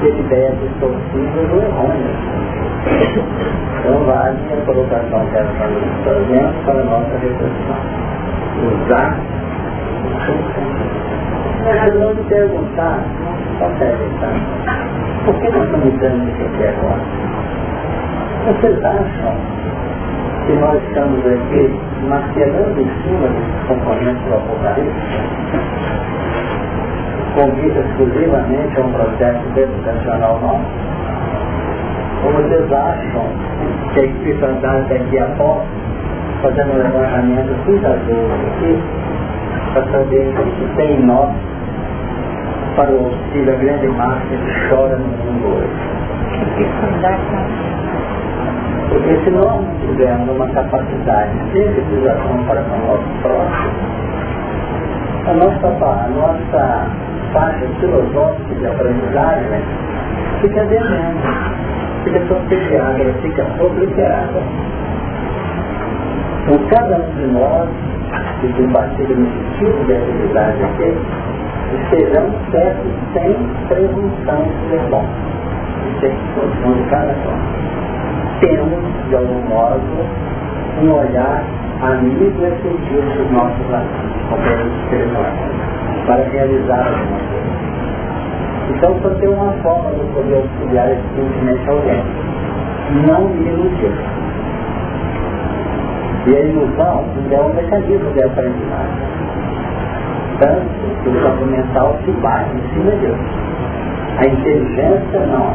ter 0.00 0.18
ideias 0.18 0.54
distorcidas 0.60 1.52
ou 1.52 1.62
errôneas. 1.62 2.16
Então 3.80 4.04
vale 4.04 4.38
a 4.52 4.64
colocação 4.64 5.20
ela 5.34 5.52
fazendo 6.04 6.64
para 6.64 6.80
a 6.80 6.84
nossa 6.84 7.18
reflexão. 7.18 7.80
Usar 8.84 9.18
mas 11.66 11.94
não 11.94 12.14
me 12.14 12.22
perguntar, 12.24 13.04
só 13.58 13.68
perguntar, 13.78 14.34
por 15.24 15.34
que 15.34 15.50
nós 15.50 15.64
estamos 15.64 15.98
dando 15.98 16.28
isso 16.28 16.42
aqui 16.46 16.64
agora? 16.64 17.02
Vocês 18.46 18.84
acham 18.84 19.34
que 20.46 20.52
nós 20.52 20.82
estamos 20.84 21.26
aqui 21.26 21.80
martelando 22.08 22.80
em 22.80 22.90
cima 23.02 23.28
dos 23.28 23.66
componentes 23.66 24.22
do 24.24 24.34
Apocalipse? 24.34 24.92
Convida 27.36 27.80
exclusivamente 27.80 28.80
a 28.80 28.82
um 28.82 28.92
processo 28.92 29.40
educacional 29.58 30.40
nosso? 30.40 30.64
Ou 32.24 32.32
vocês 32.32 32.72
acham 32.72 33.26
que 33.92 34.00
a 34.00 34.04
espiritualidade 34.04 34.88
daqui 34.88 35.18
a 35.18 35.26
pouco, 35.36 35.66
fazendo 36.40 36.72
um 36.72 36.78
levantamento 36.78 37.64
cuidadoso 37.66 38.32
aqui, 38.32 38.82
para 39.74 39.84
saber 39.92 40.28
o 40.30 40.46
que 40.46 40.76
tem 40.76 40.96
em 40.96 41.04
nós 41.04 41.30
para 42.74 42.90
o 42.90 43.04
auxílio 43.04 43.44
da 43.44 43.52
grande 43.52 43.88
massa 43.88 44.20
que 44.30 44.68
chora 44.70 44.96
no 44.96 45.04
mundo 45.04 45.58
hoje. 45.58 45.68
Porque 48.88 49.14
se 49.24 49.30
nós 49.30 49.60
não 49.60 49.66
tivermos 49.80 50.30
uma 50.30 50.48
capacidade 50.48 51.38
de 51.52 51.64
civilização 51.74 52.44
para 52.46 52.62
com 52.62 52.76
o 52.76 52.86
nosso 52.86 53.08
próximo, 53.20 53.96
a 55.26 55.32
nossa, 55.34 55.66
a 55.66 56.08
nossa 56.08 57.05
faixa 57.32 57.66
filosófica 57.80 58.54
de 58.54 58.66
aprendizagem 58.66 59.62
fica 60.40 60.64
devendo, 60.64 62.04
fica 62.04 62.26
sofisticada, 62.28 63.04
fica 63.22 63.46
obliterada. 63.60 64.42
Então 66.42 66.58
cada 66.68 66.96
um 66.96 67.10
de 67.14 67.26
nós 67.32 67.68
que 68.40 68.62
batido 68.66 69.14
nesse 69.16 69.58
tipo 69.58 69.84
de 69.84 69.92
atividade 69.94 70.62
aqui, 70.62 70.96
estejamos 71.82 72.34
certos 72.50 72.92
sem 73.12 73.34
presunção 73.68 74.44
de 74.70 74.78
bom. 74.90 75.04
Isso 75.96 76.06
é 76.06 76.74
de 76.74 76.90
cada 76.90 77.12
um. 77.12 78.40
Temos, 78.40 79.08
de 79.08 79.16
algum 79.16 79.48
modo, 79.48 80.06
um 80.82 80.92
olhar 80.92 81.42
amigo 81.82 82.32
e 82.38 82.44
efetivo 82.44 83.02
dos 83.16 83.30
nossos 83.32 83.66
companheiros 84.28 84.72
espirituais 84.84 85.65
para 86.06 86.22
realizar 86.24 86.86
alguma 86.86 87.18
coisa. 87.18 87.56
Então, 88.70 88.96
só 89.02 89.10
tem 89.20 89.28
uma 89.28 89.52
forma 89.62 89.90
de 89.90 90.12
poder 90.12 90.36
auxiliar 90.36 90.88
sentimento 91.14 91.70
alguém. 91.70 92.02
Não 93.06 93.28
me 93.28 93.48
iludir 93.48 93.92
e 96.26 96.34
a 96.34 96.40
ilusão 96.40 97.04
é 97.30 97.40
um 97.40 97.54
mecanismo 97.54 98.10
de 98.12 98.22
aprendizagem. 98.24 99.06
Tanto 100.40 100.66
que 101.02 101.08
o 101.08 101.22
campo 101.22 101.46
mental 101.46 101.96
se 102.04 102.10
bate 102.20 102.50
em 102.50 102.74
cima 102.74 102.90
disso. 102.96 103.16
A 104.18 104.26
inteligência 104.26 105.20
não. 105.26 105.54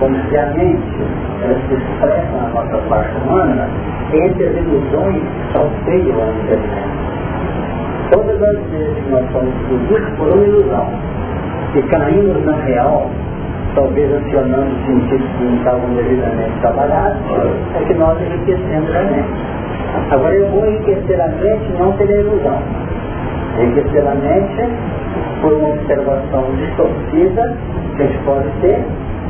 Como 0.00 0.16
se 0.28 0.36
a 0.36 0.46
mente 0.46 0.98
ela 1.42 1.54
se 1.68 1.74
expressa 1.74 2.32
na 2.32 2.48
nossa 2.48 2.78
parte 2.88 3.16
humana 3.18 3.68
entre 4.12 4.46
as 4.48 4.56
ilusões 4.56 5.22
que 5.22 5.52
salteiam 5.52 6.22
a 6.22 6.26
inteligência. 6.26 7.03
Todas 8.14 8.40
as 8.40 8.56
vezes 8.70 8.94
que 8.94 9.10
nós 9.10 9.32
somos 9.32 9.52
seduzidos 9.66 10.16
por 10.16 10.28
uma 10.28 10.44
ilusão 10.44 10.88
e 11.74 11.82
caímos 11.82 12.44
na 12.44 12.56
real, 12.58 13.10
talvez 13.74 14.08
acionando 14.14 14.70
sentidos 14.86 15.28
que 15.36 15.42
não 15.42 15.56
estavam 15.56 15.94
devidamente 15.96 16.60
trabalhados, 16.60 17.18
é 17.74 17.84
que 17.84 17.94
nós 17.94 18.16
enriquecemos 18.20 18.94
a 18.94 19.02
mente. 19.02 19.28
Agora 20.12 20.32
eu 20.32 20.48
vou 20.48 20.64
enriquecer 20.64 21.20
a 21.20 21.26
mente 21.26 21.72
não 21.76 21.92
pela 21.94 22.12
ilusão. 22.12 22.62
Enriquecer 23.60 24.06
a 24.06 24.14
mente 24.14 24.72
por 25.40 25.52
uma 25.52 25.70
observação 25.70 26.44
distorcida 26.56 27.56
que 27.96 28.02
a 28.02 28.06
gente 28.06 28.18
pode 28.24 28.48
ter 28.60 28.84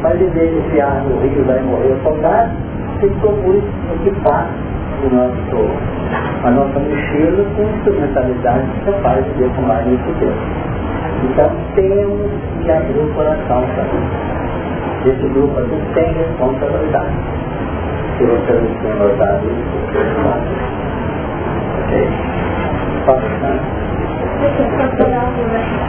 mas 0.05 0.20
em 0.20 0.28
vez 0.28 0.51
de 0.51 0.59
enfiar 0.59 1.03
no 1.05 1.18
rio 1.22 1.43
vai 1.45 1.62
morrer 1.62 1.93
o 1.93 2.03
soldado, 2.03 2.53
se 3.01 3.09
propôs 3.20 3.64
equipar 3.95 4.51
o 5.03 5.14
nosso, 5.14 5.59
a 6.45 6.51
nossa 6.51 6.78
mochila 6.78 7.45
com 7.57 7.62
instrumentalidade 7.62 8.66
capaz 8.84 9.24
de 9.24 9.32
defumar 9.34 9.84
nesse 9.84 10.12
tempo. 10.18 10.38
Então 11.24 11.51
temos 11.74 12.30
que 12.62 12.70
abrir 12.70 12.99
o 12.99 13.14
coração 13.14 13.62
também. 13.76 14.05
Esse 15.07 15.28
grupo 15.28 15.59
aqui 15.61 15.80
tem 15.95 16.12
responsabilidade. 16.14 17.14
Se 18.18 18.24
você 18.24 18.53
não 18.53 18.74
tem 18.80 18.95
notado 18.95 19.45
isso, 19.45 19.74
Ok? 21.80 22.09
Passando 23.07 23.74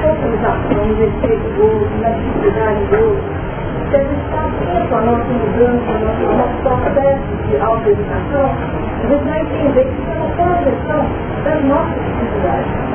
organizações, 0.05 0.99
efeito 0.99 1.47
do 1.55 1.63
outro, 1.63 1.89
dificuldade 2.15 2.83
do 2.85 2.95
outro. 3.05 3.44
Se 3.89 3.95
a 3.95 3.99
gente 3.99 4.25
está 4.25 4.45
atento 4.45 4.95
à 4.95 5.01
nossa 5.01 5.25
mudança, 5.25 5.91
ao 6.27 6.37
nosso 6.37 6.57
processo 6.63 7.21
de 7.47 7.57
autoeducação, 7.57 8.49
a 8.49 9.07
gente 9.07 9.23
vai 9.25 9.41
entender 9.41 9.83
que 9.83 10.01
isso 10.01 10.09
é 10.09 10.13
uma 10.15 10.29
projeção 10.35 11.05
das 11.43 11.63
nossas 11.65 12.01
dificuldades. 12.03 12.85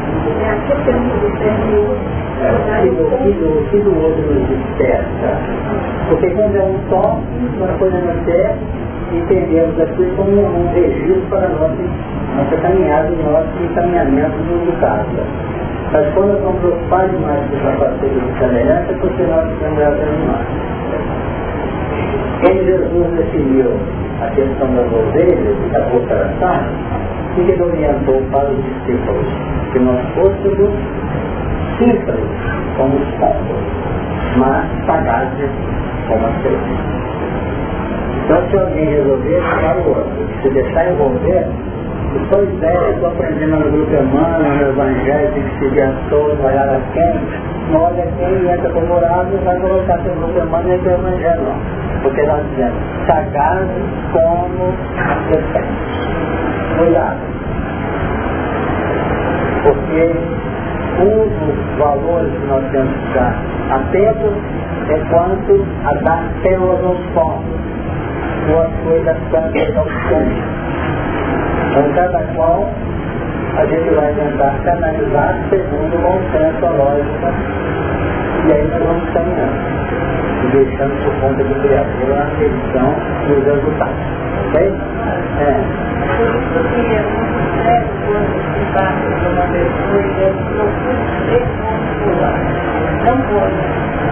É 0.41 0.51
aqui 0.51 0.73
que 0.73 0.85
temos 0.85 1.13
o 1.13 2.21
o 2.41 3.65
que 3.71 3.79
do 3.81 4.03
outro 4.03 4.23
nos 4.23 4.49
desperta. 4.49 5.39
Porque 6.09 6.31
quando 6.31 6.57
é 6.57 6.63
um 6.63 6.79
só, 6.89 7.21
uma 7.57 7.69
coisa 7.79 7.99
não 7.99 8.25
serve, 8.25 8.59
entendemos 9.13 9.79
aquilo 9.81 10.17
como 10.17 10.31
um 10.31 10.73
registro 10.73 11.21
para 11.29 11.47
a 11.47 11.49
nossa, 11.51 11.77
nossa 12.37 12.57
caminhada, 12.63 13.11
nosso 13.11 13.63
encaminhamento 13.63 14.37
do 14.39 14.81
caso. 14.81 15.07
Mas 15.93 16.15
quando 16.15 16.33
nós 16.33 16.43
somos 16.43 16.61
preocupados 16.61 17.11
demais 17.11 17.41
com 17.51 17.57
essa 17.57 17.79
parceira 17.79 18.15
de 18.15 18.39
semelhança, 18.39 18.91
é 18.91 18.95
porque 19.01 19.23
nós 19.25 19.53
estamos 19.53 19.83
apenas 19.83 20.19
mais. 20.27 20.80
Quando 22.41 22.65
Jesus 22.65 23.07
definiu 23.17 23.73
a 24.23 24.31
questão 24.31 24.75
das 24.75 24.87
ovelhas 24.93 25.57
e 25.67 25.71
da 25.71 25.81
cooperação, 25.91 26.61
que 27.35 27.41
ele 27.43 27.63
orientou 27.63 28.23
para 28.31 28.51
os 28.51 28.65
discípulos? 28.65 29.27
Que 29.73 29.79
nós 29.79 30.01
fôssemos 30.15 30.71
simples 31.79 32.21
como 32.77 32.97
os 32.97 33.09
pombos, 33.19 33.57
mas 34.37 34.67
sagazes 34.87 35.51
como 36.09 36.27
as 36.27 36.35
pessoas. 36.43 37.01
Então 38.25 38.49
se 38.51 38.59
alguém 38.59 38.85
resolver, 38.87 39.43
para 39.61 39.79
o 39.79 39.89
outro, 39.89 40.29
se 40.43 40.49
deixar 40.51 40.93
envolver, 40.93 41.47
Pois 42.29 42.63
é, 42.63 42.91
estou 42.91 43.09
aprendendo 43.09 43.57
no 43.57 43.71
grupo 43.71 43.97
humano, 43.97 44.57
no 44.57 44.69
evangelho, 44.69 45.33
tem 45.33 45.43
que 45.45 45.59
seguir 45.61 45.83
a 45.83 45.93
todos, 46.11 46.39
olhar 46.45 46.69
a 46.69 46.81
quem. 46.93 47.21
Não 47.71 47.83
olha 47.83 48.05
quem 48.19 48.51
entra 48.51 48.69
como 48.71 48.95
orado 48.95 49.29
e 49.33 49.45
vai 49.45 49.57
colocar 49.61 49.99
seu 50.03 50.15
grupo 50.17 50.41
humano 50.41 50.69
e 50.69 50.73
o 50.73 50.91
evangelho 50.91 51.43
não. 51.43 51.90
Porque 52.03 52.23
nós 52.23 52.43
dizemos, 52.51 52.83
sagaz 53.07 53.69
como 54.13 54.75
serpente. 55.29 56.01
Cuidado. 56.79 57.19
Porque 59.63 60.15
um 61.01 61.29
dos 61.29 61.79
valores 61.79 62.33
que 62.33 62.47
nós 62.47 62.65
temos 62.73 62.93
que 62.93 63.07
estar 63.09 63.35
atentos 63.71 64.35
é 64.89 64.99
quanto 65.11 65.67
a 65.85 65.95
dar 66.03 66.25
pontos, 67.15 67.61
duas 68.47 68.71
coisas 68.85 69.17
santas 69.31 69.77
ao 69.77 69.87
sangue. 70.09 70.43
Então, 71.71 71.93
cada 71.95 72.19
qual 72.35 72.69
a 73.57 73.67
gente 73.67 73.95
vai 73.95 74.13
tentar 74.15 74.55
canalizar 74.65 75.37
segundo 75.51 75.95
o 75.95 75.99
bom 75.99 76.21
senso, 76.33 76.67
a 76.67 76.71
lógica, 76.71 77.33
e 78.49 78.53
aí 78.53 78.69
nós 78.69 78.83
vamos 78.83 79.11
caminhando, 79.11 79.81
e 80.43 80.47
deixando 80.53 81.05
por 81.05 81.15
conta 81.21 81.45
do 81.45 81.55
Criador 81.63 82.19
a 82.19 82.25
medição 82.39 82.95
dos 83.29 83.45
resultados. 83.45 84.05
Ok? 84.49 84.75
É. 85.41 85.61
Não 93.05 93.17
pode. 93.23 93.55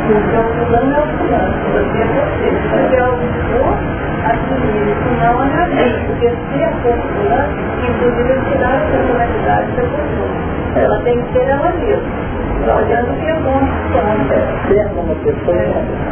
Então, 0.08 0.42
o 0.42 0.66
fulano 0.66 0.94
é 0.94 1.00
o 1.00 1.06
fulano, 1.18 1.54
você 1.72 1.98
é 1.98 2.06
você. 2.06 2.50
Você 2.68 2.96
é 2.96 3.04
o 3.04 4.07
assumir, 4.24 4.96
senão 5.04 5.40
a 5.40 5.44
realmente, 5.44 5.98
porque 6.06 6.28
se 6.28 6.64
a 6.64 6.70
pessoa, 6.82 7.40
inclusive 7.88 8.34
tirar 8.50 8.74
a 8.74 8.80
personalidade 8.90 9.68
da 9.72 9.82
pessoa. 9.82 10.30
Ela 10.76 10.98
tem 11.02 11.22
que 11.22 11.32
ser 11.32 11.48
ela 11.48 11.72
mesma. 11.72 12.28
Que 12.58 13.26
é 13.26 13.34
bom 13.34 13.60
que 13.92 14.74
Ser 14.74 14.88
como 14.94 15.14
pessoa 15.16 16.08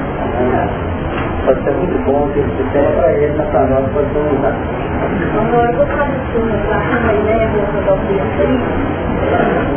pode 1.46 1.62
ser 1.62 1.70
muito 1.76 2.04
bom 2.04 2.28
que 2.32 2.40
se 2.42 2.62
tem 2.72 2.92
para 2.96 3.12
ele, 3.12 3.32
para 3.34 3.66
nós 3.66 3.86
pode 3.92 4.12
ser 4.12 4.18
um 4.18 4.34
lugar. 4.34 4.54
Quando 5.32 5.54
eu 5.54 5.76
vou 5.76 5.86
para 5.86 6.04
o 6.04 6.16
sul, 6.32 6.48
para 6.66 6.98
uma 6.98 7.12
ideia 7.12 7.46
de 7.48 7.56
eu 7.56 7.66
vou 7.66 7.82
aí, 8.42 8.60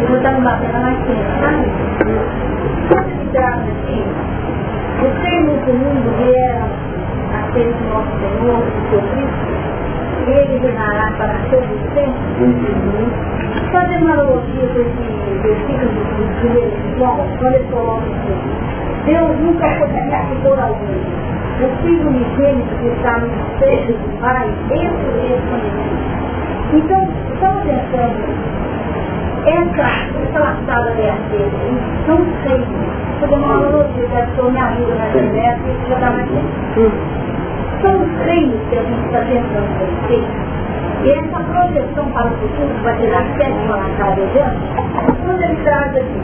eu 0.02 0.08
vou 0.08 0.18
estar 0.18 0.42
batendo 0.42 0.82
mais 0.82 0.98
tempo, 1.06 1.30
sabe? 1.40 1.66
Pode 2.90 3.12
ficar 3.20 3.54
assim, 3.54 4.04
os 5.06 5.14
termos 5.22 5.60
do 5.66 5.74
mundo 5.74 6.10
vieram 6.18 6.89
aquele 7.50 7.74
do 7.74 7.90
nosso 7.90 8.12
Senhor, 8.20 8.62
do 8.62 8.90
seu 8.90 9.02
Cristo, 9.10 9.50
ele 10.28 10.58
reinará 10.60 11.12
para 11.18 11.36
todo 11.50 11.66
o 11.66 11.78
tempo. 11.96 12.20
Fazendo 13.72 14.06
uma 14.06 14.14
analogia 14.14 14.68
com 14.68 14.80
esse 14.80 15.10
versículo 15.42 15.90
primeiro 16.40 16.72
João, 16.98 17.18
quando 17.40 17.56
ele 17.56 17.66
coloca 17.72 18.04
assim, 18.06 18.38
Deus 19.06 19.40
nunca 19.40 19.68
poderia 19.80 20.20
pôr 20.44 20.60
alguém. 20.60 21.02
O 21.60 21.68
Filho 21.82 22.08
unigênito 22.08 22.76
que 22.80 22.88
está 22.88 23.18
no 23.18 23.30
seio 23.60 23.88
do 23.88 24.22
Pai, 24.22 24.48
esse 24.72 24.84
é 24.84 24.88
o 24.88 26.78
Então, 26.78 27.10
estamos 27.34 27.64
pensando 27.64 28.50
essa, 29.46 29.88
essa 30.24 30.40
laçada 30.40 30.92
verdadeira, 30.92 31.52
não 32.08 32.18
sei, 32.44 32.66
fazer 33.20 33.36
uma 33.36 33.54
analogia, 33.56 34.08
que 34.08 34.18
a 34.18 34.26
pessoa 34.26 34.52
me 34.52 34.60
ajuda 34.60 34.96
na 34.96 35.08
internet, 35.10 35.60
isso 35.70 36.00
já 36.00 36.12
mais 36.12 36.30
tempo 36.30 37.29
são 37.82 38.02
os 38.02 38.24
treinos 38.24 38.60
que 38.70 38.78
a 38.78 38.84
gente 38.84 39.06
está 39.06 39.20
tentando 39.22 39.68
fazer. 39.80 40.24
E 41.04 41.12
essa 41.12 41.40
projeção 41.40 42.12
para 42.12 42.28
o 42.28 42.32
futuro, 42.38 42.74
que 42.76 42.84
vai 42.84 42.98
ter 42.98 43.14
a 43.14 43.24
sétima 43.38 43.78
na 43.78 44.10
de 44.12 44.40
anos, 44.40 44.64
quando 45.24 45.42
ele 45.44 45.56
traz 45.64 45.96
assim, 45.96 46.24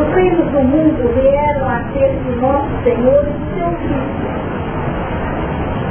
os 0.00 0.14
reinos 0.14 0.46
do 0.50 0.60
mundo 0.60 1.14
vieram 1.14 1.68
a 1.68 1.80
ser 1.92 2.10
de 2.24 2.40
nosso 2.40 2.68
Senhor 2.82 3.24
e 3.24 3.30
do 3.30 3.54
seu 3.54 3.70
Cristo. 3.70 4.26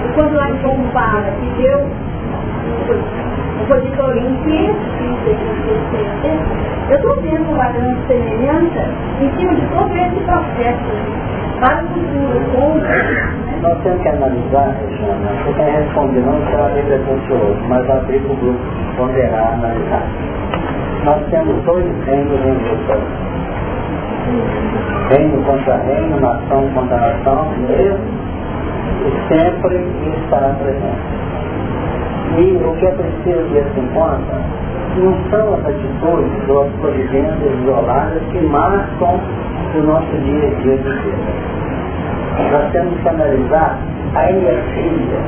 E 0.04 0.14
quando 0.16 0.36
lá 0.36 0.50
em 0.50 0.58
compara 0.58 1.32
que 1.40 1.62
Deus, 1.62 1.88
o 3.66 3.68
poditor 3.68 4.16
inteiro, 4.16 4.76
eu 6.90 6.96
estou 6.96 7.16
vendo 7.22 7.52
uma 7.52 7.68
grande 7.70 8.00
semelhança 8.08 8.90
em 9.22 9.32
cima 9.38 9.56
de 9.56 9.62
todo 9.68 9.92
esse 9.96 10.20
processo 10.24 11.26
para 11.60 11.84
o 11.84 11.88
futuro, 11.88 12.42
como 12.52 12.82
nós 13.62 13.82
temos 13.82 14.02
que 14.02 14.10
analisar, 14.10 14.76
Regina, 14.82 15.16
você 15.46 15.64
que 15.64 15.72
responder 15.72 16.20
não 16.22 16.36
a 16.36 16.68
vida 16.70 17.00
pretencioso, 17.00 17.58
mas 17.68 17.86
para 17.88 17.98
o 17.98 18.06
grupo 18.06 18.56
ponderar, 18.98 19.54
analisar. 19.54 20.04
Nós 21.06 21.24
temos 21.32 21.64
dois 21.64 21.86
reinos 22.06 22.40
em 22.46 22.54
luta. 22.54 23.00
Reino 25.10 25.44
contra 25.44 25.78
reino, 25.78 26.20
nação 26.20 26.70
contra 26.74 26.98
nação, 26.98 27.48
mesmo, 27.68 28.00
e 29.06 29.34
sempre 29.34 29.78
estará 30.24 30.50
presente. 30.50 31.35
E 32.38 32.58
o 32.64 32.76
que 32.76 32.86
é 32.86 32.92
preciso 32.92 33.50
ter 33.54 33.66
em 33.80 33.88
conta 33.94 34.36
não 34.98 35.14
são 35.30 35.54
as 35.54 35.66
atitudes 35.66 36.50
ou 36.50 36.64
as 36.64 36.72
providências 36.82 37.60
isoladas 37.62 38.22
que 38.32 38.40
marcam 38.40 39.20
o 39.76 39.84
nosso 39.84 40.12
dia 40.24 40.48
a 40.48 40.62
dia 40.62 40.78
de 40.78 40.84
vida 40.84 41.46
nós 42.52 42.72
temos 42.72 43.00
que 43.02 43.10
analisar 43.10 43.80
a 44.14 44.30
energia, 44.30 45.20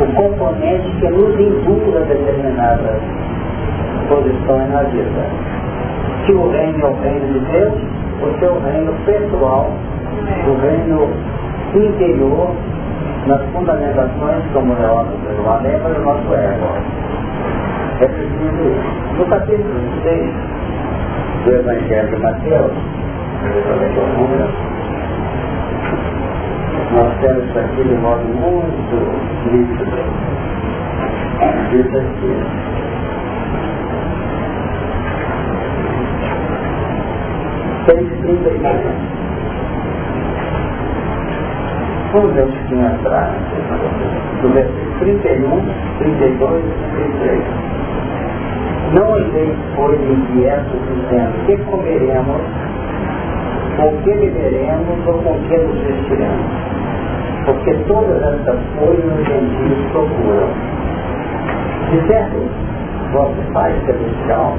o 0.00 0.14
componente 0.14 0.90
que 1.00 1.08
nos 1.08 1.38
induz 1.38 1.96
a 1.96 2.00
determinadas 2.00 3.00
posições 4.08 4.70
na 4.70 4.82
vida. 4.82 5.24
Se 6.26 6.32
o 6.32 6.50
reino 6.50 6.80
é 6.80 6.88
o 6.88 7.00
reino 7.00 7.32
de 7.32 7.40
Deus, 7.52 7.74
o 8.22 8.38
seu 8.38 8.60
reino 8.60 8.92
pessoal, 9.06 9.70
o 10.46 10.60
reino 10.60 11.08
interior, 11.74 12.50
nas 13.26 13.42
fundamentações, 13.52 14.44
como 14.52 14.72
é 14.72 14.90
o 14.90 15.62
lembra 15.62 15.94
do 15.94 16.00
nosso 16.00 16.34
ego. 16.34 16.66
É 18.00 18.06
preciso. 18.06 19.00
No 19.18 19.26
capítulo 19.26 19.80
6 20.02 20.30
do 21.44 21.52
Evangelho 21.52 22.08
de 22.08 22.16
Mateus, 22.22 22.72
nós 26.92 27.12
temos 27.20 27.56
aqui 27.56 27.82
de 27.84 27.94
modo 27.96 28.24
muito 28.24 28.96
nítido. 29.50 30.30
Diz 31.70 31.86
aqui. 31.94 32.70
Seis 37.86 38.08
trinta 38.22 38.50
e 38.50 39.19
Ver 42.10 42.18
um 42.18 42.50
pouquinho 42.50 42.86
atrás, 42.86 43.32
do 44.42 44.48
versículo 44.48 44.98
31, 44.98 45.62
32 46.00 46.64
e 46.64 46.72
33. 46.96 47.42
Não 48.94 49.12
olheis, 49.12 49.56
pois, 49.76 50.00
inquietos, 50.00 50.80
dizendo, 50.88 51.46
que 51.46 51.56
comeremos, 51.70 52.40
ou 53.78 53.92
que 54.02 54.12
beberemos, 54.12 55.06
ou 55.06 55.14
com 55.22 55.38
que 55.48 55.56
nos 55.56 55.80
vestiremos. 55.82 56.50
Porque 57.46 57.74
todas 57.86 58.20
essas 58.20 58.58
coisas 58.76 59.04
os 59.04 59.26
gentios 59.28 59.78
procuram. 59.92 60.48
De 61.92 62.08
certo, 62.08 62.42
vosso 63.12 63.52
Pai 63.52 63.72
Celestial, 63.86 64.58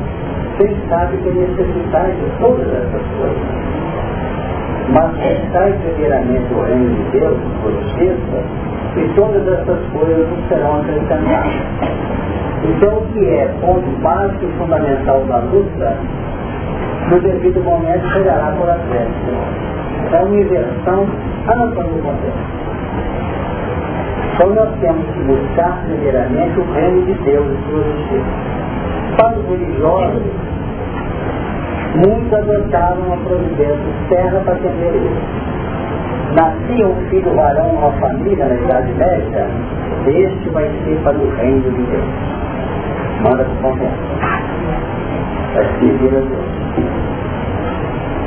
quem 0.58 0.74
sabe 0.88 1.18
que 1.18 1.30
necessitais 1.32 2.16
de 2.16 2.32
todas 2.40 2.68
essas 2.68 3.02
coisas 3.20 3.81
mas 4.94 5.12
buscai 5.12 5.74
primeiramente 5.74 6.54
o 6.54 6.64
reino 6.64 6.90
de 6.90 7.20
Deus, 7.20 7.38
por 7.62 7.72
justiça, 7.72 8.44
e 8.98 9.14
todas 9.16 9.48
essas 9.48 9.80
coisas 9.94 10.30
não 10.30 10.48
serão 10.50 10.82
acrescentadas. 10.82 11.54
Então, 12.64 12.98
o 12.98 13.06
que 13.08 13.26
é 13.26 13.50
ponto 13.62 13.90
básico 14.02 14.46
e 14.46 14.58
fundamental 14.58 15.24
da 15.26 15.38
luta, 15.38 15.98
no 17.10 17.20
devido 17.22 17.64
momento 17.64 18.08
chegará 18.14 18.54
por 18.58 18.70
acréscimo. 18.70 19.72
É 20.12 20.24
uma 20.24 20.38
inversão 20.38 21.08
contexto. 22.02 22.62
Então 24.34 24.56
nós 24.56 24.70
temos 24.80 25.06
que 25.14 25.20
buscar 25.24 25.84
primeiramente 25.86 26.60
o 26.60 26.74
reino 26.74 27.06
de 27.06 27.14
Deus 27.24 27.46
sua 27.70 27.84
justiça. 27.84 28.26
Para 29.18 29.38
os 29.38 29.50
religiosos, 29.50 30.24
Muitos 31.96 32.34
adotaram 32.34 33.14
a 33.14 33.18
providência 33.18 33.76
externa 34.02 34.40
para 34.42 34.54
atender 34.54 34.96
isso. 34.96 35.52
Nascia 36.36 36.88
um 36.88 36.96
filho 37.10 37.36
varão 37.36 37.74
numa 37.74 37.92
família 38.00 38.46
na 38.46 38.56
Idade 38.56 38.94
Média, 38.94 39.48
este 40.08 40.50
vai 40.52 40.64
ser 40.64 40.98
para 41.04 41.18
o 41.18 41.30
reino 41.36 41.70
de 41.70 41.84
Deus. 41.84 42.04
Manda 43.24 43.44
para 43.44 43.70
o 43.70 43.76
Vai 45.54 45.66
servir 45.80 46.08
a 46.08 46.22
Deus. 46.22 46.52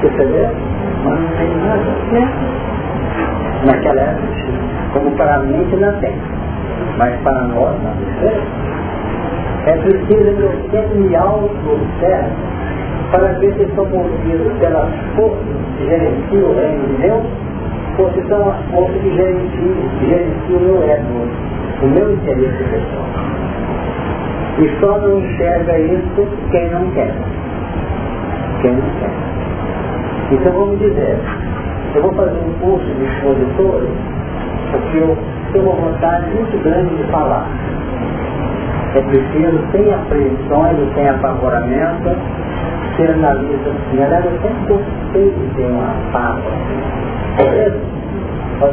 Percebeu? 0.02 0.50
Mas 1.04 1.20
não 1.20 1.28
tem 1.38 1.48
nada. 1.56 2.30
Naquela 3.64 4.00
época, 4.02 4.28
como 4.92 5.10
para 5.12 5.36
a 5.36 5.38
mente 5.38 5.74
não 5.76 5.98
tem. 6.00 6.14
Mas 6.98 7.18
para 7.22 7.44
nós 7.44 7.74
não. 7.82 7.94
É 9.66 9.72
preciso 9.78 10.04
que 10.06 10.42
eu 10.42 10.52
sempre 10.70 10.98
me 10.98 11.16
auto-observe 11.16 12.30
para 13.14 13.28
ver 13.34 13.54
se 13.54 13.72
são 13.76 13.86
movidos 13.86 14.52
pelas 14.58 14.88
forças 15.14 15.38
que 15.78 15.86
gerenciam 15.86 16.50
o 16.50 16.54
reino 16.56 16.88
de 16.88 17.02
Deus, 17.02 17.22
ou 17.96 18.10
se 18.10 18.28
são 18.28 18.50
as 18.50 18.56
forças 18.72 19.00
que 19.00 19.14
gerenciam, 19.14 20.36
que 20.46 20.52
o 20.52 20.60
meu 20.60 20.82
ego, 20.82 21.28
o 21.82 21.86
meu 21.86 22.12
interesse 22.12 22.64
pessoal. 22.64 23.06
E 24.58 24.80
só 24.80 24.98
não 24.98 25.18
enxerga 25.20 25.78
isso 25.78 26.28
quem 26.50 26.70
não 26.70 26.90
quer. 26.90 27.14
Quem 28.62 28.72
não 28.72 28.90
quer. 28.98 29.10
Então 30.32 30.52
vamos 30.52 30.78
dizer, 30.80 31.16
eu 31.94 32.02
vou 32.02 32.14
fazer 32.14 32.38
um 32.40 32.52
curso 32.60 32.84
de 32.84 33.04
expositores, 33.04 33.90
porque 34.72 34.98
eu 34.98 35.16
tenho 35.52 35.66
uma 35.66 35.88
vontade 35.88 36.30
muito 36.30 36.64
grande 36.64 36.96
de 36.96 37.04
falar. 37.12 37.46
É 38.96 39.00
preciso, 39.02 39.60
sem 39.70 39.94
apreensões 39.94 40.94
sem 40.94 41.08
apavoramento, 41.08 42.16
ser 43.04 43.10
analisa 43.10 43.70
assim, 43.70 44.02
aliás, 44.02 44.24
eu 44.24 44.32
sempre 44.40 44.74
gostei 44.74 45.30
de 45.30 45.54
ter 45.54 45.66
uma 45.66 45.94
fala 46.12 46.38
assim. 46.38 47.94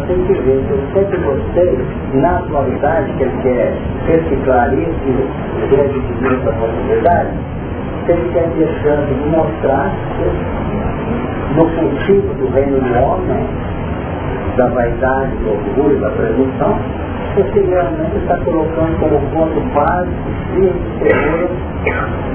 Temos 0.08 0.28
que 0.28 0.34
que 0.34 0.50
eu 0.50 0.80
sempre 0.94 1.18
gostei, 1.18 1.80
na 2.14 2.38
atualidade, 2.38 3.12
que 3.14 3.24
ele 3.24 3.42
quer 3.42 3.74
reciclar 4.08 4.74
isso 4.74 4.92
e 5.06 5.76
redividir 5.76 6.40
essa 6.40 6.52
possibilidade, 6.54 7.30
que 8.06 8.12
ele 8.12 8.32
quer 8.32 8.48
chance 8.84 9.14
de 9.14 9.30
mostrar 9.30 9.92
no 11.56 11.70
sentido 11.72 12.34
do 12.40 12.54
reino 12.54 12.80
do 12.80 13.04
homem, 13.04 13.48
da 14.56 14.68
vaidade, 14.68 15.36
do 15.38 15.52
orgulho, 15.52 16.00
da 16.00 16.10
presunção, 16.12 16.80
você 17.36 17.62
realmente 17.62 18.18
está 18.18 18.38
colocando 18.38 19.00
como 19.00 19.20
ponto 19.32 19.60
básico, 19.74 20.30
firme, 20.54 20.82
seguro, 21.00 21.50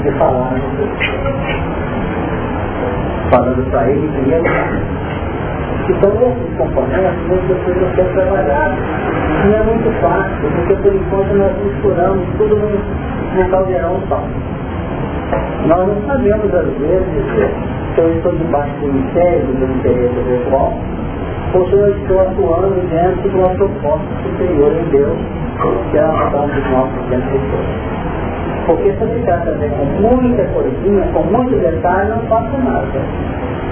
de 0.02 0.10
falar 0.18 0.54
falando 3.30 3.70
para 3.70 3.90
ele 3.90 4.08
primeiro 4.08 4.44
então 5.88 6.10
esses 6.10 6.56
componentes 6.58 7.46
depois 7.46 7.78
você 7.78 8.02
trabalhar. 8.14 8.76
Não 9.44 9.54
é 9.54 9.62
muito 9.62 10.00
fácil 10.00 10.50
porque 10.50 10.74
por 10.82 10.92
enquanto 10.92 11.32
nós 11.34 11.52
misturamos 11.62 12.26
tudo 12.38 12.56
num, 12.56 13.48
caldeirão 13.50 14.02
só. 14.08 14.20
Nós 15.66 15.86
não 15.86 16.06
sabemos 16.06 16.52
às 16.52 16.66
vezes 16.66 17.52
se 17.94 18.00
eu 18.00 18.12
estou 18.16 18.32
debaixo 18.32 18.74
do 18.80 18.92
mistério 18.92 19.46
do 19.46 19.64
interesse 19.76 20.14
pessoal 20.14 20.74
ou 21.54 21.68
se 21.68 21.72
eu 21.72 21.96
estou 21.96 22.20
atuando 22.20 22.88
dentro 22.90 23.30
de 23.30 23.36
uma 23.36 23.48
proposta 23.50 24.06
superior 24.24 24.72
em 24.72 24.90
Deus 24.90 25.18
que 25.90 25.98
é 25.98 26.00
a 26.00 26.10
ação 26.10 26.48
dos 26.48 26.70
nossos 26.70 27.02
benfeitores 27.08 27.95
porque 28.66 28.92
se 28.92 29.00
eu 29.00 29.08
ficar 29.08 29.38
também 29.44 29.70
com 29.70 29.84
muita 29.84 30.44
coisinha, 30.46 31.06
com 31.12 31.22
muito 31.22 31.56
detalhe, 31.60 32.10
não 32.10 32.18
faço 32.22 32.58
nada. 32.64 33.00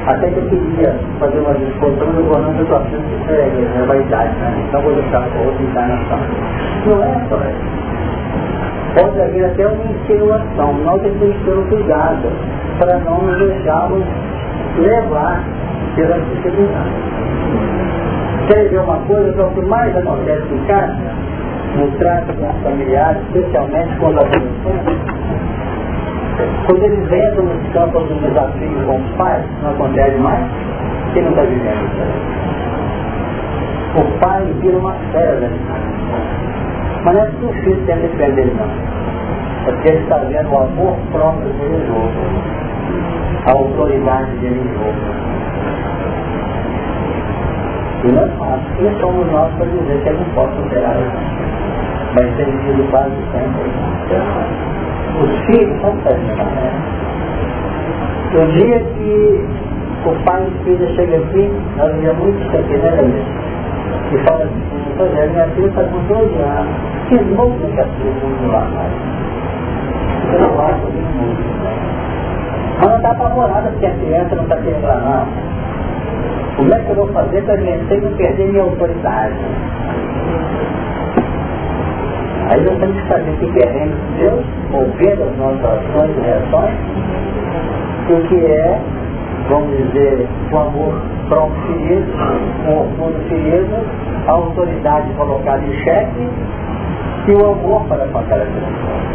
Até 0.07 0.29
que 0.29 0.37
eu 0.37 0.49
queria 0.49 0.95
fazer 1.19 1.39
uma 1.39 1.55
discussão 1.55 2.13
do 2.13 2.23
Ronaldo 2.29 2.65
do 2.65 2.75
assunto 2.77 3.27
que 3.27 3.33
é 3.33 3.83
a 3.83 3.87
vaidade, 3.87 4.37
né? 4.37 4.65
Então 4.69 4.83
vou 4.83 4.95
deixar 4.95 5.23
para 5.29 5.41
outra 5.41 5.63
encarnação. 5.63 6.19
Não 6.87 7.03
é 7.03 7.27
só 7.29 7.37
isso. 7.37 7.85
Pode 8.95 9.21
haver 9.21 9.45
até 9.47 9.67
uma 9.67 9.85
insinuação. 9.85 10.75
Nós 10.85 11.03
temos 11.03 11.19
que 11.19 11.45
ter 11.45 11.59
um 11.59 11.67
cuidado 11.69 12.29
para 12.79 12.99
não 12.99 13.23
nos 13.23 13.39
deixarmos 13.39 14.05
levar 14.79 15.43
pela 15.97 16.19
dificuldade. 16.19 16.93
Quer 18.49 18.69
ver 18.69 18.81
uma 18.81 18.99
coisa 19.07 19.33
que 19.33 19.41
é 19.41 19.45
o 19.45 19.51
que 19.51 19.63
mais 19.63 19.97
acontece 19.97 20.53
em 20.53 20.65
casa? 20.67 20.97
No 21.77 21.91
trato 21.99 22.33
com 22.35 22.49
os 22.49 22.63
familiares, 22.63 23.23
especialmente 23.35 23.97
os 23.97 24.05
adolescentes, 24.05 25.15
quando 26.67 26.83
eles 26.83 27.05
entram 27.13 27.45
nos 27.45 27.73
campos 27.73 28.09
do 28.09 28.15
desafio 28.21 28.87
com 28.87 28.97
os 28.97 29.11
pais, 29.17 29.45
não 29.63 29.71
acontece 29.71 30.17
mais, 30.19 30.45
quem 31.13 31.23
não 31.23 31.31
está 31.31 31.43
vivendo 31.43 31.85
isso 31.85 32.03
O 34.01 34.19
pai 34.19 34.45
vira 34.61 34.79
uma 34.79 34.95
fera 35.13 35.51
Mas 37.05 37.15
não 37.15 37.23
é 37.23 37.27
que 37.27 37.45
o 37.45 37.53
filho 37.53 37.87
tem 37.87 37.97
que 37.97 38.09
defender 38.09 38.53
não. 38.57 38.67
É 39.67 39.73
porque 39.73 39.89
ele 39.89 39.99
está 39.99 40.17
vendo 40.19 40.51
o 40.51 40.59
amor 40.59 40.97
próprio 41.13 41.53
dele 41.53 41.87
jogo. 41.87 42.11
A 43.47 43.53
autoridade 43.53 44.31
dele 44.39 44.61
em 44.61 44.73
jogo. 44.75 45.25
E 48.05 48.09
nós, 48.13 48.61
quem 48.77 49.01
somos 49.01 49.31
nós 49.31 49.55
para 49.55 49.67
dizer 49.67 50.03
que 50.03 50.09
ele 50.09 50.19
não 50.19 50.35
pode 50.35 50.57
superar 50.57 50.97
isso? 50.97 51.44
Mas 52.15 52.37
tem 52.37 52.47
sido 52.47 52.91
quase 52.91 53.11
sempre. 53.33 53.71
Os 55.23 55.47
filhos 55.47 55.81
são 55.81 55.97
péssimas, 55.99 56.47
né? 56.47 56.73
O 58.35 58.47
dia 58.59 58.81
que 58.81 59.45
o 60.07 60.25
pai 60.25 60.43
e 60.47 60.65
filha 60.65 60.95
chega 60.95 61.17
aqui, 61.17 61.51
nós 61.77 61.95
via 61.97 62.13
muito 62.15 62.41
isso 62.47 62.57
aqui, 62.57 62.77
né, 62.77 62.91
David? 62.91 63.25
E 64.13 64.19
fala 64.19 64.45
assim, 64.45 64.63
pois 64.97 65.19
é, 65.19 65.27
minha 65.29 65.47
filha 65.49 65.67
está 65.67 65.85
com 65.85 65.99
12 66.09 66.35
anos, 66.35 66.75
que 67.09 67.17
louco 67.35 67.59
que 67.59 67.81
a 67.81 67.85
filha 67.85 68.13
não 68.43 68.53
lá. 68.53 68.67
Eu 70.33 70.41
não 70.41 70.49
gosto 70.51 70.91
de 70.91 70.99
muito, 70.99 71.55
ela 72.83 72.97
está 72.97 73.11
apavorada 73.11 73.71
porque 73.71 73.87
a 73.87 73.91
criança 73.91 74.35
não 74.35 74.43
está 74.43 74.57
querendo 74.57 74.83
lá, 74.83 74.97
não. 74.97 75.55
Como 76.57 76.75
é 76.75 76.79
que 76.79 76.91
eu 76.91 76.97
vou 76.97 77.09
fazer 77.09 77.43
para 77.43 77.57
minha 77.57 77.77
não 77.77 78.17
perder 78.17 78.49
minha 78.49 78.63
autoridade? 78.63 79.35
Aí 82.51 82.63
nós 82.63 82.79
temos 82.79 83.01
que 83.01 83.09
saber 83.09 83.31
o 83.31 83.37
que 83.39 83.59
é 83.61 83.89
Deus, 84.19 84.45
ouvir 84.73 85.13
as 85.13 85.37
nossas 85.39 85.65
ações 85.65 86.11
e 86.17 86.21
reações, 86.21 86.75
o 88.11 88.29
que 88.29 88.47
é, 88.47 88.81
vamos 89.49 89.77
dizer, 89.79 90.27
o 90.53 90.59
amor 90.59 90.95
próprio 91.29 91.63
ferido, 91.67 92.13
o 92.67 92.73
orgulho 92.81 93.29
ferido, 93.29 93.77
a 94.29 94.33
autoridade 94.33 95.11
colocada 95.15 95.63
em 95.63 95.73
xeque 95.85 96.29
e 97.29 97.33
o 97.33 97.53
amor 97.53 97.83
para 97.89 98.07
com 98.09 98.19
aquela 98.19 98.45
pessoa. 98.45 99.15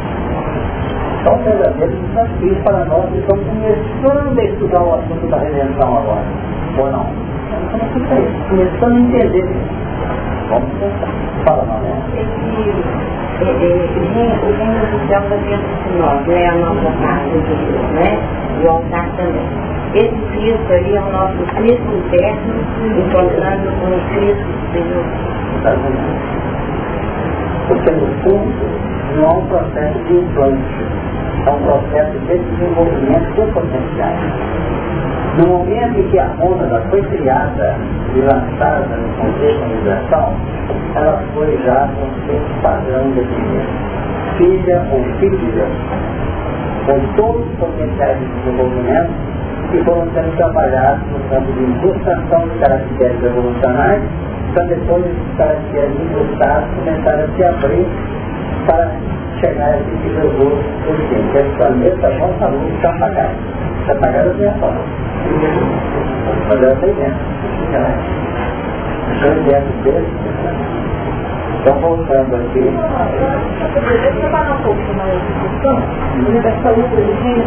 São 1.24 1.38
verdadeiros 1.44 2.00
desafios 2.00 2.58
para 2.64 2.86
nós 2.86 3.06
que 3.12 3.20
estamos 3.20 3.46
começando 3.46 4.40
a 4.40 4.44
estudar 4.44 4.82
o 4.82 4.94
assunto 4.96 5.28
da 5.28 5.38
redenção 5.38 5.98
agora. 5.98 6.26
Ou 6.80 6.92
não? 6.92 7.06
Começando 8.50 8.96
a 8.96 9.00
entender 9.00 9.46
isso. 9.46 9.89
Vamos 10.50 10.72
pensar. 10.80 11.14
Fala, 11.46 11.64
é, 12.16 12.22
é, 12.22 13.46
o 13.46 14.58
reino 14.58 14.82
do 14.90 15.08
céu 15.08 15.22
está 15.22 15.36
dentro 15.36 15.74
de 15.84 15.98
nós, 16.00 16.26
né? 16.26 16.48
A 16.48 16.56
nossa 16.56 16.92
casa 17.02 17.30
de 17.30 17.56
Deus, 17.56 17.90
né? 17.94 18.18
E 18.60 18.66
o 18.66 18.70
altar 18.72 19.08
também. 19.16 19.48
esse 19.94 20.22
Cristo 20.32 20.74
ali 20.74 20.96
é 20.96 21.02
o 21.02 21.12
nosso 21.12 21.38
Cristo 21.56 21.88
interno, 21.96 22.54
encontrando 22.98 23.70
com 23.80 23.88
o 23.96 24.00
Cristo 24.10 24.48
Senhor. 24.74 25.06
Porque 27.68 27.92
no 27.92 28.08
fundo 28.24 28.70
não 29.16 29.26
há 29.26 29.34
um 29.34 29.46
processo 29.46 30.00
de 30.08 30.14
implante, 30.16 30.86
é 31.46 31.52
um 31.52 31.62
processo 31.64 32.20
de 32.20 32.38
desenvolvimento 32.38 33.36
do 33.36 33.54
potencial. 33.54 34.14
No 35.38 35.48
momento 35.48 36.00
em 36.00 36.10
que 36.10 36.20
a 36.20 36.30
onda 36.42 36.82
foi 36.90 37.02
criada 37.04 37.76
e 38.14 38.20
lançada 38.20 38.98
no 38.98 39.14
contexto 39.16 39.64
universal, 39.64 40.34
ela 40.96 41.24
foi 41.34 41.58
já 41.64 41.88
com 41.88 42.28
seu 42.28 42.42
padrão 42.62 43.12
definido. 43.12 43.70
Filha 44.38 44.86
ou 44.92 45.04
filha, 45.20 45.66
com 46.86 47.00
todos 47.16 47.48
os 47.48 47.60
potenciais 47.60 48.20
de 48.20 48.26
desenvolvimento 48.26 49.30
que 49.72 49.84
foram 49.84 50.08
sendo 50.14 50.36
trabalhados 50.38 51.04
no 51.12 51.20
campo 51.30 51.52
de 51.54 51.64
incrustação 51.64 52.48
de 52.50 52.60
caracteres 52.60 53.24
evolucionais, 53.24 54.02
para 54.54 54.64
depois 54.64 55.06
esses 55.06 55.38
caracteres 55.38 55.92
incrustados 55.92 56.70
começarem 56.76 57.24
a 57.24 57.28
se 57.28 57.44
abrir 57.44 57.88
para 58.70 58.92
chegar 59.42 59.66
a 59.66 59.78
esse 59.78 59.90
nível 59.90 60.30
por 60.86 60.96
fim. 61.10 61.22
Esse 61.36 61.50
planeta, 61.58 62.10
nossa 62.10 62.48
luz 62.48 62.74
está 62.76 62.90
apagada. 62.90 63.34
Está 63.82 63.94
apagada 63.94 64.30
da 64.30 64.36
minha 64.36 64.52
forma. 64.54 64.82
Mas 66.48 66.62
eu 66.62 66.78
sei 66.78 66.94
dentro. 66.94 67.20
Estou 69.12 69.34
dentro 69.44 69.74
desse 69.84 70.30
então, 71.62 71.78
voltando 71.82 72.36
aqui. 72.36 72.60
Eu 72.60 74.32
falar 74.32 74.54
um 74.54 74.64
pouco 74.64 74.94
mais 74.96 75.12
de 75.12 75.34
questão, 75.42 75.76
da 76.42 76.52
saúde 76.64 76.88
do 76.88 77.02
o 77.02 77.14
reino, 77.22 77.44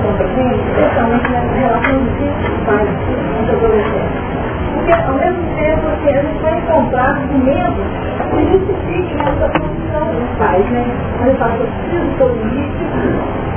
especialmente 0.69 1.33
na 1.33 1.41
relação 1.41 1.99
de 2.19 2.27
pais, 2.67 2.91
dos 3.39 3.49
adolescentes. 3.49 4.52
Porque, 4.75 4.93
ao 4.93 5.15
mesmo 5.15 5.43
tempo 5.57 5.83
que 6.03 6.09
a 6.09 6.23
gente 6.23 6.43
vai 6.43 6.59
encontrar 6.59 7.11
argumentos 7.11 7.85
que 8.31 8.53
justifiquem 8.53 9.21
essa 9.21 9.49
posição 9.59 10.07
dos 10.15 10.39
pais, 10.39 10.67
né? 10.71 10.85
Mas 11.21 11.29
eu 11.29 11.37
falo, 11.37 11.55
eu 11.55 11.67
preciso 11.67 12.07
político, 12.19 12.85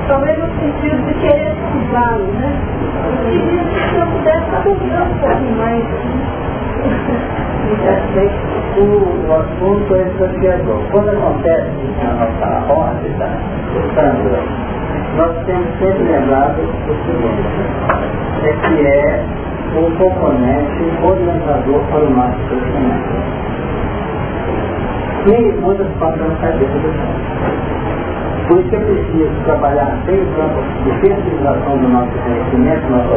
talvez 0.07 0.37
no 0.37 0.47
sentido 0.59 1.05
de 1.05 1.13
querer 1.15 1.55
usá-lo, 1.89 2.27
né? 2.33 2.51
E 3.27 3.91
se 3.91 3.97
eu 3.97 4.07
pudesse 4.07 4.45
estar 4.45 4.59
um 4.59 4.63
pouquinho 4.63 5.57
mais 5.57 5.83
o, 8.77 9.33
assunto 9.33 9.95
é 9.95 10.03
desafiador. 10.03 10.79
Quando 10.91 11.09
acontece 11.09 11.71
na 12.03 12.13
nossa 12.13 12.73
órbita, 12.73 13.29
Sandra, 13.95 14.43
nós 15.17 15.45
temos 15.45 15.67
sempre 15.79 16.03
lembrado 16.03 16.59
o 16.59 16.93
seguinte, 17.05 17.47
é 18.43 18.53
que 18.67 18.87
é 18.87 19.44
o 19.79 19.91
componente 19.97 20.83
orientador 21.03 21.81
para 21.91 22.05
o 22.05 22.09
nosso 22.09 22.37
crescimento. 22.49 23.45
E 25.27 25.61
muitas 25.61 25.87
passam 25.99 26.27
na 26.27 26.35
cabeça 26.35 26.71
do. 26.71 26.89
Por 28.47 28.59
isso 28.59 28.75
é 28.75 28.79
preciso 28.79 29.43
trabalhar 29.45 29.97
sem 30.05 30.21
o 30.21 30.25
campo 30.35 30.61
de 30.83 30.91
fertilização 30.99 31.77
do 31.79 31.87
nosso 31.89 32.11
conhecimento, 32.23 32.91
nossa 32.91 33.15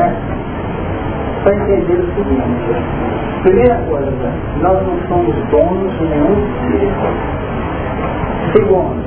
é, 0.00 0.14
para 1.44 1.54
entender 1.56 2.00
o 2.00 2.06
seguinte. 2.14 2.72
Primeira 3.42 3.76
coisa, 3.86 4.10
nós 4.62 4.82
não 4.86 4.98
somos 5.08 5.34
donos 5.50 5.92
de 5.98 6.04
nenhum 6.06 6.32
espírito. 6.48 7.06
Segundo, 8.56 9.04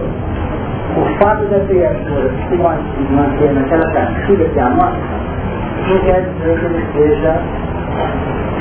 o 0.98 1.24
fato 1.24 1.46
da 1.46 1.60
criatura 1.62 2.32
se 2.48 2.56
manter 2.56 3.54
naquela 3.54 3.92
caixilha 3.92 4.50
que 4.50 4.60
é 4.60 4.62
a 4.62 4.70
nossa, 4.70 4.98
não 5.90 6.00
quer 6.00 6.22
dizer 6.22 6.60
que 6.60 6.66
ele 6.66 6.86
seja 6.94 7.42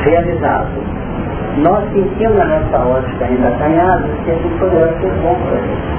realizado. 0.05 0.69
Nós 1.59 1.85
sentimos 1.93 2.37
na 2.37 2.45
nossa 2.45 2.79
ótica 2.87 3.25
ainda 3.25 3.49
acanhados 3.49 4.11
que 4.25 4.31
gente 4.35 4.59
poderia 4.59 4.93
ser 5.01 5.13
bom 5.23 5.35
para 5.35 5.57
ele. 5.57 5.97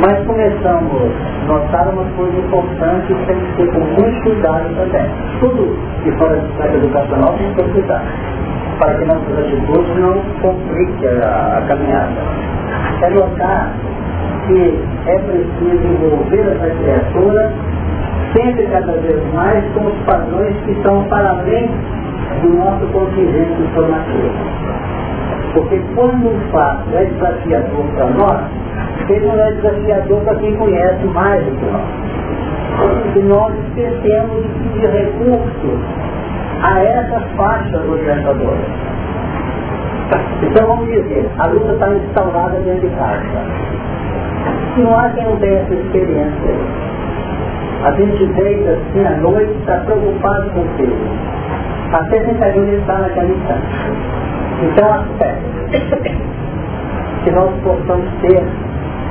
Mas 0.00 0.26
começamos 0.26 1.12
a 1.42 1.46
notar 1.46 1.88
uma 1.88 2.04
coisa 2.16 2.36
importante 2.38 3.06
que 3.06 3.26
tem 3.26 3.36
que 3.38 3.56
ser 3.56 3.72
com 3.72 3.80
muito 3.80 4.22
cuidado 4.22 4.64
também. 4.76 5.06
Tudo 5.40 5.78
que 6.02 6.10
for 6.12 6.32
educacional 6.32 7.34
tem 7.38 7.48
que 7.48 7.54
ter 7.54 7.72
cuidado, 7.72 8.04
para 8.78 8.94
que 8.94 9.04
nossas 9.04 9.38
atitudes 9.38 9.96
não 9.96 10.22
compliquem 10.42 11.18
a, 11.22 11.58
a 11.58 11.62
caminhada. 11.68 12.12
É 13.02 13.10
notar 13.10 13.72
que 14.46 14.78
é 15.06 15.18
preciso 15.18 15.86
envolver 15.86 16.40
essa 16.40 16.70
criatura 16.74 17.52
sempre 18.36 18.66
cada 18.66 18.92
vez 18.92 19.34
mais 19.34 19.64
com 19.72 19.86
os 19.86 19.98
padrões 20.04 20.54
que 20.64 20.72
estão 20.72 21.02
para 21.04 21.30
além 21.30 21.70
do 22.42 22.48
nosso 22.50 22.86
contingente 22.92 23.62
informativo. 23.62 24.30
Porque 25.54 25.80
quando 25.94 26.28
um 26.28 26.40
fato 26.50 26.84
é 26.94 27.04
desafiador 27.06 27.84
para 27.94 28.06
nós, 28.10 28.40
ele 29.08 29.26
não 29.26 29.38
é 29.38 29.52
desafiador 29.52 30.20
para 30.20 30.34
quem 30.36 30.54
conhece 30.56 31.04
mais 31.06 31.44
do 31.44 31.50
que 31.52 31.64
nós. 31.64 33.16
E 33.16 33.18
nós 33.20 33.54
esquecemos 33.68 34.44
de 34.74 34.86
recursos 34.86 35.80
a 36.62 36.80
essas 36.80 37.22
faixas 37.36 37.88
orientadoras. 37.88 38.86
Então 40.42 40.66
vamos 40.66 40.86
dizer, 40.88 41.26
a 41.38 41.46
luta 41.46 41.72
está 41.72 41.88
instaurada 41.94 42.58
dentro 42.58 42.88
de 42.88 42.96
casa. 42.96 43.22
Não 44.76 44.98
há 44.98 45.08
quem 45.08 45.24
não 45.24 45.36
tenha 45.36 45.60
essa 45.60 45.74
experiência. 45.74 46.86
A 47.84 47.92
gente 47.92 48.26
deita 48.26 48.70
assim 48.70 49.06
à 49.06 49.10
noite, 49.18 49.52
está 49.60 49.76
preocupado 49.80 50.50
com 50.50 50.60
o 50.60 50.68
filho. 50.76 50.96
Até 51.92 52.20
tentar 52.20 52.48
onde 52.48 52.74
está 52.76 52.98
naquela 52.98 53.28
instância. 53.28 54.16
Então 54.62 54.92
aspecto 54.92 55.56
que 57.24 57.30
nós 57.32 57.50
possamos 57.62 58.08
ter 58.22 58.42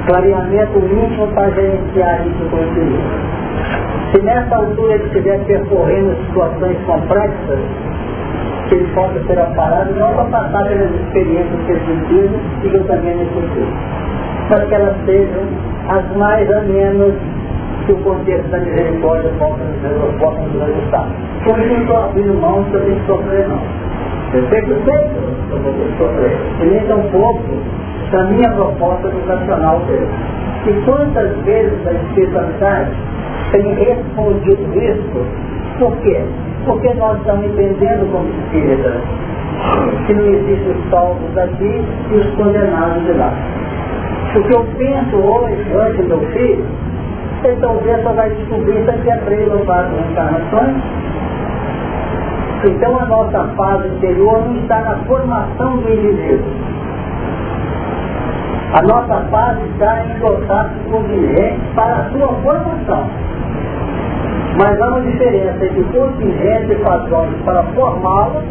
clareamento 0.07 0.79
íntimo 0.79 1.27
para 1.33 1.49
gerenciar 1.51 2.25
isso 2.27 2.49
com 2.49 2.57
o 2.57 4.11
Se 4.11 4.21
nessa 4.23 4.55
altura 4.55 4.93
ele 4.93 5.05
estiver 5.05 5.39
percorrendo 5.45 6.15
situações 6.27 6.77
complexas, 6.85 7.59
que 8.67 8.75
ele 8.75 8.87
possa 8.93 9.19
ser 9.27 9.39
aparado 9.39 9.93
não 9.99 10.13
para 10.13 10.25
passar 10.25 10.67
pelas 10.67 10.91
experiências 10.91 11.61
que 11.65 11.71
ele 11.71 11.79
precisa 11.81 12.35
e 12.63 12.69
que 12.69 12.75
eu 12.75 12.83
também 12.85 13.15
necessito, 13.15 13.67
mas 14.49 14.63
que 14.67 14.75
elas 14.75 14.95
sejam 15.05 15.43
as 15.89 16.17
mais 16.17 16.49
ou 16.49 16.61
menos 16.63 17.13
que 17.85 17.93
o 17.93 17.97
contexto 17.97 18.49
da 18.49 18.59
misericórdia 18.59 19.31
possa 19.39 20.41
nos 20.41 20.61
ajustar. 20.61 21.07
Isso 21.41 21.57
não 21.57 21.81
estou 21.81 21.97
abrindo 21.97 22.41
mão 22.41 22.63
que 22.63 22.73
eu 22.73 22.81
tenho 22.81 22.99
que 22.99 23.05
sofrer 23.05 23.47
não. 23.47 23.59
Eu 24.33 24.49
sei 24.49 24.61
que 24.61 24.71
eu 24.71 24.81
sei 24.83 24.97
que 24.97 25.51
eu 25.51 25.59
vou 25.59 25.73
sofrer. 25.97 26.37
E 26.61 26.65
nem 26.65 26.79
tão 26.87 27.01
pouco 27.11 27.41
da 28.11 28.23
minha 28.25 28.49
proposta 28.51 29.07
educacional 29.07 29.79
dele. 29.81 30.07
E 30.67 30.73
quantas 30.85 31.37
vezes 31.43 31.87
a 31.87 31.91
espiritualidade 31.91 32.91
tem 33.51 33.73
respondido 33.75 34.81
isso? 34.81 35.25
Por 35.79 35.95
quê? 35.97 36.21
Porque 36.65 36.93
nós 36.95 37.17
estamos 37.19 37.45
entendendo 37.45 38.11
como 38.11 38.27
espíritas 38.29 39.01
que 40.07 40.13
não 40.13 40.25
existem 40.25 40.71
os 40.71 40.89
salvos 40.89 41.33
daqui 41.35 41.83
e 42.11 42.15
os 42.15 42.27
condenados 42.35 43.03
de 43.03 43.11
lá. 43.13 43.33
O 44.35 44.43
que 44.43 44.53
eu 44.53 44.65
penso 44.77 45.15
hoje, 45.15 45.65
antes 45.73 46.07
do 46.07 46.19
filho, 46.33 46.65
você 47.45 47.55
talvez 47.61 48.03
só 48.03 48.11
vai 48.13 48.29
descobrir 48.31 48.83
daqui 48.85 49.11
a 49.11 49.17
três 49.19 49.51
ou 49.53 49.59
quatro 49.65 49.95
encarnações. 49.99 50.77
Então 52.65 52.99
a 52.99 53.05
nossa 53.05 53.43
fase 53.55 53.87
interior 53.89 54.47
não 54.47 54.55
está 54.57 54.79
na 54.79 54.95
formação 55.05 55.77
do 55.77 55.89
indivíduo 55.93 56.75
a 58.73 58.81
nossa 58.81 59.19
base 59.29 59.61
está 59.69 60.03
em 60.03 60.19
dotar 60.19 60.69
contingente 60.91 61.61
para 61.75 61.95
a 61.95 62.09
sua 62.09 62.27
formação. 62.27 63.07
Mas 64.57 64.81
há 64.81 64.87
uma 64.87 65.01
diferença 65.01 65.65
entre 65.65 65.83
contingente 65.83 66.71
e 66.73 66.75
padrões 66.83 67.35
para 67.45 67.63
formá-lo 67.63 68.43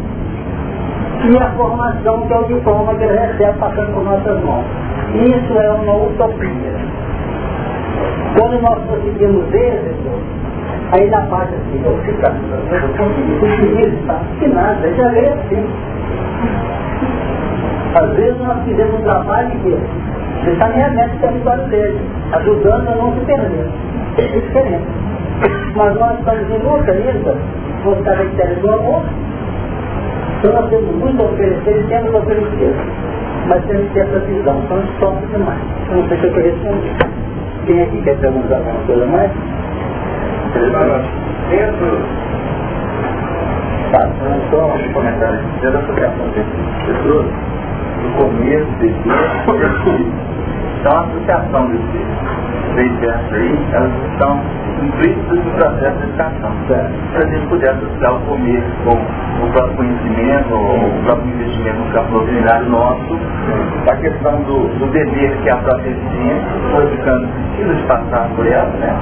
e 1.29 1.37
a 1.37 1.51
formação 1.51 2.21
que 2.21 2.33
é 2.33 2.39
o 2.39 2.43
diploma 2.45 2.95
que 2.95 3.03
ele 3.03 3.19
recebe 3.19 3.59
passando 3.59 3.93
por 3.93 4.03
nossas 4.03 4.43
mãos. 4.43 4.65
Isso 5.13 5.59
é 5.59 5.71
uma 5.71 5.95
utopia. 5.95 6.75
Quando 8.37 8.61
nós 8.61 8.79
conseguimos 8.85 9.53
êxito, 9.53 10.09
aí 10.91 11.09
na 11.09 11.21
parte 11.27 11.53
assim, 11.55 11.81
eu 11.83 11.97
fico, 12.03 12.21
eu 12.21 13.37
consegui? 13.37 14.39
Que 14.39 14.47
nada, 14.47 14.93
já 14.93 15.07
veio 15.09 15.33
assim. 15.33 15.65
Às 17.95 18.09
vezes 18.15 18.37
nós 18.41 18.63
fizemos 18.65 18.99
um 18.99 19.03
trabalho 19.03 19.49
que 19.61 19.77
Encaminhamento 20.45 21.17
território 21.21 21.63
dele, 21.69 21.99
ajudando 22.33 22.87
a 22.89 22.95
não 22.95 23.13
se 23.13 23.25
perder. 23.25 23.67
É 24.17 24.27
diferente. 24.27 24.85
Mas 25.75 25.95
nós 25.95 26.19
estamos 26.19 26.49
em 26.51 26.59
luta 26.59 26.91
ainda 26.91 27.35
com 27.83 27.89
os 27.89 28.01
caracteres 28.05 28.59
do 28.59 28.69
amor. 28.71 29.03
Então 30.37 30.53
nós 30.53 30.69
temos 30.69 30.95
muito 30.97 31.21
a 31.21 31.25
oferecer 31.25 31.79
e 31.79 31.83
temos 31.87 32.13
a 32.13 32.17
oferecer. 32.19 32.75
Mas 33.47 33.65
temos 33.65 33.87
que 33.87 33.93
ter 33.93 34.01
essa 34.01 34.19
visão, 34.19 34.61
então 34.63 34.83
sofre 34.99 35.25
demais. 35.27 35.59
Eu 35.89 35.97
não 35.97 36.07
sei 36.09 36.17
se 36.19 36.23
eu 36.25 36.29
estou 36.29 36.43
respondendo. 36.43 37.34
Quem 37.65 37.81
aqui 37.81 38.01
quer 38.03 38.19
perguntar 38.19 38.57
alguma 38.57 38.79
coisa 38.85 39.05
mais? 39.07 39.31
dentro 41.49 41.99
Tá, 43.91 44.09
só 44.51 44.75
um 44.75 44.93
comentário. 44.93 45.39
Da 45.61 45.79
associação 45.79 46.29
de 46.29 46.43
pessoas, 46.85 47.25
no 48.03 48.09
começo 48.17 48.71
desse 48.81 49.09
então 50.85 50.99
a 50.99 51.01
associação 51.01 51.67
desses 51.71 52.75
três 52.75 52.99
versos 52.99 53.33
aí, 53.33 53.59
elas 53.73 53.91
estão 54.11 54.39
implícitas 54.83 55.43
no 55.43 55.51
processo 55.53 55.97
de 55.97 56.03
educação. 56.03 56.51
Para 56.67 57.23
a 57.23 57.25
gente 57.25 57.47
poder 57.47 57.69
associar 57.69 58.13
o 58.13 58.19
começo 58.19 58.71
com 58.83 58.93
o 58.93 59.51
próprio 59.51 59.77
conhecimento, 59.77 60.53
o 60.53 61.03
próprio 61.05 61.27
investimento 61.33 61.79
no 61.79 61.91
campo 61.91 62.11
doutrinário 62.11 62.69
nosso, 62.69 63.19
a 63.89 63.95
questão 63.95 64.43
do, 64.43 64.67
do 64.77 64.91
dever 64.91 65.35
que 65.41 65.49
é 65.49 65.53
a 65.53 65.57
própria 65.57 65.91
ciência, 65.91 66.47
modificando 66.71 67.27
precisa 67.55 67.73
de 67.73 67.83
passar 67.83 68.29
por 68.35 68.45
ela, 68.45 68.69
né? 68.77 68.95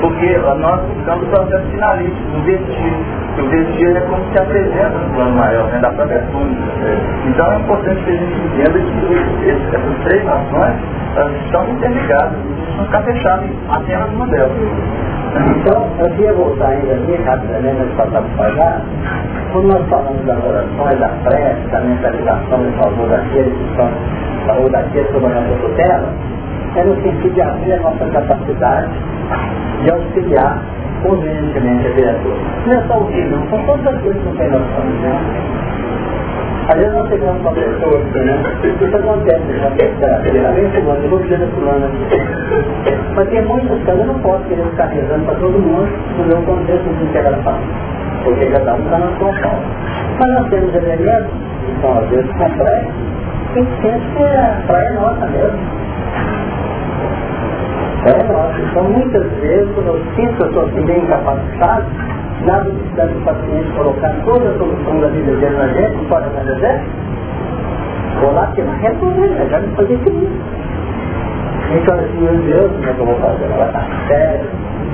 Porque 0.00 0.38
nós 0.38 0.80
buscamos 0.86 1.26
o 1.26 1.30
processo 1.32 1.66
finalístico, 1.66 2.30
do 2.32 2.42
vestir. 2.44 2.94
O 3.38 3.48
vestir 3.50 3.94
é 3.94 4.00
como 4.00 4.24
se 4.32 4.38
apresenta 4.38 4.88
no 4.88 5.14
plano 5.14 5.36
maior, 5.36 5.66
né? 5.66 5.80
da 5.80 5.90
própria 5.90 6.22
túnica. 6.32 6.62
Então 7.26 7.52
é 7.52 7.58
importante 7.58 8.04
que 8.04 8.10
a 8.10 8.14
gente 8.14 8.40
entenda 8.40 8.78
que 8.78 9.50
essas 9.50 10.04
três 10.04 10.24
nações 10.24 10.95
estão 11.44 11.68
interligadas, 11.68 12.38
não 12.76 12.84
ficar 12.84 13.02
fechadas 13.02 13.44
em 13.44 13.56
apenas 13.68 14.10
uma 14.10 14.26
delas. 14.26 14.52
Então, 15.56 15.86
eu 15.98 16.10
queria 16.10 16.32
voltar 16.32 16.68
ainda 16.68 16.94
aqui 16.94 17.22
rapidamente 17.22 17.76
antes 17.76 17.90
de 17.90 17.96
passar 17.96 18.22
para 18.22 18.44
pagar. 18.44 18.82
Quando 19.52 19.68
nós 19.68 19.88
falamos 19.88 20.24
das 20.24 20.44
orações, 20.44 20.98
da 20.98 21.08
prece, 21.24 21.68
da 21.70 21.80
mentalização 21.80 22.66
em 22.66 22.72
favor 22.72 23.08
daqueles 23.08 23.52
que 23.52 23.64
estão, 23.70 23.90
ou 24.58 24.70
daqueles 24.70 25.08
que 25.08 25.16
estão 25.16 25.28
na 25.28 25.42
tutela, 25.60 26.08
é 26.76 26.84
no 26.84 26.94
sentido 27.02 27.34
de 27.34 27.40
abrir 27.42 27.72
a 27.72 27.80
nossa 27.80 28.06
capacidade 28.06 28.90
de 29.82 29.90
auxiliar 29.90 30.62
convenientemente 31.02 31.86
a 31.86 31.90
criatura. 31.92 32.36
Não 32.66 32.72
é 32.72 32.82
só 32.86 32.98
o 32.98 33.06
filho, 33.06 33.42
são 33.50 33.62
todas 33.64 33.94
as 33.94 34.02
coisas 34.02 34.22
que 34.22 34.28
não 34.28 34.36
têm 34.36 34.50
noção, 34.50 34.84
né? 35.02 35.20
Às 36.68 36.74
vezes 36.78 36.94
nós 36.94 37.08
pegamos 37.08 37.40
uma 37.42 37.52
pessoa 37.52 37.98
né? 37.98 38.42
Isso 38.64 38.96
acontece, 38.96 39.58
já 39.60 39.70
terapia, 39.70 40.52
vem 40.52 40.74
eu 40.74 41.10
vou 41.10 41.20
pedir 41.20 41.38
da 41.38 41.46
fulana. 41.46 41.88
Mas 43.14 43.28
tem 43.28 43.42
muitas 43.42 43.84
coisas, 43.84 44.00
eu 44.00 44.06
não 44.06 44.18
posso 44.18 44.42
querer 44.44 44.64
ficar 44.64 44.86
rezando 44.86 45.24
para 45.26 45.34
todo 45.36 45.58
mundo 45.58 45.88
no 46.18 46.24
meu 46.24 46.42
contexto 46.42 46.88
de 46.88 47.04
integração. 47.04 47.58
Porque 48.24 48.46
cada 48.46 48.74
um 48.74 48.78
está 48.78 48.98
na 48.98 49.16
sua 49.16 49.32
forma. 49.32 49.62
Mas 50.18 50.32
nós 50.32 50.48
temos 50.50 50.74
elementos 50.74 51.30
que 51.64 51.80
são 51.80 51.98
às 51.98 52.08
vezes 52.08 52.30
complexos, 52.32 52.94
e 53.54 53.64
que 53.64 54.22
é 54.22 54.38
a 54.40 54.62
praia 54.66 54.92
nossa 54.92 55.26
mesmo. 55.26 55.58
É 58.06 58.32
nossa. 58.32 58.60
Então 58.60 58.84
muitas 58.84 59.32
vezes, 59.40 59.68
quando 59.74 59.86
eu 59.86 60.02
sinto 60.16 60.34
que 60.34 60.42
eu 60.42 60.46
estou 60.48 60.64
assim 60.64 60.84
bem 60.84 60.98
incapacitado, 60.98 61.84
nada 62.44 62.64
necessidade 62.64 63.12
do 63.14 63.24
paciente 63.24 63.70
colocar 63.76 64.14
toda 64.24 64.48
a 64.48 64.58
solução 64.58 65.00
da 65.00 65.08
vida 65.08 65.32
dele 65.36 65.56
na 65.56 65.68
gente, 65.68 66.08
fora 66.08 66.28
da 66.28 66.42
gente, 66.42 66.84
vou 68.20 68.32
lá 68.32 68.46
ter 68.54 68.62
uma 68.62 68.74
resolver, 68.74 69.28
né? 69.28 69.46
já 69.50 69.60
me 69.60 69.74
fazer 69.76 69.98
feliz. 69.98 70.30
Então, 71.74 71.94
assim, 71.96 72.20
meu 72.20 72.36
Deus, 72.36 72.72
como 72.72 72.84
é 72.84 72.92
que 72.92 73.00
eu 73.00 73.06
vou 73.06 73.16
fazer? 73.16 73.44
Ela 73.44 73.66
está 73.66 73.84
séria, 74.08 74.44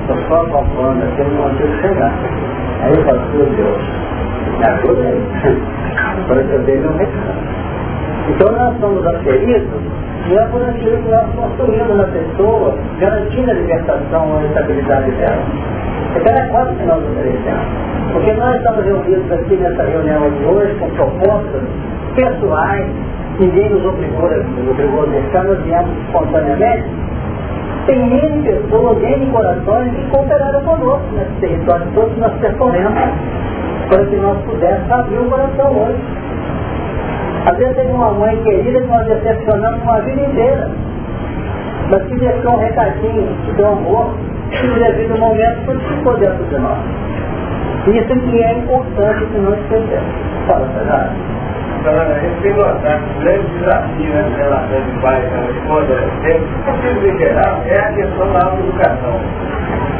estou 0.01 0.17
só 0.27 0.43
palpando, 0.45 1.03
aqui 1.03 1.23
não 1.23 1.49
consigo 1.49 1.81
chegar. 1.81 2.13
Aí 2.81 2.93
eu 2.95 3.03
falo, 3.03 3.21
meu 3.33 3.45
Deus, 3.45 3.81
me 4.57 4.65
ajuda 4.65 5.01
aí. 5.01 5.61
Para 6.27 6.43
que 6.43 6.51
eu 6.53 6.59
dei 6.63 6.77
meu 6.77 6.97
recado. 6.97 7.53
Então 8.29 8.51
nós 8.51 8.79
somos 8.79 9.05
aferidos 9.05 9.83
não 10.27 10.39
é 10.39 10.45
por 10.45 10.63
aquilo 10.63 10.97
que 11.03 11.09
nós 11.09 11.25
construímos 11.35 11.97
na 11.97 12.05
pessoa, 12.05 12.73
garantindo 12.97 13.51
a 13.51 13.53
libertação 13.55 14.37
a 14.37 14.43
estabilidade 14.45 15.11
dela. 15.11 15.43
Então 16.15 16.33
é 16.35 16.47
quase 16.49 16.75
que 16.75 16.85
nós 16.85 17.03
oferecemos. 17.03 17.83
Porque 18.13 18.33
nós 18.33 18.55
estamos 18.55 18.85
reunidos 18.85 19.31
aqui 19.31 19.55
nessa 19.55 19.83
reunião 19.83 20.29
de 20.29 20.45
hoje 20.45 20.75
com 20.75 20.89
propostas 20.91 21.61
pessoais, 22.15 22.85
ninguém 23.39 23.69
nos 23.69 23.85
obrigou, 23.85 24.29
nos 24.29 24.69
obrigou 24.69 25.03
a 25.03 25.05
deixar, 25.07 25.43
nós 25.43 25.59
viemos 25.63 25.89
espontaneamente. 26.05 26.85
Tem 27.87 27.99
N 27.99 28.43
pessoas, 28.43 29.03
N 29.03 29.25
corações 29.31 29.91
que 29.93 30.03
cooperaram 30.11 30.61
conosco 30.61 31.07
nesse 31.13 31.33
território 31.41 31.85
todo 31.95 32.13
que 32.13 32.19
nós 32.19 32.33
percorremos 32.39 32.93
para 33.89 34.05
que 34.05 34.15
nós 34.17 34.37
pudéssemos 34.45 34.91
abrir 34.91 35.17
o 35.17 35.29
coração 35.29 35.71
hoje. 35.71 35.99
Às 37.45 37.57
vezes 37.57 37.75
teve 37.75 37.91
uma 37.91 38.11
mãe 38.11 38.37
querida 38.43 38.79
que 38.79 38.87
nós 38.87 39.05
decepcionamos 39.05 39.81
uma 39.81 39.99
vida 40.01 40.21
inteira, 40.21 40.71
mas 41.89 42.03
que 42.03 42.15
deixou 42.15 42.53
um 42.53 42.57
recadinho, 42.57 43.27
que 43.45 43.51
deu 43.53 43.67
amor, 43.67 44.13
no 44.51 44.75
devido 44.75 45.17
momento 45.17 45.79
ficou 45.87 46.17
dentro 46.17 46.43
de 46.45 46.57
nós. 46.57 46.79
Isso 47.87 48.15
que 48.15 48.41
é 48.41 48.53
importante 48.53 49.25
que 49.25 49.37
nós 49.39 49.59
esquecemos. 49.59 50.13
Fala, 50.47 50.67
Fernando. 50.69 51.33
A 51.85 52.19
gente 52.19 52.41
tem 52.41 52.53
o 52.53 53.19
grande 53.19 53.47
desafio 53.59 54.13
nessa 54.13 54.37
relação 54.37 54.81
de 54.81 55.01
pai 55.01 55.21
com 55.21 55.35
a 55.35 55.51
esposa, 55.51 55.95
possível 56.65 57.13
em 57.13 57.17
geral, 57.17 57.61
é 57.65 57.77
a 57.77 57.91
questão 57.91 58.31
da 58.31 58.45
autoeducação. 58.45 59.19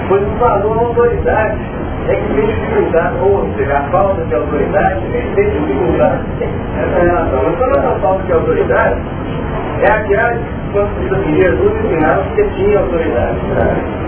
Pois 0.08 0.24
o 0.24 0.36
valor 0.38 0.78
autoridade 0.78 1.60
é 2.08 2.16
que 2.16 2.34
tem 2.36 2.48
dificuldade, 2.48 3.16
ou 3.22 3.50
seja, 3.58 3.78
a 3.78 3.82
falta 3.92 4.24
de 4.24 4.34
autoridade 4.34 5.02
é 5.14 5.22
que 5.22 5.36
tem 5.36 5.50
dificuldade 5.50 6.24
nessa 6.40 7.00
relação. 7.02 7.44
Mas 7.44 7.56
quando 7.58 7.78
essa 7.78 8.00
falta 8.00 8.24
de 8.24 8.32
autoridade 8.32 9.02
é 9.84 9.92
aquela 9.92 10.34
que 10.34 11.36
Jesus 11.36 11.72
ensinava 11.84 12.24
que 12.36 12.44
tinha 12.56 12.80
autoridade. 12.80 13.38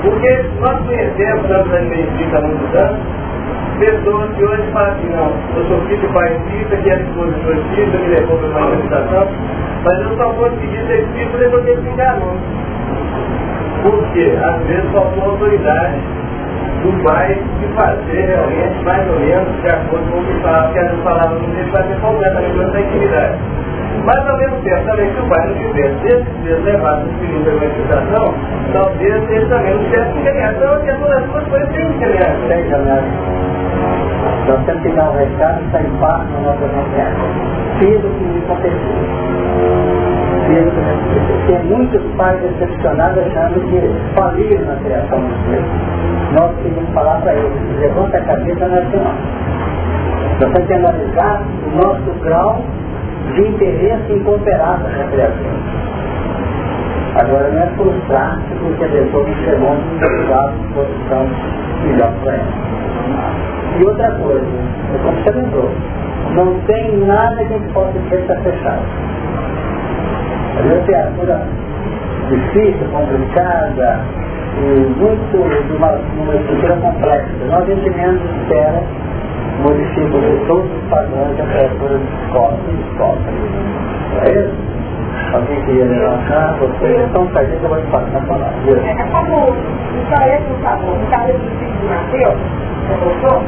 Porque 0.01 0.45
nós 0.61 0.79
conhecemos, 0.85 1.47
tanto 1.47 1.69
na 1.69 1.79
Benedita 1.79 2.37
há 2.37 2.41
muitos 2.41 2.75
anos, 2.75 2.99
pessoas 3.79 4.31
que 4.35 4.43
hoje 4.45 4.63
falam 4.71 4.91
assim, 4.91 5.09
não, 5.09 5.33
eu 5.57 5.65
sou 5.67 5.81
filho 5.81 5.99
de 5.99 6.07
pai 6.13 6.37
espírita, 6.37 6.77
que 6.77 6.89
é 6.89 6.95
de 6.95 7.13
sua 7.13 7.27
espírita, 7.27 7.97
me 7.97 8.07
levou 8.07 8.37
para 8.37 8.47
uma 8.47 8.59
manifestação, 8.61 9.27
mas 9.83 9.99
eu 9.99 10.17
só 10.17 10.29
consegui 10.29 10.87
ser 10.87 10.99
espírita 11.01 11.37
depois 11.37 11.63
que 11.65 11.69
ele 11.71 11.81
me 11.81 11.89
enganou. 11.91 12.37
Porque 13.83 14.37
às 14.41 14.57
vezes 14.65 14.91
faltou 14.91 15.23
autoridade 15.31 15.99
do 16.83 17.03
pai 17.03 17.37
de 17.59 17.67
fazer 17.75 18.25
realmente 18.25 18.85
mais 18.85 19.07
ou 19.09 19.19
menos 19.19 19.61
de 19.61 19.69
acordo 19.69 20.11
com 20.11 20.19
o 20.19 20.25
que 20.25 20.39
falava, 20.41 20.65
porque 20.67 20.79
às 20.79 20.87
vezes 20.87 21.03
falava 21.03 21.35
não 21.35 21.49
deixa 21.49 21.71
fazer 21.71 21.99
completamente 21.99 22.59
outra 22.59 22.79
intimidade. 22.79 23.37
Mas 24.05 24.27
ao 24.27 24.37
mesmo 24.37 24.61
tempo 24.61 24.85
também 24.85 25.11
se 25.11 25.19
o 25.19 25.29
pai 25.29 25.47
não 25.47 25.55
tivesse 25.55 25.95
desde 26.03 26.63
levado 26.63 27.05
o 27.05 27.13
filho 27.19 27.43
da 27.43 27.51
manifestação, 27.53 28.33
talvez 28.71 29.29
ele 29.31 29.45
também 29.47 29.73
não 29.73 29.83
tivesse 29.85 30.17
encaminhado. 30.19 30.55
Então 30.57 30.73
a 30.73 30.79
questão 30.79 31.09
das 31.09 31.23
duas 31.25 31.43
coisas 31.45 31.69
tem 31.69 31.89
encaminhado. 31.89 32.47
Tem 32.47 32.59
encaminhado. 32.61 33.07
Nós 34.47 34.65
temos 34.65 34.81
que 34.83 34.89
dar 34.89 35.09
um 35.09 35.17
recado 35.17 35.59
e 35.59 35.71
sair 35.71 35.89
parte 35.99 36.31
na 36.33 36.39
nossa 36.41 36.67
consciência. 36.67 37.25
Fiz 37.79 37.97
o 37.97 38.09
que 38.09 38.23
me 38.23 38.39
aconteceu. 38.45 38.95
Tem 41.47 41.59
muitos 41.63 42.01
pais 42.15 42.39
decepcionados 42.41 43.17
achando 43.17 43.59
que 43.61 43.91
faliram 44.15 44.65
na 44.65 44.75
criação 44.75 45.19
dos 45.19 45.37
filhos. 45.45 45.65
Nós 46.33 46.51
queríamos 46.61 46.93
falar 46.93 47.21
para 47.21 47.33
eles, 47.33 47.79
levanta 47.79 48.17
a 48.17 48.21
cabeça 48.21 48.67
na 48.67 48.81
senhora. 48.91 49.15
Nós 50.39 50.51
temos 50.51 50.67
que 50.67 50.73
analisar 50.73 51.41
o 51.65 51.75
nosso 51.75 52.19
grau 52.21 52.61
de 53.33 53.47
interesse 53.47 54.13
em 54.13 54.23
cooperar 54.23 54.79
com 54.79 54.87
a 54.87 55.07
criação. 55.07 55.85
Agora 57.15 57.49
não 57.49 57.61
é 57.61 57.67
frustrar-se 57.77 58.55
porque 58.59 58.83
a 58.83 58.87
pessoa 58.89 59.27
não 59.27 59.35
chegou 59.45 59.73
em 59.73 59.99
determinada 59.99 60.53
posição 60.73 61.27
melhor 61.85 62.11
para 62.23 62.33
ela. 62.33 63.55
E 63.79 63.85
outra 63.85 64.11
coisa, 64.11 64.45
é 64.93 64.97
como 65.03 65.23
você 65.23 65.31
lembrou, 65.31 65.71
não 66.35 66.59
tem 66.61 66.97
nada 67.05 67.35
que 67.35 67.53
a 67.53 67.57
gente 67.57 67.73
possa 67.73 67.91
dizer 67.91 68.17
que 68.17 68.31
está 68.31 68.35
fechado. 68.41 68.83
A 70.57 70.61
literatura 70.61 71.47
difícil, 72.29 72.87
complicada, 72.91 73.99
e 74.57 74.99
muito 74.99 75.67
de 75.67 75.75
uma, 75.75 75.91
uma 75.91 76.35
estrutura 76.35 76.75
complexa. 76.77 77.29
Nós 77.49 77.69
entendemos 77.69 78.21
espera 78.41 78.83
modificam 79.61 80.21
todos 80.47 80.71
os 80.71 80.89
padrões 80.89 81.37
da 81.37 81.45
criatura 81.45 81.97
de 81.97 82.25
escola 82.25 82.57
e 82.67 82.91
escola. 82.91 83.17
É 84.23 84.31
isso? 84.31 84.75
Alguém 85.33 85.61
queria 85.65 85.85
levantar? 85.85 86.57
Você? 86.59 87.05
Então, 87.09 87.27
faz 87.29 87.49
isso, 87.49 87.63
eu 87.63 87.69
vou 87.69 87.81
te 87.81 87.87
passar 87.87 88.17
a 88.17 88.21
palavra. 88.21 88.55
É 88.65 89.03
como 89.11 89.55
Israel 90.03 90.41
não 90.47 90.55
está 90.57 90.75
bom, 90.77 90.93
o 90.93 91.07
cara 91.09 91.33
do 91.33 91.39
filho 91.39 91.71
de 91.71 91.85
Mateus, 91.85 92.37
você 92.87 93.05
gostou? 93.05 93.41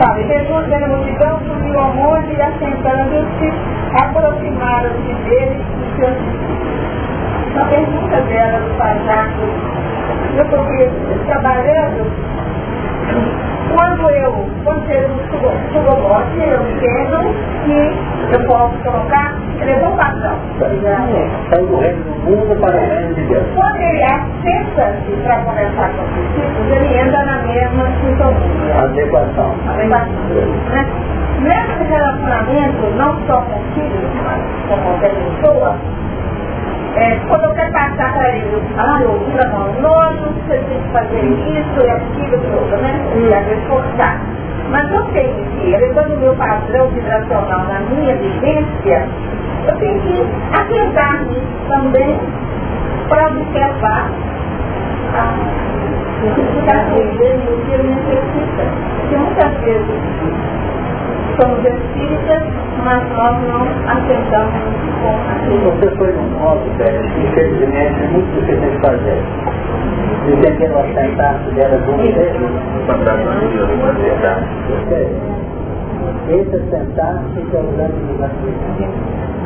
Sabe, 0.00 0.22
Jesus 0.28 0.66
vendo 0.68 0.84
a 0.84 0.88
multidão, 0.88 1.40
subiu 1.46 1.80
ao 1.80 1.92
monte 1.92 2.32
e 2.32 2.40
assentando-se, 2.40 3.52
aproximaram-se 4.00 5.14
dele 5.24 5.60
os 5.82 5.96
seus 5.96 6.14
discípulos. 6.14 6.78
Uma 7.52 7.64
pergunta 7.64 8.20
dela 8.22 8.58
do 8.60 8.78
Jacques, 9.04 9.50
eu 10.36 10.44
estou 10.44 10.64
trabalhando 11.26 12.06
quando 13.74 14.10
eu, 14.10 14.46
quando 14.64 14.90
eu 14.90 15.08
subo 15.72 16.00
morte, 16.02 16.38
eu 16.38 16.62
entendo 16.70 17.34
que 17.64 18.34
eu 18.34 18.46
posso 18.46 18.74
colocar 18.82 19.48
escreveu 19.58 19.88
o 19.88 19.96
patrão. 19.96 20.38
Saiu 21.50 21.66
do 21.66 21.76
reino 21.76 22.04
do 22.04 22.30
mundo 22.30 22.60
para 22.60 22.76
o 22.76 22.80
reino 22.80 23.14
de 23.14 23.22
Deus. 23.22 23.44
Quando 23.54 23.80
ele 23.80 24.02
assenta-se 24.02 25.12
para 25.22 25.36
conversar 25.42 25.90
com 25.90 26.02
os 26.02 26.10
discípulos, 26.14 26.76
ele 26.76 26.98
entra 26.98 27.24
na 27.24 27.42
mesma 27.42 27.84
sintonia. 28.00 28.84
Adequação. 28.84 29.54
Adequação. 29.68 30.14
Né? 30.70 30.86
Nesse 31.40 31.84
relacionamento, 31.88 32.96
não 32.96 33.26
só 33.26 33.40
com 33.42 33.60
filhos, 33.74 34.10
mas 34.24 34.42
com 34.68 34.76
qualquer 34.82 35.12
pessoa, 35.14 35.76
é, 36.98 37.16
quando 37.28 37.44
eu 37.44 37.54
quero 37.54 37.72
passar 37.72 38.12
para 38.12 38.28
ele, 38.30 38.62
ah, 38.76 38.98
eu 39.02 39.12
outra 39.12 39.48
não, 39.48 39.72
nós 39.80 40.18
você 40.20 40.58
tem 40.58 40.82
que 40.82 40.88
fazer 40.92 41.20
isso 41.20 41.80
e 41.80 41.90
aquilo, 41.90 42.38
tudo, 42.38 42.76
né? 42.82 43.00
E 43.16 43.34
às 43.34 43.46
vezes 43.46 43.64
forçar. 43.68 44.20
Mas 44.70 44.92
eu 44.92 45.04
tenho 45.12 45.44
que, 45.44 45.76
levando 45.76 46.14
o 46.14 46.20
meu 46.20 46.34
padrão 46.34 46.88
vibracional 46.88 47.64
na 47.66 47.80
minha 47.80 48.16
vivência, 48.16 49.08
eu 49.66 49.76
tenho 49.76 50.00
que 50.00 50.26
atentar 50.52 51.24
nisso 51.24 51.46
também 51.68 52.18
para 53.08 53.28
observar 53.28 54.10
a 55.14 55.34
necessidade 56.24 56.94
dele, 57.16 57.48
o 57.48 57.64
que 57.64 57.72
ele 57.72 57.94
necessita. 57.94 58.64
Porque 59.00 59.16
muitas 59.16 59.52
vezes 59.62 60.00
somos 61.40 61.64
espíritas, 61.64 62.42
mas 62.84 63.02
nós 63.16 63.36
não 63.46 63.62
aceitamos 63.86 64.54
com 65.02 65.14
aquilo. 65.30 65.70
Você 65.70 65.96
foi 65.96 66.12
num 66.12 66.30
modo, 66.38 66.64
velho, 66.76 67.04
infelizmente, 67.22 68.02
é 68.02 68.08
muito 68.08 68.40
difícil 68.40 68.70
de 68.70 68.78
fazer. 68.80 69.22
Entender 70.26 70.70
o 70.70 70.78
assentar 70.80 71.38
dela 71.54 71.78
de 71.78 71.90
um 71.90 71.96
deles. 71.96 72.50
Esse 74.68 75.16
assentar-se 76.68 77.40
que 77.40 77.56
é 77.56 77.60
o 77.60 77.76
grande 77.76 78.00
desafio. 78.12 78.54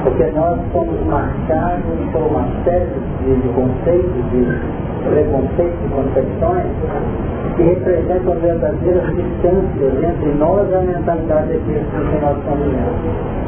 Porque 0.04 0.24
nós 0.34 0.58
somos 0.72 1.06
marcados 1.06 1.82
por 2.12 2.22
uma 2.22 2.46
série 2.64 2.86
de 3.20 3.48
conceitos, 3.54 4.30
de 4.32 4.46
preconceitos 5.08 5.78
e 5.84 5.88
concepções 5.88 6.66
que 7.56 7.62
representam 7.62 8.34
verdadeiras 8.40 9.06
distâncias 9.14 9.92
entre 10.02 10.34
nós 10.38 10.68
e 10.70 10.74
a 10.74 10.80
mentalidade 10.80 11.52
de 11.52 11.58
Cristo 11.60 11.90
que 11.90 12.24
nós 12.24 12.36
caminhamos. 12.44 13.42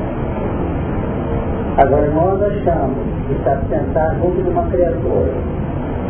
Agora 1.76 2.08
nós 2.10 2.42
achamos 2.42 2.98
que 3.26 3.34
estar 3.34 3.60
sentado 3.68 4.16
junto 4.20 4.42
de 4.42 4.50
uma 4.50 4.62
criatura, 4.64 5.32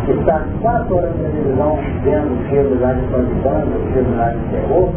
que 0.05 0.13
está 0.13 0.45
quatro 0.61 0.97
horas 0.97 1.13
na 1.23 1.31
televisão 1.31 1.79
vendo 2.03 2.51
filmes 2.51 2.81
lá 2.81 2.93
de 2.93 3.07
banda, 3.07 3.93
filmes 3.95 4.19
lá 4.19 4.29
de 4.29 4.39
terror, 4.51 4.91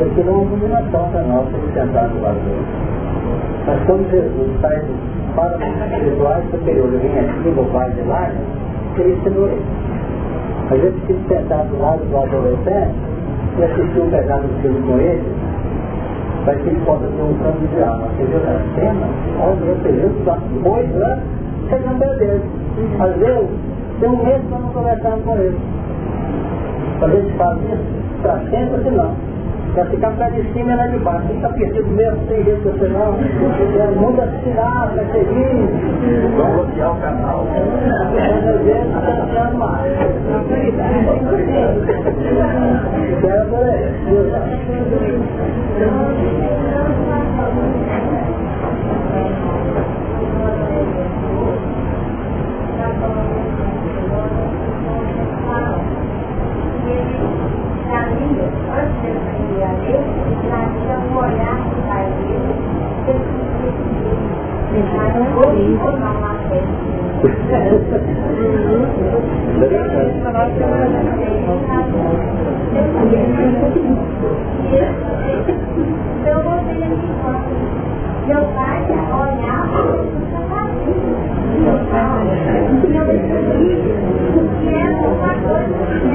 e 0.00 0.02
aquilo 0.02 0.30
é 0.30 0.32
uma 0.32 0.46
combinação 0.46 1.10
para 1.10 1.22
nós 1.24 1.46
de 1.48 1.72
sentar 1.74 2.08
do 2.08 2.22
lado 2.22 2.40
dele. 2.40 2.64
Mas 3.66 3.84
quando 3.84 4.10
Jesus 4.10 4.50
sai 4.62 4.82
para 5.36 5.56
os 5.56 5.92
espirituais 5.92 6.44
superiores, 6.50 7.00
vem 7.02 7.18
aqui 7.18 7.48
no 7.50 7.64
Pai 7.70 7.90
de 7.90 8.00
lá, 8.08 8.30
ele 8.96 9.12
ensinou 9.12 9.46
ele. 9.46 9.62
Às 10.70 10.80
vezes 10.80 11.00
fico 11.06 11.20
sentado 11.28 11.68
do 11.68 11.82
lado 11.82 12.00
do 12.08 12.16
adolescente 12.16 12.94
e 13.58 13.64
assistir 13.64 14.00
um 14.00 14.10
pedaço 14.10 14.46
de 14.46 14.62
filme 14.62 14.80
com 14.86 14.98
ele, 14.98 15.22
vai 16.46 16.56
que 16.56 16.68
ele 16.68 16.80
possa 16.86 17.04
ter 17.04 17.22
um 17.22 17.34
campo 17.34 17.66
de 17.66 17.82
alma. 17.82 18.08
Você 18.16 18.24
viu 18.24 18.40
na 18.40 18.74
cena? 18.74 19.06
Olha, 19.42 19.64
eu 19.68 19.76
período 19.82 20.18
está 20.20 20.38
dois 20.62 20.96
anos, 20.96 21.24
você 21.68 21.78
não 21.84 21.98
bebeu. 21.98 22.40
Às 23.00 23.16
vezes, 23.16 23.50
tem 24.00 24.08
um 24.08 24.24
mês 24.24 24.40
que 24.40 24.52
eu 24.52 24.60
não 24.60 24.68
conversando 24.70 25.24
com 25.24 25.36
ele. 25.36 25.58
A 27.02 27.08
gente 27.08 27.32
faz 27.36 27.58
isso 27.58 27.84
para 28.22 28.38
sempre, 28.50 28.76
assim 28.76 28.96
não. 28.96 29.29
Para 29.74 29.84
ficar 29.86 30.10
para 30.12 30.30
de 30.30 30.42
cima 30.52 30.72
e 30.72 30.76
lá 30.76 30.86
de 30.88 30.98
baixo. 30.98 31.26
Você 31.28 31.34
está 31.34 31.48
perdido 31.50 31.88
mesmo, 31.88 32.26
tem 32.26 32.44
jeito 32.44 32.62
que 32.62 32.68
você 32.78 32.88
não. 32.88 33.14
É, 33.14 33.86
muda 33.96 34.24
assinar, 34.24 34.92
vai 34.94 35.04
seguir. 35.12 35.68
Vamos 36.36 36.66
bloquear 36.66 36.92
o 36.92 37.00
canal. 37.00 37.46
Está 39.28 39.50
mais. 39.52 39.90
Meu 78.30 78.44
pai 78.54 78.84
e 78.86 78.92
era 78.92 79.10
Hoje, 79.20 80.18
está 80.26 80.40
com 80.40 80.54
a 80.54 80.70
direção, 80.70 82.10
mesmo 82.14 82.46
eu 82.46 82.54
como 82.54 82.54
educadora, 82.54 82.54
na 82.54 82.54
escola, 82.54 82.54
eu 82.54 82.54
porque 82.54 82.58
eu 82.60 82.78
tive 82.80 82.96
a 82.96 83.04
dedicação 83.04 83.08
de 83.08 83.08
pegar 83.08 83.08
o 83.08 83.08
assunto, 83.08 83.08
não 83.08 83.08
na 83.08 83.16
fé, 84.60 84.94
para 85.00 85.08
lugar 85.08 85.34
na 85.36 85.48
fé, 85.50 86.04
e 86.04 86.09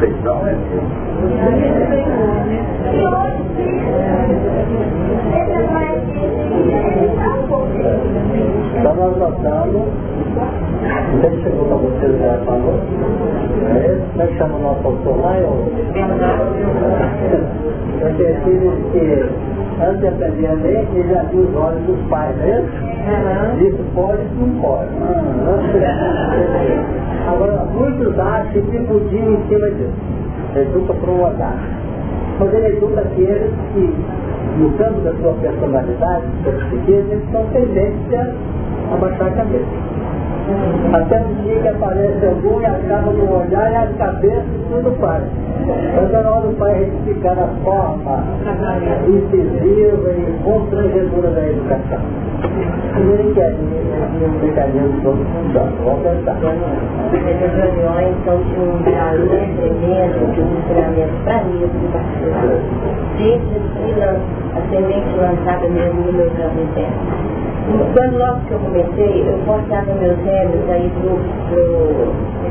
Feijão 0.00 0.46
é 0.46 0.52
E 2.92 3.06
hoje, 3.06 3.49
Então 8.80 8.94
nós 8.94 9.14
notamos, 9.18 9.88
não 11.12 11.20
sei 11.20 11.30
se 11.30 11.42
chegou 11.42 11.66
para 11.66 11.76
vocês 11.76 12.18
já 12.18 12.38
falou, 12.46 12.80
é, 13.76 14.00
como 14.10 14.22
é 14.22 14.26
que 14.26 14.38
chama 14.38 14.56
o 14.56 14.62
nosso 14.62 14.86
autor 14.86 15.20
lá? 15.20 15.36
Eu 15.36 15.68
percebi 18.16 18.70
que 18.90 19.28
antes 19.84 20.00
de 20.00 20.08
aprender 20.08 20.46
a 20.46 20.54
ler, 20.54 20.88
ele 20.94 21.12
já 21.12 21.22
viu 21.24 21.42
os 21.42 21.54
olhos 21.56 21.82
dos 21.82 22.00
pais, 22.08 22.34
né? 22.36 22.64
Isso 23.60 23.84
pode, 23.94 24.22
não 24.38 24.48
pode. 24.62 24.88
Agora, 27.28 27.66
muitos 27.74 28.18
acham 28.18 28.62
que 28.62 28.78
podiam 28.78 29.34
em 29.34 29.46
cima 29.46 29.70
disso. 29.72 29.92
Educa 30.56 30.94
para 30.94 31.10
um 31.10 31.22
olhar. 31.22 31.58
Mas 32.38 32.54
ele 32.54 32.68
educa 32.68 33.00
aqueles 33.02 33.52
que, 33.74 33.94
no 34.58 34.70
campo 34.78 35.00
da 35.02 35.12
sua 35.16 35.34
personalidade, 35.34 36.24
da 36.46 36.52
sua 36.52 36.64
riqueza, 36.70 37.12
eles 37.12 37.30
são 37.30 37.44
tendentes 37.52 38.00
a 38.92 38.96
baixar 38.96 39.26
a 39.26 39.30
cabeça. 39.30 39.64
Até 40.92 41.20
o 41.20 41.34
dia 41.42 41.60
que 41.60 41.68
aparece 41.68 42.26
algum 42.26 42.60
e 42.60 42.66
acaba 42.66 43.12
de 43.12 43.20
olhar 43.20 43.70
e 43.70 43.76
a 43.76 43.86
cabeça 43.98 44.44
tudo 44.68 44.96
faz. 45.00 45.22
Mas 45.94 46.10
na 46.10 46.30
hora 46.30 46.48
do 46.48 46.56
pai 46.56 46.74
retificar 46.74 47.38
a 47.38 47.46
forma 47.62 48.24
incisiva 49.06 50.10
e 50.10 50.42
constrangedora 50.42 51.30
da 51.30 51.42
educação. 51.46 52.00
Ele 52.96 53.32
quer 53.34 53.54
um 53.54 54.44
mecanismo 54.44 55.00
todo 55.02 55.24
funcionando. 55.24 55.84
Vamos 55.84 56.02
pensar. 56.02 56.36
Essas 57.12 57.52
reuniões 57.54 58.16
são 58.24 58.38
de 58.42 58.58
um 58.58 58.82
valor 58.82 59.42
tremendo, 59.56 60.18
de 60.34 60.40
um 60.40 60.48
ensinamento 60.58 61.14
para 61.24 61.44
mim, 61.44 61.58
de 61.60 61.86
particular. 61.92 62.58
Desde 63.18 63.60
a 64.56 64.60
semente 64.70 65.16
lançada 65.16 65.68
mesmo 65.68 66.00
no 66.02 66.12
meu 66.12 66.30
campo 66.30 66.60
interno. 66.60 67.40
Quando 67.94 68.18
logo 68.18 68.40
que 68.46 68.52
eu 68.52 68.58
comecei, 68.58 69.24
eu 69.28 69.38
forçava 69.46 69.94
meus 69.94 70.18
velhos 70.18 70.70
a 70.70 70.78
ir 70.78 70.90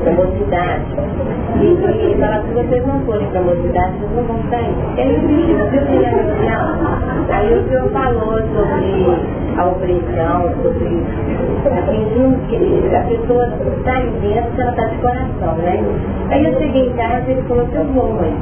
para 0.04 0.12
a 0.12 0.16
mocidade. 0.16 0.86
E, 1.60 1.66
e 1.74 2.18
falava, 2.20 2.44
se 2.48 2.54
vocês 2.54 2.88
não 2.88 3.00
forem 3.02 3.28
para 3.28 3.40
a 3.40 3.44
mocidade, 3.44 3.94
vocês 4.00 4.16
não 4.16 4.24
vão 4.24 4.40
sair. 4.50 4.76
E 4.96 5.02
aí 5.02 6.06
era 6.06 6.22
legal. 6.24 6.70
Aí 7.32 7.54
o 7.54 7.68
senhor 7.68 7.90
falou 7.92 8.38
sobre 8.38 9.06
a 9.58 9.66
opressão, 9.66 10.54
sobre 10.64 11.10
fingindo 11.90 12.38
que 12.48 12.96
a 12.96 13.02
pessoa 13.02 13.46
está 13.78 13.94
aí 13.94 14.10
dentro, 14.22 14.62
ela 14.62 14.72
está 14.72 14.86
de 14.86 14.98
coração, 14.98 15.56
né? 15.58 15.84
Aí 16.30 16.46
eu 16.46 16.54
cheguei 16.60 16.88
em 16.88 16.94
casa 16.94 17.26
e 17.28 17.32
ele 17.32 17.42
falou 17.44 17.68
eu 17.74 17.84
vou, 17.86 18.14
mãe. 18.14 18.34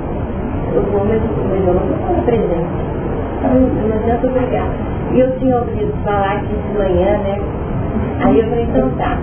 Eu 0.75 0.83
vou, 0.83 1.05
mas 1.05 1.21
eu 1.21 1.73
não 1.73 1.83
estou 1.83 2.23
presente. 2.25 2.96
Muito 3.43 4.27
obrigada. 4.27 4.73
E 5.13 5.19
eu 5.19 5.39
tinha 5.39 5.57
ouvido 5.57 5.93
falar 6.03 6.37
aqui 6.37 6.47
de 6.47 6.77
manhã, 6.77 7.17
né? 7.19 7.39
Aí 8.23 8.39
eu 8.39 8.49
falei, 8.49 8.63
então 8.63 8.89
tá. 8.97 9.17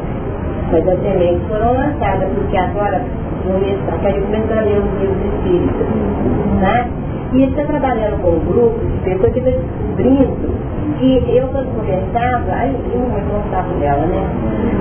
Mas 0.73 0.89
as 0.89 1.01
sementes 1.01 1.47
foram 1.49 1.74
lançadas, 1.74 2.28
porque 2.35 2.57
agora 2.57 3.03
no 3.45 3.59
mês, 3.59 3.78
quero 4.01 4.23
começar 4.23 4.59
a 4.59 4.62
ler 4.62 4.78
os 4.78 5.01
livros 5.01 5.35
espíritas. 5.35 5.86
Né? 6.61 7.03
E 7.35 7.43
ele 7.43 7.66
trabalhando 7.66 8.23
com 8.23 8.31
um 8.31 8.44
grupo 8.47 8.78
de 8.78 8.98
pessoas 9.01 9.32
que 9.32 9.40
descobrindo 9.40 10.55
que 10.98 11.36
eu 11.36 11.48
quando 11.48 11.74
conversava, 11.74 12.52
aí 12.52 12.77
eu 12.93 13.01
não 13.01 13.40
gostava 13.40 13.74
dela, 13.81 14.06
né? 14.06 14.23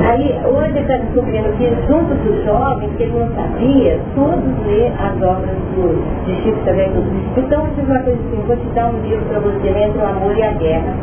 Aí 0.05 0.39
hoje 0.45 0.77
está 0.77 0.97
descobrindo 0.97 1.49
que 1.57 1.65
junto 1.88 2.13
dos 2.13 2.45
jovens, 2.45 2.91
que 2.95 3.03
ele 3.03 3.17
não 3.17 3.34
sabia, 3.34 3.99
todos 4.13 4.67
lê 4.67 4.88
as 4.88 5.15
obras 5.21 5.57
do, 5.73 6.25
de 6.25 6.43
Chico 6.43 6.59
também. 6.65 6.91
Então 7.35 7.65
eu 7.65 7.71
fiz 7.73 7.89
uma 7.89 7.99
coisa 7.99 8.19
assim, 8.19 8.43
vou 8.45 8.57
te 8.57 8.69
dar 8.75 8.88
um 8.93 9.01
livro 9.01 9.25
para 9.25 9.39
você 9.39 9.67
entre 9.69 9.97
o 9.97 10.05
amor 10.05 10.38
e 10.38 10.43
a 10.43 10.51
guerra. 10.51 10.93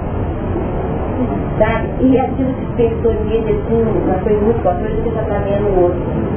Sabe? 1.59 1.89
E 2.01 2.18
aquilo 2.18 2.52
despertou 2.52 3.12
nele, 3.24 3.51
assim, 3.51 3.85
uma 4.06 4.18
coisa 4.22 4.40
muito 4.40 4.62
forte, 4.62 4.85
hoje 4.85 4.94
ele 4.98 5.10
já 5.16 5.22
está 5.22 5.39
vendo 5.39 5.82
outro. 5.82 6.30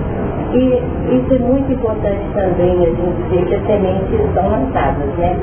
E 0.53 1.17
isso 1.17 1.33
é 1.33 1.39
muito 1.39 1.71
importante 1.71 2.21
também, 2.35 2.73
a 2.73 2.89
gente 2.89 3.29
ver 3.31 3.45
que 3.45 3.55
as 3.55 3.65
sementes 3.65 4.33
são 4.35 4.49
lançadas, 4.49 5.09
né? 5.17 5.35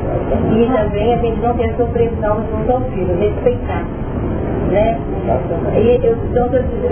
E 0.55 0.67
também 0.73 1.15
a 1.15 1.17
gente 1.17 1.41
não 1.41 1.55
ter 1.55 1.75
supressão 1.77 2.45
junto 2.49 2.73
ao 2.73 2.81
filho, 2.93 3.19
respeitar. 3.19 3.85
Né? 4.71 4.97
E 5.75 6.07
eu 6.07 6.13
estou 6.15 6.45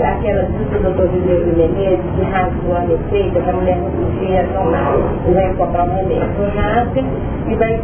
aquela 0.03 0.43
dica 0.43 0.79
do 0.79 0.83
doutor 0.83 1.07
José 1.07 1.45
Menezes 1.55 2.05
que 2.17 2.23
rasgou 2.29 2.75
a 2.75 2.79
receita 2.81 3.39
que 3.39 3.49
a 3.49 3.53
mulher 3.53 3.77
não 3.77 3.89
podia 3.89 4.45
tomar, 4.53 4.97
vai 5.33 5.53
comprar 5.53 5.85
um 5.85 5.95
remédio. 5.95 6.27
Rasga 6.57 7.03
e 7.47 7.55
vai 7.55 7.79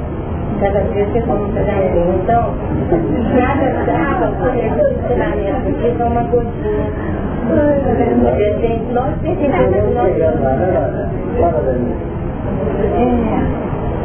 cada 0.59 0.81
vez 0.81 1.07
que 1.13 1.21
fazer 1.21 1.43
um 1.43 2.15
Então, 2.23 2.53
cada 3.37 3.67
sábado, 3.85 4.35
esse 4.57 4.83
ensinamento 4.99 5.69
aqui 5.69 5.97
são 5.97 6.07
uma 6.07 6.23
coisinha 6.25 6.91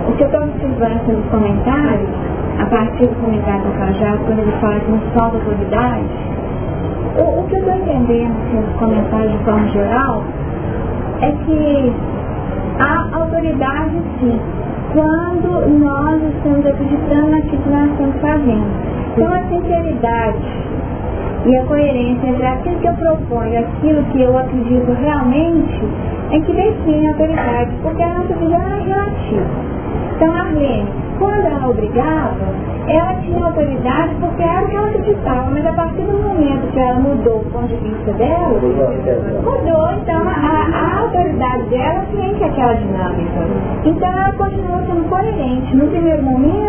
o 0.08 0.12
que 0.12 0.22
eu 0.22 0.26
estou 0.26 0.42
observando 0.42 1.06
nos 1.08 1.24
comentários, 1.30 2.08
a 2.58 2.66
partir 2.66 3.06
do 3.06 3.14
comentário 3.22 3.62
do 3.62 3.78
Cajado, 3.78 4.18
quando 4.26 4.40
ele 4.40 4.52
fala 4.60 4.80
que 4.80 4.90
não 4.90 5.00
falta 5.14 5.36
autoridade, 5.36 6.04
o, 7.16 7.40
o 7.40 7.46
que 7.48 7.54
eu 7.54 7.58
estou 7.60 7.74
entendendo 7.74 8.34
assim, 8.46 8.56
nos 8.56 8.76
comentários 8.78 9.32
de 9.32 9.38
forma 9.44 9.68
geral 9.68 10.22
é 11.22 11.32
que 11.32 11.92
há 12.78 13.18
autoridade 13.18 14.02
sim, 14.20 14.38
quando 14.92 15.78
nós 15.78 16.22
estamos 16.34 16.66
acreditando 16.66 17.30
naquilo 17.30 17.62
que 17.62 17.70
nós 17.70 17.90
estamos 17.90 18.16
fazendo. 18.20 18.66
Então 19.16 19.32
a 19.32 19.42
sinceridade 19.48 20.60
e 21.46 21.56
a 21.56 21.64
coerência 21.64 22.28
entre 22.28 22.46
aquilo 22.46 22.78
que 22.80 22.86
eu 22.86 22.94
proponho 22.94 23.52
e 23.52 23.56
aquilo 23.56 24.02
que 24.04 24.20
eu 24.20 24.36
acredito 24.36 24.92
realmente 24.92 25.84
é 26.32 26.40
que 26.40 26.52
define 26.52 27.06
a 27.06 27.10
autoridade, 27.10 27.70
porque 27.82 28.02
a 28.02 28.14
nossa 28.14 28.34
visão 28.34 28.60
é 28.60 28.82
relativa. 28.82 29.46
Então, 30.16 30.34
a 30.34 30.38
Arlene, 30.40 30.86
quando 31.18 31.46
ela 31.46 31.68
obrigava, 31.68 32.70
ela 32.86 33.14
tinha 33.22 33.44
autoridade 33.44 34.14
porque 34.20 34.42
era 34.42 34.64
o 34.64 34.68
que 34.68 34.76
ela 34.76 34.88
acreditava, 34.88 35.50
mas 35.50 35.66
a 35.66 35.72
partir 35.72 36.02
do 36.02 36.12
momento 36.12 36.72
que 36.72 36.78
ela 36.78 37.00
mudou 37.00 37.38
o 37.38 37.44
ponto 37.46 37.68
de 37.68 37.76
vista 37.76 38.12
dela, 38.12 38.48
mudou, 38.48 39.92
então 39.92 40.22
a, 40.28 40.66
a 40.72 41.00
autoridade 41.00 41.62
dela 41.64 42.04
ciente 42.10 42.44
aquela 42.44 42.74
dinâmica. 42.74 43.40
Então 43.84 44.08
ela 44.08 44.32
continuou 44.32 44.80
sendo 44.86 45.08
coerente. 45.08 45.76
No 45.76 45.88
primeiro 45.88 46.22
momento, 46.22 46.59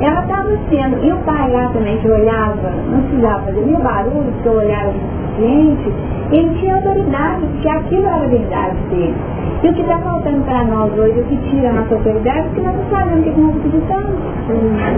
ela 0.00 0.20
estava 0.20 0.50
sendo, 0.70 1.04
e 1.04 1.12
o 1.12 1.16
pai 1.18 1.50
lá 1.50 1.68
também 1.72 1.98
que 1.98 2.08
olhava, 2.08 2.70
não 2.90 3.02
precisava 3.02 3.44
fazer 3.44 3.60
nenhum 3.60 3.80
barulho, 3.80 4.32
porque 4.32 4.48
eu 4.48 4.52
olhava 4.52 4.92
suficiente, 4.92 5.92
ele 6.30 6.54
tinha 6.58 6.74
autoridade, 6.76 7.46
porque 7.46 7.68
aquilo 7.68 8.06
era 8.06 8.24
a 8.24 8.28
verdade 8.28 8.76
dele. 8.90 9.14
E 9.62 9.68
o 9.68 9.74
que 9.74 9.80
está 9.80 9.98
faltando 9.98 10.44
para 10.44 10.64
nós 10.64 10.92
hoje, 10.96 11.18
o 11.18 11.24
que 11.24 11.36
tira 11.50 11.70
a 11.70 11.72
nossa 11.72 11.94
autoridade, 11.94 12.38
é 12.38 12.50
que 12.54 12.60
nós 12.60 12.76
não 12.76 12.84
sabemos 12.90 13.26
o 13.26 13.32
que 13.32 13.40
nós 13.40 13.56
acreditamos. 13.56 14.20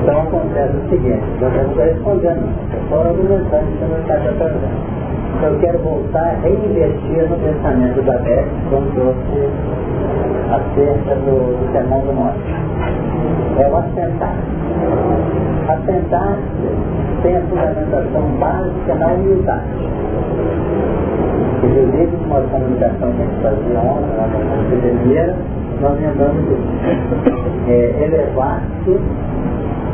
Então 0.02 0.20
acontece 0.20 0.76
o 0.76 0.90
seguinte, 0.90 1.22
não 1.40 1.48
estou 1.48 1.84
respondendo, 1.84 2.48
estou 2.82 3.00
argumentando 3.00 3.66
que 3.78 3.84
não 3.84 3.98
está 4.00 4.14
perguntando. 4.14 4.99
Eu 5.42 5.58
quero 5.58 5.78
voltar 5.78 6.20
a 6.20 6.40
reinvestir 6.42 7.26
no 7.30 7.36
pensamento 7.38 8.02
da 8.02 8.18
Beth, 8.18 8.44
quando 8.68 8.92
trouxe 8.92 9.48
acerca 10.50 11.14
do, 11.14 11.56
do 11.56 11.72
sermão 11.72 12.00
do 12.00 12.12
norte. 12.12 12.54
É 13.58 13.68
o 13.68 13.76
assentar. 13.76 14.34
Assentar 15.66 16.36
tem 17.22 17.36
a 17.38 17.40
fundamentação 17.40 18.22
básica 18.38 18.94
na 18.96 19.06
humildade. 19.08 19.88
Inclusive, 21.64 22.16
uma 22.26 22.40
comunicação 22.42 23.12
que 23.12 23.22
a 23.22 23.24
gente 23.24 23.42
fazia 23.42 23.80
ontem, 23.80 24.16
lá 24.16 24.26
na 24.26 24.76
academia, 24.76 25.36
nós 25.80 26.00
lembramos 26.00 26.48
disso. 26.48 26.68
É, 27.66 28.04
elevar-se, 28.04 29.00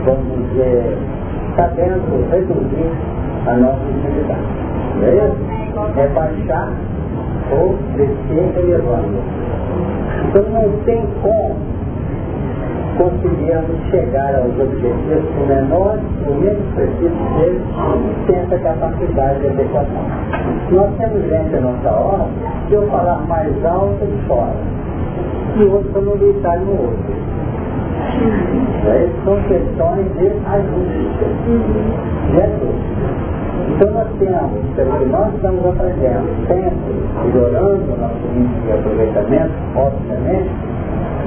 vamos 0.04 0.48
dizer, 0.48 0.98
sabendo 1.54 2.30
reduzir 2.30 2.90
a 3.46 3.56
nossa 3.56 3.80
utilidade. 3.84 4.40
Não 4.96 5.08
é 5.08 5.14
isso? 5.14 5.98
É 5.98 6.08
baixar 6.08 6.72
ou 7.52 7.76
descer 7.96 8.58
elevando. 8.58 9.18
Então 10.28 10.42
não 10.50 10.70
tem 10.84 11.06
como 11.22 11.56
conseguirmos 12.96 13.76
chegar 13.90 14.34
aos 14.34 14.58
objetivos 14.58 15.24
o 15.42 15.46
menor, 15.46 15.98
o 16.26 16.34
menos 16.34 16.64
preciso 16.74 17.14
deles, 17.38 17.62
sem 18.26 18.36
essa 18.36 18.58
capacidade 18.58 19.40
de 19.40 19.46
adequação. 19.48 20.04
Nós 20.70 20.90
temos 20.96 21.22
gente 21.28 21.56
a 21.56 21.60
nossa 21.60 21.90
hora 21.90 22.26
de 22.68 22.74
eu 22.74 22.88
falar 22.88 23.20
mais 23.28 23.64
alto 23.64 24.04
de 24.04 24.26
fora, 24.26 24.56
e 25.56 25.62
o 25.62 25.72
outro 25.74 26.02
não 26.02 26.16
gritar 26.16 26.58
no 26.58 26.72
outro. 26.72 27.26
É, 28.86 29.08
são 29.24 29.36
questões 29.42 30.06
de 30.16 30.26
ajuste. 30.46 31.24
Uhum. 31.48 33.35
Então 33.68 33.90
nós 33.92 34.08
temos, 34.18 34.74
pelo 34.74 35.06
nós 35.08 35.34
estamos 35.34 35.66
aprendendo 35.66 36.46
sempre, 36.46 36.94
melhorando 37.24 37.92
o 37.92 37.96
nosso 38.00 38.26
índice 38.34 38.60
de 38.60 38.72
aproveitamento, 38.72 39.52
obviamente, 39.76 40.50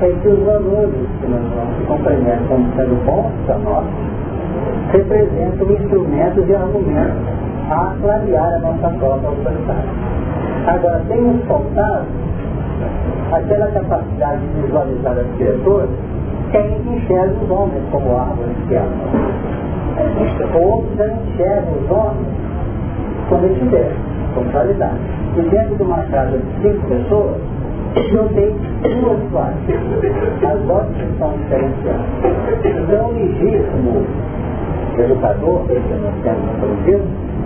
é 0.01 0.15
que 0.21 0.27
os 0.29 0.39
valores 0.45 1.07
que 1.19 1.27
nós 1.27 1.41
vamos 1.53 1.87
compreender 1.87 2.39
como 2.47 2.65
sendo 2.75 3.05
bons 3.05 3.31
para 3.45 3.57
nós, 3.59 3.85
representam 4.91 5.71
instrumentos 5.71 6.47
e 6.47 6.55
argumentos 6.55 7.39
a 7.69 7.95
clarear 8.01 8.53
a 8.55 8.59
nossa 8.59 8.89
própria 8.97 9.29
autoridade. 9.29 9.87
Agora, 10.67 11.01
tem 11.07 11.21
nos 11.21 11.43
faltado 11.45 12.05
aquela 13.31 13.67
capacidade 13.67 14.41
de 14.41 14.61
visualizar 14.61 15.17
as 15.17 15.27
criaturas 15.37 15.89
que 16.51 16.57
a 16.57 16.61
enxerga 16.61 17.35
os 17.43 17.51
homens 17.51 17.83
como 17.91 18.17
árvores 18.17 18.55
que 18.67 18.75
amam. 18.75 19.48
Outros 19.99 20.97
já 20.97 21.07
enxergam 21.07 21.73
os 21.73 21.91
homens 21.91 22.27
quando 23.29 23.51
estiver, 23.51 23.91
com 24.33 24.43
qualidade. 24.51 24.97
E 25.37 25.41
dentro 25.41 25.75
de 25.75 25.83
uma 25.83 26.03
casa 26.03 26.37
de 26.37 26.61
cinco 26.61 26.87
pessoas, 26.87 27.37
eu 27.95 28.29
tenho 28.29 28.55
duas 29.01 29.19
classes. 29.31 29.75
As 30.43 30.61
vozes 30.65 31.17
são 31.19 31.33
diferenciadas. 31.37 32.05
Então 32.63 33.09
o 33.09 33.13
legítimo 33.13 34.05
educador, 34.97 35.63
que 35.67 35.73
nós 35.73 36.13
temos 36.23 36.49
aprendido, 36.49 37.03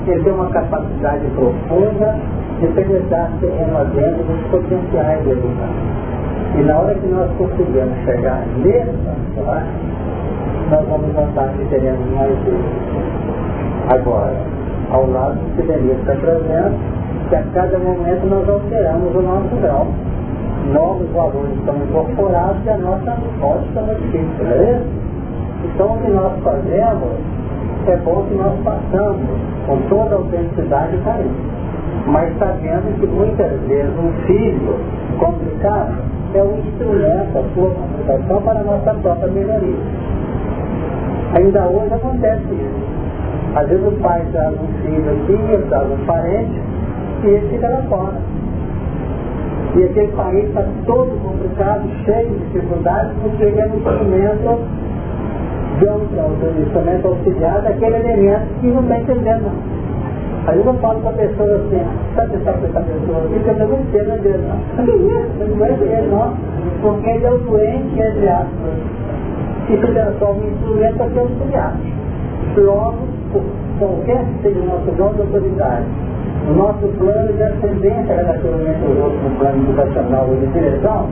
ele 0.08 0.24
tem 0.24 0.34
uma 0.34 0.50
capacidade 0.50 1.26
profunda 1.36 2.16
de 2.60 2.68
penetrar 2.68 3.32
terreno 3.40 3.86
dentro 3.94 4.24
dos 4.24 4.42
potenciais 4.52 5.24
do 5.24 5.32
educado. 5.32 6.04
E 6.58 6.62
na 6.64 6.78
hora 6.78 6.96
que 6.96 7.08
nós 7.08 7.30
conseguimos 7.38 7.98
chegar 8.06 8.44
nessa 8.58 9.16
classe, 9.36 9.68
nós 10.74 10.88
vamos 10.90 11.14
notar 11.14 11.50
que 11.54 11.66
teremos 11.66 12.10
mais 12.16 12.34
vezes. 12.40 12.66
Agora, 13.90 14.34
ao 14.90 15.08
lado 15.12 15.36
do 15.36 15.56
que 15.56 15.68
Denise 15.68 16.00
está 16.02 16.16
trazendo, 16.16 16.80
que 17.30 17.36
a 17.36 17.44
cada 17.54 17.78
momento 17.78 18.26
nós 18.26 18.50
alteramos 18.50 19.16
o 19.16 19.22
nosso 19.22 19.56
grau. 19.62 19.88
Novos 20.74 21.08
valores 21.12 21.54
estão 21.60 21.76
incorporados 21.76 22.66
e 22.66 22.70
a 22.70 22.78
nossa 22.78 23.12
ótica 23.42 23.82
modifica, 23.82 24.44
não 24.44 24.52
é 24.52 24.82
Então 25.66 25.94
o 25.94 25.98
que 26.00 26.10
nós 26.10 26.34
fazemos 26.42 27.20
é 27.86 27.98
bom 27.98 28.26
que 28.28 28.34
nós 28.34 28.54
passamos 28.64 29.28
com 29.68 29.78
toda 29.90 30.16
a 30.16 30.18
autenticidade 30.18 30.98
para 31.04 31.20
isso. 31.20 31.54
Mas 32.08 32.36
sabendo 32.40 33.00
que 33.00 33.06
muitas 33.06 33.60
vezes 33.68 33.94
um 34.00 34.12
filho 34.26 34.80
complicado 35.20 35.94
é 36.34 36.42
um 36.42 36.58
instrumento, 36.58 37.38
a 37.38 37.44
sua 37.54 37.70
comunicação 37.70 38.42
para 38.42 38.60
a 38.60 38.64
nossa 38.64 38.94
própria 38.96 39.28
melhoria. 39.28 40.14
Ainda 41.34 41.68
hoje 41.68 41.94
acontece 41.94 42.44
isso. 42.44 43.56
Às 43.56 43.68
vezes 43.68 43.88
o 43.88 43.92
pai 44.02 44.26
traz 44.32 44.54
um 44.54 44.68
filho 44.82 45.12
aqui, 45.12 45.68
traz 45.70 45.92
um 45.92 46.06
parente, 46.06 46.62
e 47.24 47.28
ele 47.28 47.50
fica 47.50 47.70
lá 47.70 47.82
fora. 47.90 48.18
E 49.76 49.84
aquele 49.84 50.12
país 50.14 50.46
está 50.50 50.64
todo 50.86 51.20
complicado, 51.24 51.90
cheio 52.06 52.30
de 52.30 52.38
dificuldades, 52.46 53.12
porque 53.22 53.44
ele 53.44 53.60
é 53.60 53.66
um 53.66 53.78
instrumento 53.78 54.60
damos 55.80 56.08
ao 56.18 56.62
instrumento 56.62 57.08
auxiliar 57.08 57.62
daquele 57.62 57.96
elemento 57.96 58.46
que 58.62 58.68
não 58.68 58.82
está 58.84 59.00
entendendo. 59.00 59.52
Aí 60.46 60.58
eu 60.58 60.74
falo 60.76 61.00
para 61.00 61.10
a 61.10 61.14
pessoa 61.14 61.56
assim, 61.56 61.82
sabe 62.16 62.36
essa, 62.36 62.52
pessoa 62.52 63.24
aqui, 63.24 63.40
que 63.40 63.50
eu 63.50 63.68
não 63.68 63.80
entendo 63.80 64.22
dele, 64.22 64.44
não. 64.48 65.48
Não 65.48 65.58
vai 65.58 65.72
entender, 65.72 66.08
não, 66.12 66.34
porque 66.82 67.10
ele 67.10 67.26
é 67.26 67.32
o 67.32 67.38
doente, 67.38 68.00
entre 68.00 68.30
aspas, 68.30 68.74
que 69.68 69.78
se 69.78 69.88
transforma 69.88 70.44
em 70.44 70.48
instrumento 70.50 70.98
para 70.98 71.10
ser 71.10 71.20
auxiliar. 71.20 71.74
Logo, 72.58 72.98
qualquer 73.80 74.26
que 74.26 74.42
seja 74.44 74.60
o 74.60 74.66
nosso 74.66 74.92
de 74.92 75.02
autoridade, 75.02 75.86
o 76.50 76.54
nosso 76.54 76.88
plano 77.00 77.34
de 77.34 77.44
ascendência 77.44 78.16
relativamente 78.16 78.86
aos 78.86 78.98
outros 78.98 79.24
no 79.24 79.30
plano 79.40 79.64
educacional 79.64 80.28
ou 80.30 80.36
de 80.36 80.48
direção, 80.48 81.10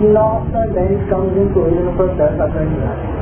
nós 0.00 0.42
também 0.52 0.92
estamos 0.94 1.36
incluídos 1.36 1.84
no 1.84 1.92
processo 1.92 2.36
da 2.36 2.44
aprendizagem. 2.44 3.20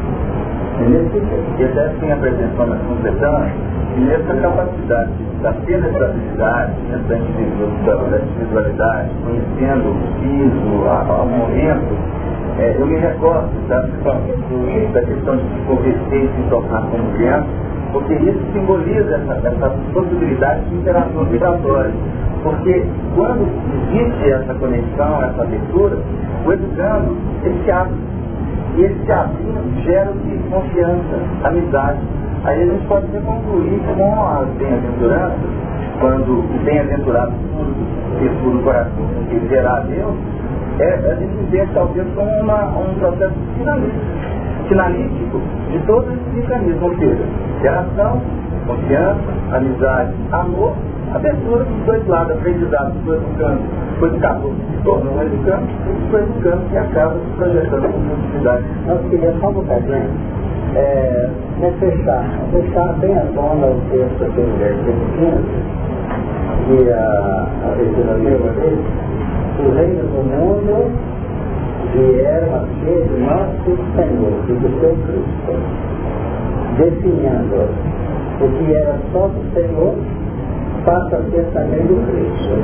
E 1.59 1.65
até 1.65 1.87
assim 1.87 2.13
apresentou 2.13 2.67
na 2.67 2.77
concessão, 2.77 3.51
nessa 3.99 4.35
capacidade 4.35 5.11
da 5.43 5.53
penetrabilidade, 5.53 6.73
né, 6.89 7.01
da 7.09 7.19
individualidade, 7.19 9.11
conhecendo 9.25 9.89
o 9.91 9.95
piso, 10.21 10.61
o 10.69 11.27
momento, 11.27 11.99
é, 12.59 12.77
eu 12.79 12.87
me 12.87 12.97
recordo 12.97 13.49
da, 13.69 13.81
da 13.81 15.03
questão 15.03 15.37
de 15.37 15.43
se 15.43 15.61
converter 15.67 16.25
e 16.25 16.29
se 16.29 16.51
tornar 16.51 16.83
como 16.91 17.13
criança, 17.15 17.47
porque 17.93 18.15
isso 18.15 18.41
simboliza 18.53 19.15
essa, 19.15 19.49
essa 19.49 19.71
possibilidade 19.93 20.65
de 20.67 20.75
interação 20.77 21.25
vibratória. 21.25 21.93
Porque 22.43 22.85
quando 23.17 23.49
existe 23.91 24.31
essa 24.31 24.55
conexão, 24.55 25.23
essa 25.23 25.43
abertura, 25.43 25.99
o 26.47 26.53
educando, 26.53 27.17
ele 27.43 27.65
se 27.65 27.71
abre. 27.71 27.95
E 28.77 28.83
ele 28.83 29.05
se 29.05 29.13
abrindo 29.13 29.85
gera 29.85 30.13
confiança, 30.51 31.19
amizade. 31.45 31.99
Aí 32.45 32.63
a 32.63 32.67
gente 32.67 32.87
pode 32.87 33.07
concluir 33.07 33.81
com 33.97 34.27
as 34.27 34.49
bem-aventuranças, 34.59 35.51
quando 36.01 36.39
o 36.39 36.65
bem-aventurado 36.65 37.33
puro, 38.41 38.59
o 38.59 38.63
coração, 38.63 39.05
que 39.29 39.39
verá 39.49 39.79
a 39.79 39.81
Deus, 39.81 40.15
é, 40.81 41.11
a 41.11 41.15
gente 41.15 41.51
vê 41.51 41.67
talvez 41.75 42.07
como 42.15 42.31
uma, 42.41 42.67
um 42.79 42.95
processo 42.95 43.35
finalístico, 44.69 45.41
de 45.71 45.79
todos 45.87 46.13
esses 46.13 46.35
mecanismos, 46.35 46.83
ou 46.83 46.97
seja, 46.99 47.25
relação, 47.63 48.23
confiança, 48.67 49.21
amizade, 49.53 50.13
amor, 50.33 50.75
abertura 51.15 51.65
dos 51.65 51.87
dois 51.87 52.07
lados, 52.07 52.37
aprendizado 52.37 52.93
do 53.05 53.15
educando, 53.15 53.63
foi 53.99 54.09
educador 54.09 54.53
se 54.53 54.83
tornou 54.85 55.15
um 55.15 55.23
educando, 55.23 55.67
foi 56.11 56.21
educando 56.21 56.63
que 56.71 56.77
acaba 56.77 57.15
se 57.15 57.37
projetando 57.37 57.93
como 57.93 58.11
possibilidade. 58.11 58.65
Nós 58.87 59.01
queríamos 59.11 59.41
só 59.41 59.49
um 59.49 59.53
bocadinho, 59.55 60.11
é, 60.77 61.31
fechar, 61.81 62.25
fechar 62.53 62.93
bem 63.01 63.19
a 63.19 63.25
tona 63.35 63.67
o 63.67 63.81
texto 63.91 64.25
aqui 64.25 64.41
no 64.41 64.57
versículo 64.59 65.01
15, 65.17 65.79
e 66.71 66.93
a, 66.93 67.49
a 67.65 67.75
leitura 67.77 68.15
dele, 68.15 68.85
o 69.59 69.71
reino 69.75 70.03
do 70.03 70.23
mundo 70.23 70.91
vieram 71.93 72.55
a 72.55 72.61
ser 72.85 73.03
de 73.09 73.17
nosso 73.21 73.71
Senhor 73.97 74.35
e 74.49 74.53
do 74.53 74.69
seu 74.81 74.95
Cristo, 75.07 75.53
definindo 76.77 77.61
o 78.41 78.49
que 78.57 78.73
era 78.73 78.97
só 79.13 79.29
do 79.29 79.55
Senhor 79.55 79.95
passa 80.85 81.17
a 81.17 81.31
ser 81.31 81.45
também 81.53 81.85
do 81.87 81.97
Cristo. 82.11 82.55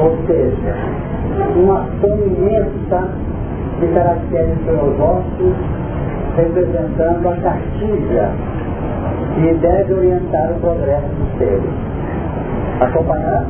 Ou 0.00 0.16
seja, 0.26 0.74
uma 1.54 1.86
imensa 2.02 3.08
de 3.80 3.86
caracteres 3.88 4.58
filosóficos 4.64 5.54
representando 6.36 7.28
a 7.28 7.36
cartilha 7.36 8.30
que 9.34 9.54
deve 9.54 9.94
orientar 9.94 10.52
o 10.52 10.60
progresso 10.60 11.08
dos 11.08 11.38
seres. 11.38 11.70
Acompanhar? 12.80 13.46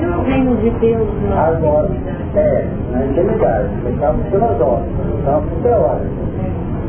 Não, 0.00 0.22
reino 0.24 0.56
de 0.56 0.70
Deus 0.80 1.08
não. 1.28 1.38
Agora, 1.38 1.90
é, 2.36 2.66
na 2.92 3.04
intimidade, 3.06 3.68
no 3.84 3.98
campo 3.98 4.30
filosófico, 4.30 5.02
no 5.04 5.22
campo 5.24 5.48
teórico. 5.62 6.24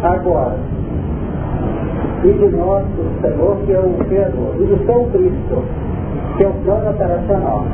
Agora, 0.03 0.55
e 2.23 2.33
de 2.33 2.47
nosso 2.55 2.85
Senhor, 3.21 3.57
que 3.65 3.73
é 3.73 3.79
o 3.79 4.05
Criador, 4.05 4.55
e 4.55 4.65
do 4.65 4.85
seu 4.85 5.05
Cristo, 5.11 5.63
que 6.37 6.43
é 6.43 6.47
o 6.47 6.53
plano 6.63 6.89
operacional. 6.89 7.65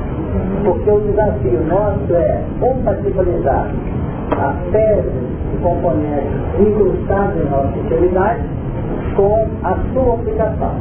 Porque 0.64 0.90
o 0.90 1.00
desafio 1.02 1.64
nosso 1.68 2.14
é 2.14 2.44
compatibilizar 2.60 3.72
a 4.38 4.54
tese 4.72 5.10
e 5.54 5.58
componentes 5.62 6.32
incrustados 6.60 7.36
em 7.38 7.50
nossa 7.50 7.78
intimidade 7.78 8.42
com 9.16 9.48
a 9.64 9.78
sua 9.94 10.14
aplicação. 10.16 10.76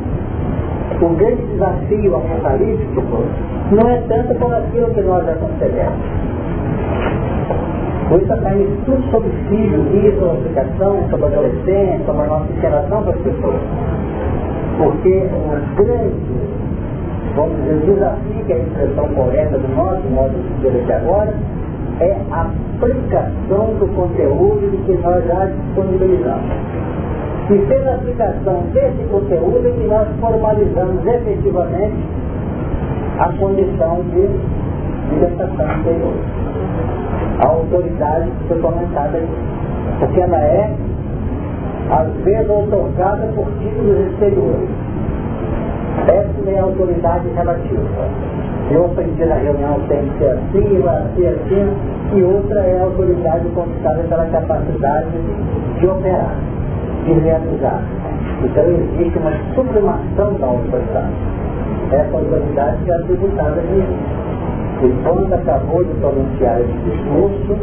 O 0.99 1.09
grande 1.17 1.43
desafio 1.53 2.17
apocalíptico 2.17 3.25
não 3.73 3.89
é 3.89 4.03
tanto 4.09 4.35
por 4.35 4.53
aquilo 4.53 4.93
que 4.93 5.01
nós 5.03 5.25
concebemos. 5.39 5.99
Isso 8.11 8.33
está 8.33 8.55
em 8.55 8.63
estudo 8.63 9.03
sobre 9.13 9.31
filho, 9.49 9.85
vida, 9.85 10.33
aplicação, 10.33 11.09
sobre 11.09 11.27
adolescente, 11.27 12.05
sobre 12.05 12.23
a 12.23 12.27
nossa 12.27 12.53
interação 12.53 13.05
com 13.05 13.11
as 13.11 13.17
pessoas. 13.19 13.61
Porque 14.79 15.27
o 15.31 15.77
grande, 15.77 16.15
vamos 17.37 17.57
dizer, 17.63 17.95
desafio, 17.95 18.45
que 18.47 18.53
é 18.53 18.57
a 18.57 18.59
expressão 18.59 19.09
correta 19.11 19.59
do 19.59 19.69
nosso 19.77 20.09
modo 20.09 20.31
de 20.31 20.55
viver 20.55 20.83
aqui 20.83 20.93
agora, 20.93 21.35
é 22.01 22.17
a 22.33 22.41
aplicação 22.41 23.75
do 23.79 23.95
conteúdo 23.95 24.85
que 24.87 24.93
nós 24.95 25.25
já 25.27 25.47
disponibilizamos. 25.47 26.51
E 27.51 27.59
pela 27.67 27.97
aplicação 27.97 28.63
desse 28.73 29.03
conteúdo 29.11 29.67
é 29.67 29.73
que 29.73 29.87
nós 29.89 30.07
formalizamos 30.21 31.05
efetivamente 31.05 31.97
a 33.19 33.33
condição 33.33 34.03
de 34.03 34.29
libertação 35.13 35.81
interior. 35.81 36.15
A 37.41 37.47
autoridade 37.49 38.31
que 38.31 38.49
foi 38.49 38.61
comentada 38.61 39.19
aqui. 39.19 39.27
Porque 39.99 40.21
ela 40.21 40.39
é, 40.39 40.77
às 41.91 42.13
vezes, 42.23 42.49
outorgada 42.49 43.27
por 43.35 43.47
títulos 43.59 44.13
exteriores. 44.13 44.69
Essa 46.07 46.51
é 46.51 46.59
a 46.59 46.63
autoridade 46.63 47.29
relativa. 47.31 47.83
Eu 48.71 48.85
aprendi 48.85 49.25
na 49.25 49.35
reunião 49.35 49.81
tem 49.89 50.07
que 50.07 50.19
ser 50.19 50.31
assim, 50.31 50.79
vai 50.79 51.03
ser 51.17 51.27
assim, 51.27 52.17
e 52.17 52.23
outra 52.23 52.61
é 52.61 52.81
a 52.81 52.85
autoridade 52.85 53.49
conquistada 53.49 54.05
pela 54.05 54.25
capacidade 54.27 55.11
de 55.81 55.87
operar, 55.89 56.37
de 57.05 57.13
realizar. 57.13 57.83
Então 58.43 58.65
existe 58.65 59.19
uma 59.19 59.33
sublimação 59.55 60.35
da 60.35 60.47
autoridade. 60.47 61.13
Essa 61.93 62.17
autoridade 62.17 62.91
é 62.91 62.95
atributada 62.95 63.61
a 63.61 63.75
Jesus. 63.75 64.21
E 64.83 64.89
quando 65.05 65.35
acabou 65.35 65.85
de 65.85 65.93
pronunciar 65.95 66.61
esse 66.61 66.73
discurso, 66.91 67.59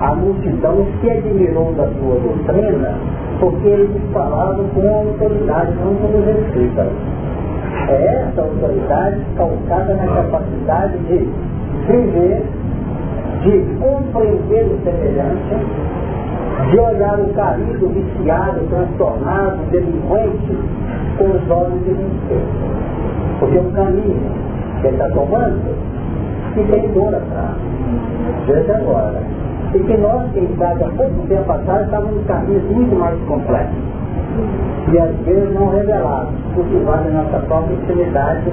a 0.00 0.14
multidão 0.14 0.86
se 1.00 1.10
admirou 1.10 1.72
da 1.74 1.86
sua 1.86 2.16
doutrina, 2.20 2.98
porque 3.40 3.68
eles 3.68 4.02
falavam 4.12 4.64
com 4.74 4.88
autoridade, 4.88 5.72
não 5.84 5.94
como 5.94 6.24
respeito. 6.24 6.80
É 7.88 8.26
essa 8.28 8.42
autoridade 8.42 9.20
calcada 9.36 9.94
na 9.94 10.06
capacidade 10.06 10.98
de 10.98 11.28
viver, 11.86 12.42
de 13.42 13.64
compreender 13.78 14.64
o 14.64 14.78
semelhante, 14.82 15.54
de 16.70 16.78
olhar 16.78 17.20
o 17.20 17.32
caído, 17.34 17.88
viciado, 17.88 18.60
transtornado, 18.68 19.58
delinquente, 19.70 20.58
com 21.18 21.24
os 21.24 21.50
olhos 21.50 21.84
de 21.84 21.90
vencer. 21.90 22.42
Porque 23.38 23.58
o 23.58 23.70
caminho 23.72 24.30
que 24.80 24.86
ele 24.86 24.96
está 24.96 25.08
tomando, 25.10 25.74
que 26.54 26.64
tem 26.64 26.92
dor 26.92 27.14
atrás. 27.14 27.56
Veja 28.46 28.76
agora. 28.76 29.22
E 29.74 29.78
que 29.78 29.96
nós, 29.98 30.30
quem 30.32 30.48
sabe, 30.58 30.84
há 30.84 30.88
pouco 30.88 31.26
tempo 31.28 31.52
atrás, 31.52 31.84
estávamos 31.84 32.20
em 32.20 32.24
caminhos 32.24 32.64
muito 32.70 32.98
mais 32.98 33.18
complexos 33.26 33.96
e 34.92 34.98
às 34.98 35.16
vezes 35.24 35.52
não 35.54 35.68
revelados, 35.70 36.34
cultivando 36.54 37.08
a 37.08 37.22
nossa 37.22 37.38
própria 37.46 37.74
intimidade 37.74 38.52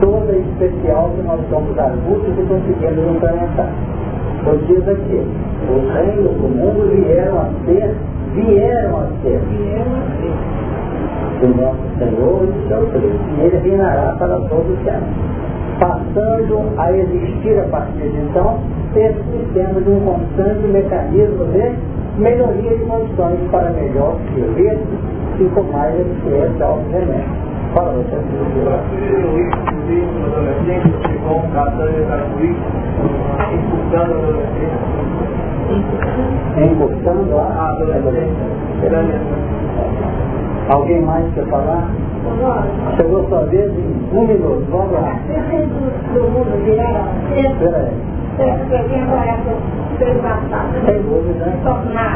toda 0.00 0.32
especial 0.32 1.10
que 1.16 1.22
nós 1.22 1.40
somos 1.48 1.78
adultos 1.78 2.34
e 2.36 2.42
conseguimos 2.42 3.16
implementar. 3.16 3.72
Pois 4.44 4.66
diz 4.66 4.88
aqui, 4.88 5.22
os 5.70 5.94
reinos 5.94 6.32
do 6.32 6.48
mundo 6.48 6.90
vieram 6.90 7.38
a 7.38 7.50
ser, 7.64 7.94
vieram 8.34 8.96
a 8.98 9.06
ser, 9.22 9.38
vieram 9.38 9.92
a 9.94 10.04
ser, 10.18 10.34
do 11.40 11.62
nosso 11.62 11.78
Senhor 11.98 12.48
e 12.48 12.68
seu 12.68 12.86
Cristo, 12.88 13.20
e 13.38 13.40
ele 13.40 13.58
reinará 13.58 14.16
para 14.18 14.40
todos 14.48 14.80
os 14.80 14.88
anos, 14.88 15.08
passando 15.78 16.60
a 16.76 16.92
existir 16.92 17.56
a 17.60 17.68
partir 17.68 18.08
de 18.08 18.18
então, 18.18 18.58
esse 18.96 19.22
sistema 19.30 19.80
de 19.80 19.90
um 19.90 20.00
constante 20.00 20.66
mecanismo 20.66 21.44
de 21.46 22.20
melhoria 22.20 22.78
de 22.78 22.84
condições 22.84 23.38
para 23.52 23.70
melhor 23.70 24.16
viver 24.34 24.78
e 25.38 25.44
com 25.54 25.62
mais 25.72 25.94
eficiência 26.00 26.66
remédios. 26.90 27.51
Fala 27.72 27.92
você. 27.92 28.16
Encostando 36.58 37.34
lá. 37.34 37.48
Ah, 37.48 37.78
Alguém 40.68 41.00
mais 41.02 41.24
quer 41.34 41.46
falar? 41.46 41.90
Chegou 42.96 43.28
sua 43.28 43.44
vez 43.46 43.70
em 43.72 44.16
um 44.16 44.26
minuto. 44.26 44.66
Vamos 44.70 44.92
lá. 44.92 45.14
Espera 47.36 47.76
aí. 47.78 48.21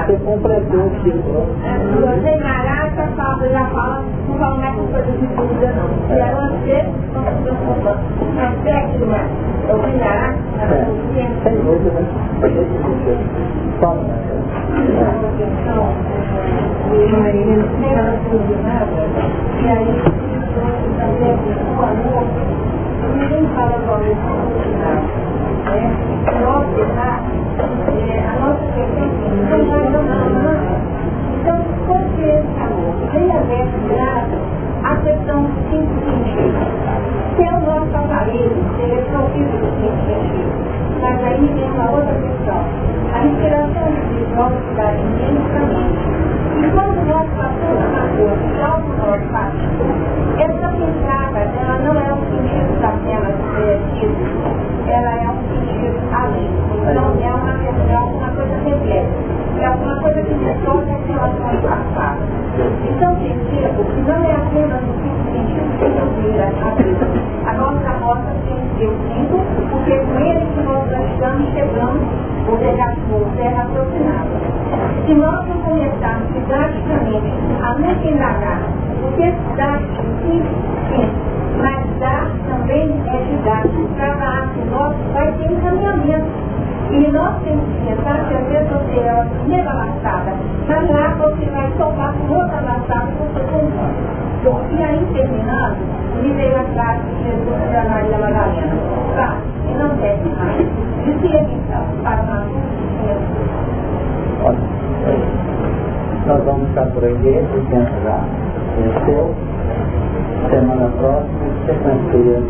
Você 0.06 0.16
completou 0.24 0.86
o 0.86 0.90
título. 1.02 1.46
Você 2.00 2.36
Maraca, 2.36 3.06
fala, 3.16 3.48
já 3.48 3.66
fala, 3.66 4.02
não 4.28 4.38
fala 4.38 4.56
mais 4.56 4.74
com 4.76 4.86
coisa 4.86 5.12
de 5.12 5.26
dúvida 5.26 5.72
não. 5.76 5.88
E 6.08 6.20
aí 6.20 6.34
você, 6.34 6.84
aspecto, 8.40 9.06
mas 9.06 9.30
eu 9.68 9.78
vim 9.82 9.98
Maraca, 9.98 10.38
sem 11.42 11.56
dúvida. 11.56 12.00
Fala, 13.80 14.00
E 19.62 19.68
aí, 19.68 19.90
o 21.68 21.86
ninguém 23.16 23.44
fala 23.54 23.74
agora 23.76 24.04
questão 24.04 24.14
não 24.14 24.36
dominar. 24.36 24.56
Então, 24.56 24.62
por 24.62 24.62
que 24.62 24.64
esse 24.64 24.64
amor? 24.64 24.64
Vem 24.64 24.64
a 24.64 24.64
ver 24.64 24.64
grave 24.64 24.64
a 24.64 24.64
questão 24.64 24.64
simplesmente. 24.64 24.64
Se 24.64 24.64
o 24.64 24.64
nosso 24.64 24.64
aparelho, 24.64 24.64
ele 24.64 24.65
Mas 41.00 41.22
aí 41.22 41.46
vem 41.54 41.70
uma 41.70 41.90
outra 41.90 42.14
questão. 42.14 42.64
A 43.14 43.24
inspiração 43.24 43.88
espiritual 43.88 44.50
se 44.50 44.74
dá 44.76 44.92
imensamente. 44.92 46.02
E 46.56 46.70
quando 46.72 47.06
nós 47.06 47.28
passamos 47.36 47.86
na 47.92 48.02
rua, 48.16 48.36
já 48.58 48.76
o 48.76 48.88
nosso 48.96 49.26
partido, 49.30 49.86
essa 50.38 50.68
pintada, 50.72 51.38
ela 51.38 51.78
não 51.78 51.94
é 51.94 52.12
o 52.12 52.18
sentido 52.26 52.80
da 52.80 52.92
tela 53.04 53.30
que 53.94 54.90
ela 54.90 55.12
é 55.14 55.28
um 55.28 55.46
além. 56.12 56.50
Então 56.74 57.14
é 57.22 57.30
uma, 57.30 57.52
é 57.92 57.98
uma 57.98 58.30
coisa 58.30 58.56
repleta. 58.64 59.36
É 59.60 59.66
alguma 59.66 60.00
coisa 60.00 60.22
que 60.22 60.34
se 60.34 60.64
torna 60.64 60.92
em 60.92 61.12
relação 61.12 61.46
ao 61.46 61.56
passado. 61.56 62.20
Então, 62.88 63.16
sentido, 63.16 63.76
que 63.76 63.82
não 64.02 64.24
é 64.24 64.32
apenas 64.34 64.82
o 64.82 64.94
sentido 65.02 65.78
que 65.78 65.84
ouvir 65.84 66.40
a 66.40 66.74
vida. 66.74 67.06
A 67.46 67.52
nossa 67.54 67.90
rota 68.04 68.34
tem 68.46 68.56
que 68.56 68.78
ser 68.78 68.88
o 68.88 68.96
cinto, 69.08 69.38
porque 69.70 69.92
é 69.92 69.98
com 69.98 70.18
ele 70.18 70.46
que 70.54 70.62
nós 70.62 71.10
estamos 71.12 71.48
chegando 71.52 72.26
o 72.48 72.56
terra, 72.58 72.94
terra 73.36 73.62
aproximada. 73.62 74.56
Se 75.06 75.14
nós 75.14 75.46
não 75.48 75.58
começarmos 75.62 76.32
didaticamente 76.34 77.32
a 77.62 77.74
nos 77.74 78.04
indagar 78.04 78.60
o 79.02 79.12
que 79.16 79.22
é 79.22 79.30
didático, 79.30 80.02
sim, 80.22 80.42
sim, 80.90 81.10
mas 81.60 81.86
dar 81.98 82.30
também 82.48 82.90
é 83.06 83.18
didático. 83.24 83.88
Cada 83.96 84.42
ato 84.42 84.64
nosso 84.70 85.12
vai 85.14 85.32
ter 85.32 85.52
encaminhamento. 85.52 86.35
Tá, 99.16 99.38
e 99.68 99.74
não 99.78 99.88
desce 99.96 100.28
mais. 100.28 100.60
E 100.60 101.10
então? 101.10 101.84
Para 102.02 102.22
uma 102.22 102.44
Olha, 104.44 104.58
nós 106.26 106.44
vamos 106.44 106.68
ficar 106.68 106.86
por 106.86 107.04
aqui, 107.04 107.14
o 107.14 107.60
tempo 107.70 107.92
já 108.04 108.18
venceu. 108.76 109.34
Semana 110.50 110.88
próxima, 110.98 111.46
sequência, 111.66 112.42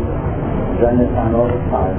já 0.79 0.91
nessa 0.91 1.23
nova 1.29 1.53
fase. 1.71 1.95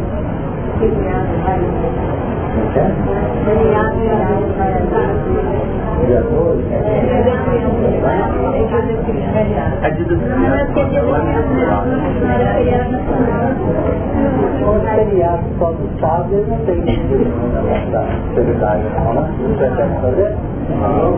Dia 6.06 6.22
12? 6.22 6.62
É 9.82 9.90
dia 9.90 10.04
12 10.04 10.22
feriado 14.98 15.44
só 15.58 15.70
do 15.70 16.00
sábado, 16.00 16.44
não 16.48 16.58
tem 16.66 16.80
atividade 18.34 18.82
não, 18.96 19.14
né? 19.14 19.32
Você 19.46 19.70
quer 19.76 20.00
fazer? 20.00 20.34
Não, 20.80 21.14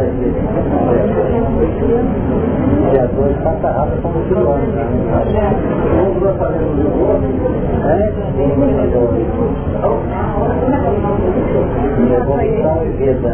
aqui. 0.00 0.32
Dia 2.90 3.06
2 3.08 3.36
está 3.36 3.52
carrado 3.56 3.92
como 4.02 4.24
de 4.24 4.34
longe. 4.34 4.66
Um 5.98 6.20
vai 6.20 6.34
fazendo 6.38 6.74
de 6.76 6.86
outro, 6.86 7.28
né? 7.80 7.98
Evolução 12.16 12.78
e 12.84 12.88
vida. 12.90 13.32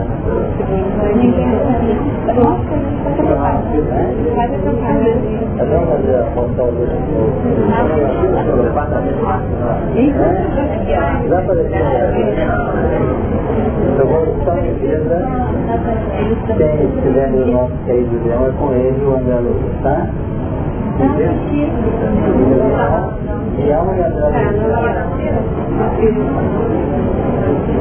Vamos 3.77 3.93
fazer 5.89 6.17
a 6.17 6.25
para 6.35 6.53
Eu 13.99 14.07
vida. 14.75 15.17
Quem 16.57 16.87
estiver 16.87 17.29
no 17.31 17.47
nosso 17.47 17.73
país 17.87 18.09
de 18.09 18.17
é 18.31 18.53
com 18.59 18.73
ele, 18.73 19.05
o 19.05 19.15
André 19.15 19.41
tá? 19.83 20.07
E 23.59 23.71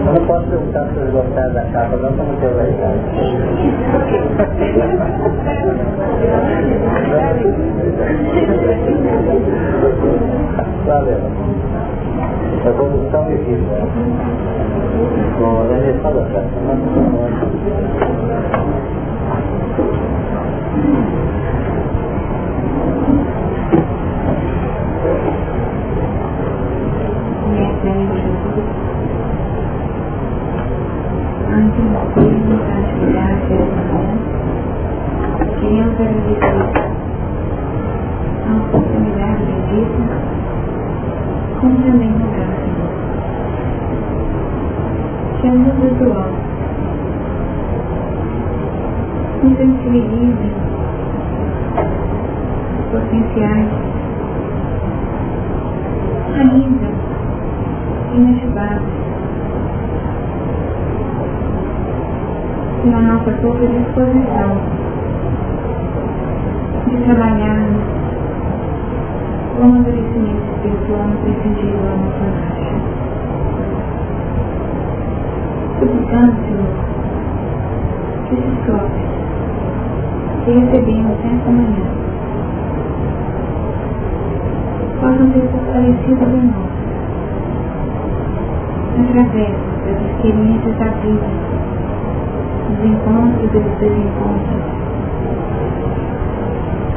Eu 0.05 0.13
não 0.13 0.25
posso 0.27 0.45
perguntar 0.47 0.85
se 0.87 0.99
eles 0.99 1.11
gostaram 1.11 1.53
da 1.53 1.63
capa, 1.65 1.97
não, 1.97 2.13
para 2.13 2.25
não 2.25 2.35
ter 2.35 2.53
verdade. 2.53 2.99
Valeu. 10.95 11.19
Evolução 12.65 13.25
de 13.27 13.35
vida. 13.35 13.75
Com 15.37 15.59
a 15.59 15.77
eleição 15.77 16.11
da 16.13 16.23
nos 49.85 49.93
sensibilize 49.93 50.51
os 52.79 52.85
potenciais 52.91 53.69
ainda 56.35 56.89
inativados 58.13 58.93
e 62.83 62.93
a 62.93 63.01
nossa 63.01 63.31
toda 63.41 63.67
disposição 63.67 64.57
de 66.87 66.97
trabalharmos 67.03 67.83
o 69.57 69.63
amadurecimento 69.63 70.45
espiritual 70.55 71.09
preciso 71.23 71.77
da 71.77 71.95
nossa 71.95 72.25
marcha. 72.25 72.75
Suplicando, 75.79 76.33
Senhor, 76.45 76.71
que 78.27 78.35
esses 78.35 78.65
próprios 78.65 79.04
que 80.45 80.51
recebemos 80.51 81.17
esta 81.25 81.49
manhã 81.49 81.85
possam 85.01 85.31
ser 85.33 85.41
fortalecidos 85.49 86.21
em 86.21 86.45
nós 86.53 86.75
através 89.09 89.55
das 89.85 89.99
experiências 90.05 90.77
da 90.77 90.89
vida 91.01 91.55
os 92.69 92.85
encontros 92.85 93.53
e 93.53 93.57
os 93.57 93.79
desencontros. 93.79 94.63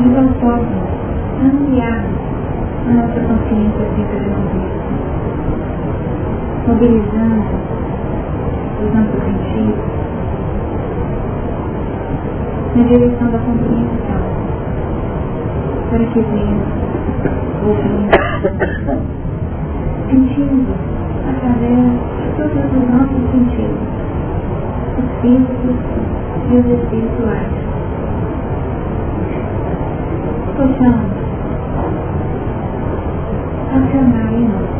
Então 0.00 0.28
possam 0.40 0.80
ampliar 1.42 2.04
a 2.86 2.92
nossa 2.92 3.20
consciência 3.20 3.82
acerca 3.82 4.16
de 4.20 4.28
nós 4.28 4.44
mesmos, 4.54 4.92
mobilizando 6.66 7.44
os 8.82 8.94
nossos 8.94 9.20
sentidos 9.24 10.07
na 12.78 12.84
direção 12.84 13.28
da 13.32 13.38
compreensão, 13.38 14.22
para 15.90 16.04
que 16.06 16.20
venhamos, 16.20 16.68
ouvindo, 17.66 18.14
sentindo 20.08 20.74
através 21.28 21.90
de 22.18 22.28
todos 22.36 22.62
os 22.70 22.86
nossos 22.94 23.22
sentidos, 23.32 23.82
os 24.96 25.08
físicos 25.20 25.78
e 26.50 26.56
os 26.56 26.66
espirituais. 26.66 27.50
Possamos 30.56 31.18
acionar 33.74 34.32
em 34.32 34.44
nós 34.46 34.70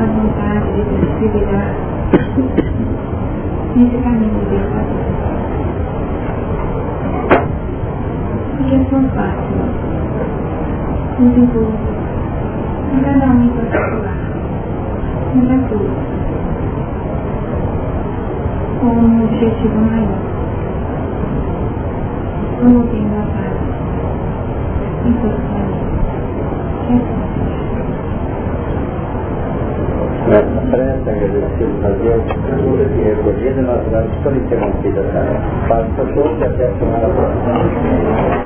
a 0.00 0.06
vontade 0.06 0.68
de 0.72 0.82
perseverar 1.20 1.74
nesse 3.76 3.96
caminho 3.98 4.38
libertador. 4.40 5.15
Porque 8.66 8.82
é 8.82 8.84
tão 8.90 9.08
fácil 9.10 9.56
nos 11.20 11.36
envolver 11.38 11.70
em 12.92 13.00
cada 13.00 13.26
um 13.26 13.44
em 13.44 13.48
particular, 13.50 14.18
em 15.36 15.40
todos, 15.68 15.86
com 18.80 18.86
um 18.88 19.22
objetivo 19.22 19.78
maior, 19.82 20.18
promovendo 22.58 23.14
a 23.14 23.26
paz 23.36 23.54
os 25.04 25.36
Nessa 30.26 30.60
prece, 30.72 31.08
agradecido 31.08 31.86
a 31.86 31.90
Deus 31.90 32.24
que 32.32 33.02
recolhido, 33.02 33.62
nós 33.62 33.80
vamos 33.92 34.16
por 34.24 34.36
interrompida, 34.36 35.02
tá? 35.12 35.22
Faça 35.68 36.04
todos 36.14 36.42
até 36.42 36.66
a 36.66 36.78
semana 36.78 37.08
próxima. 37.08 38.36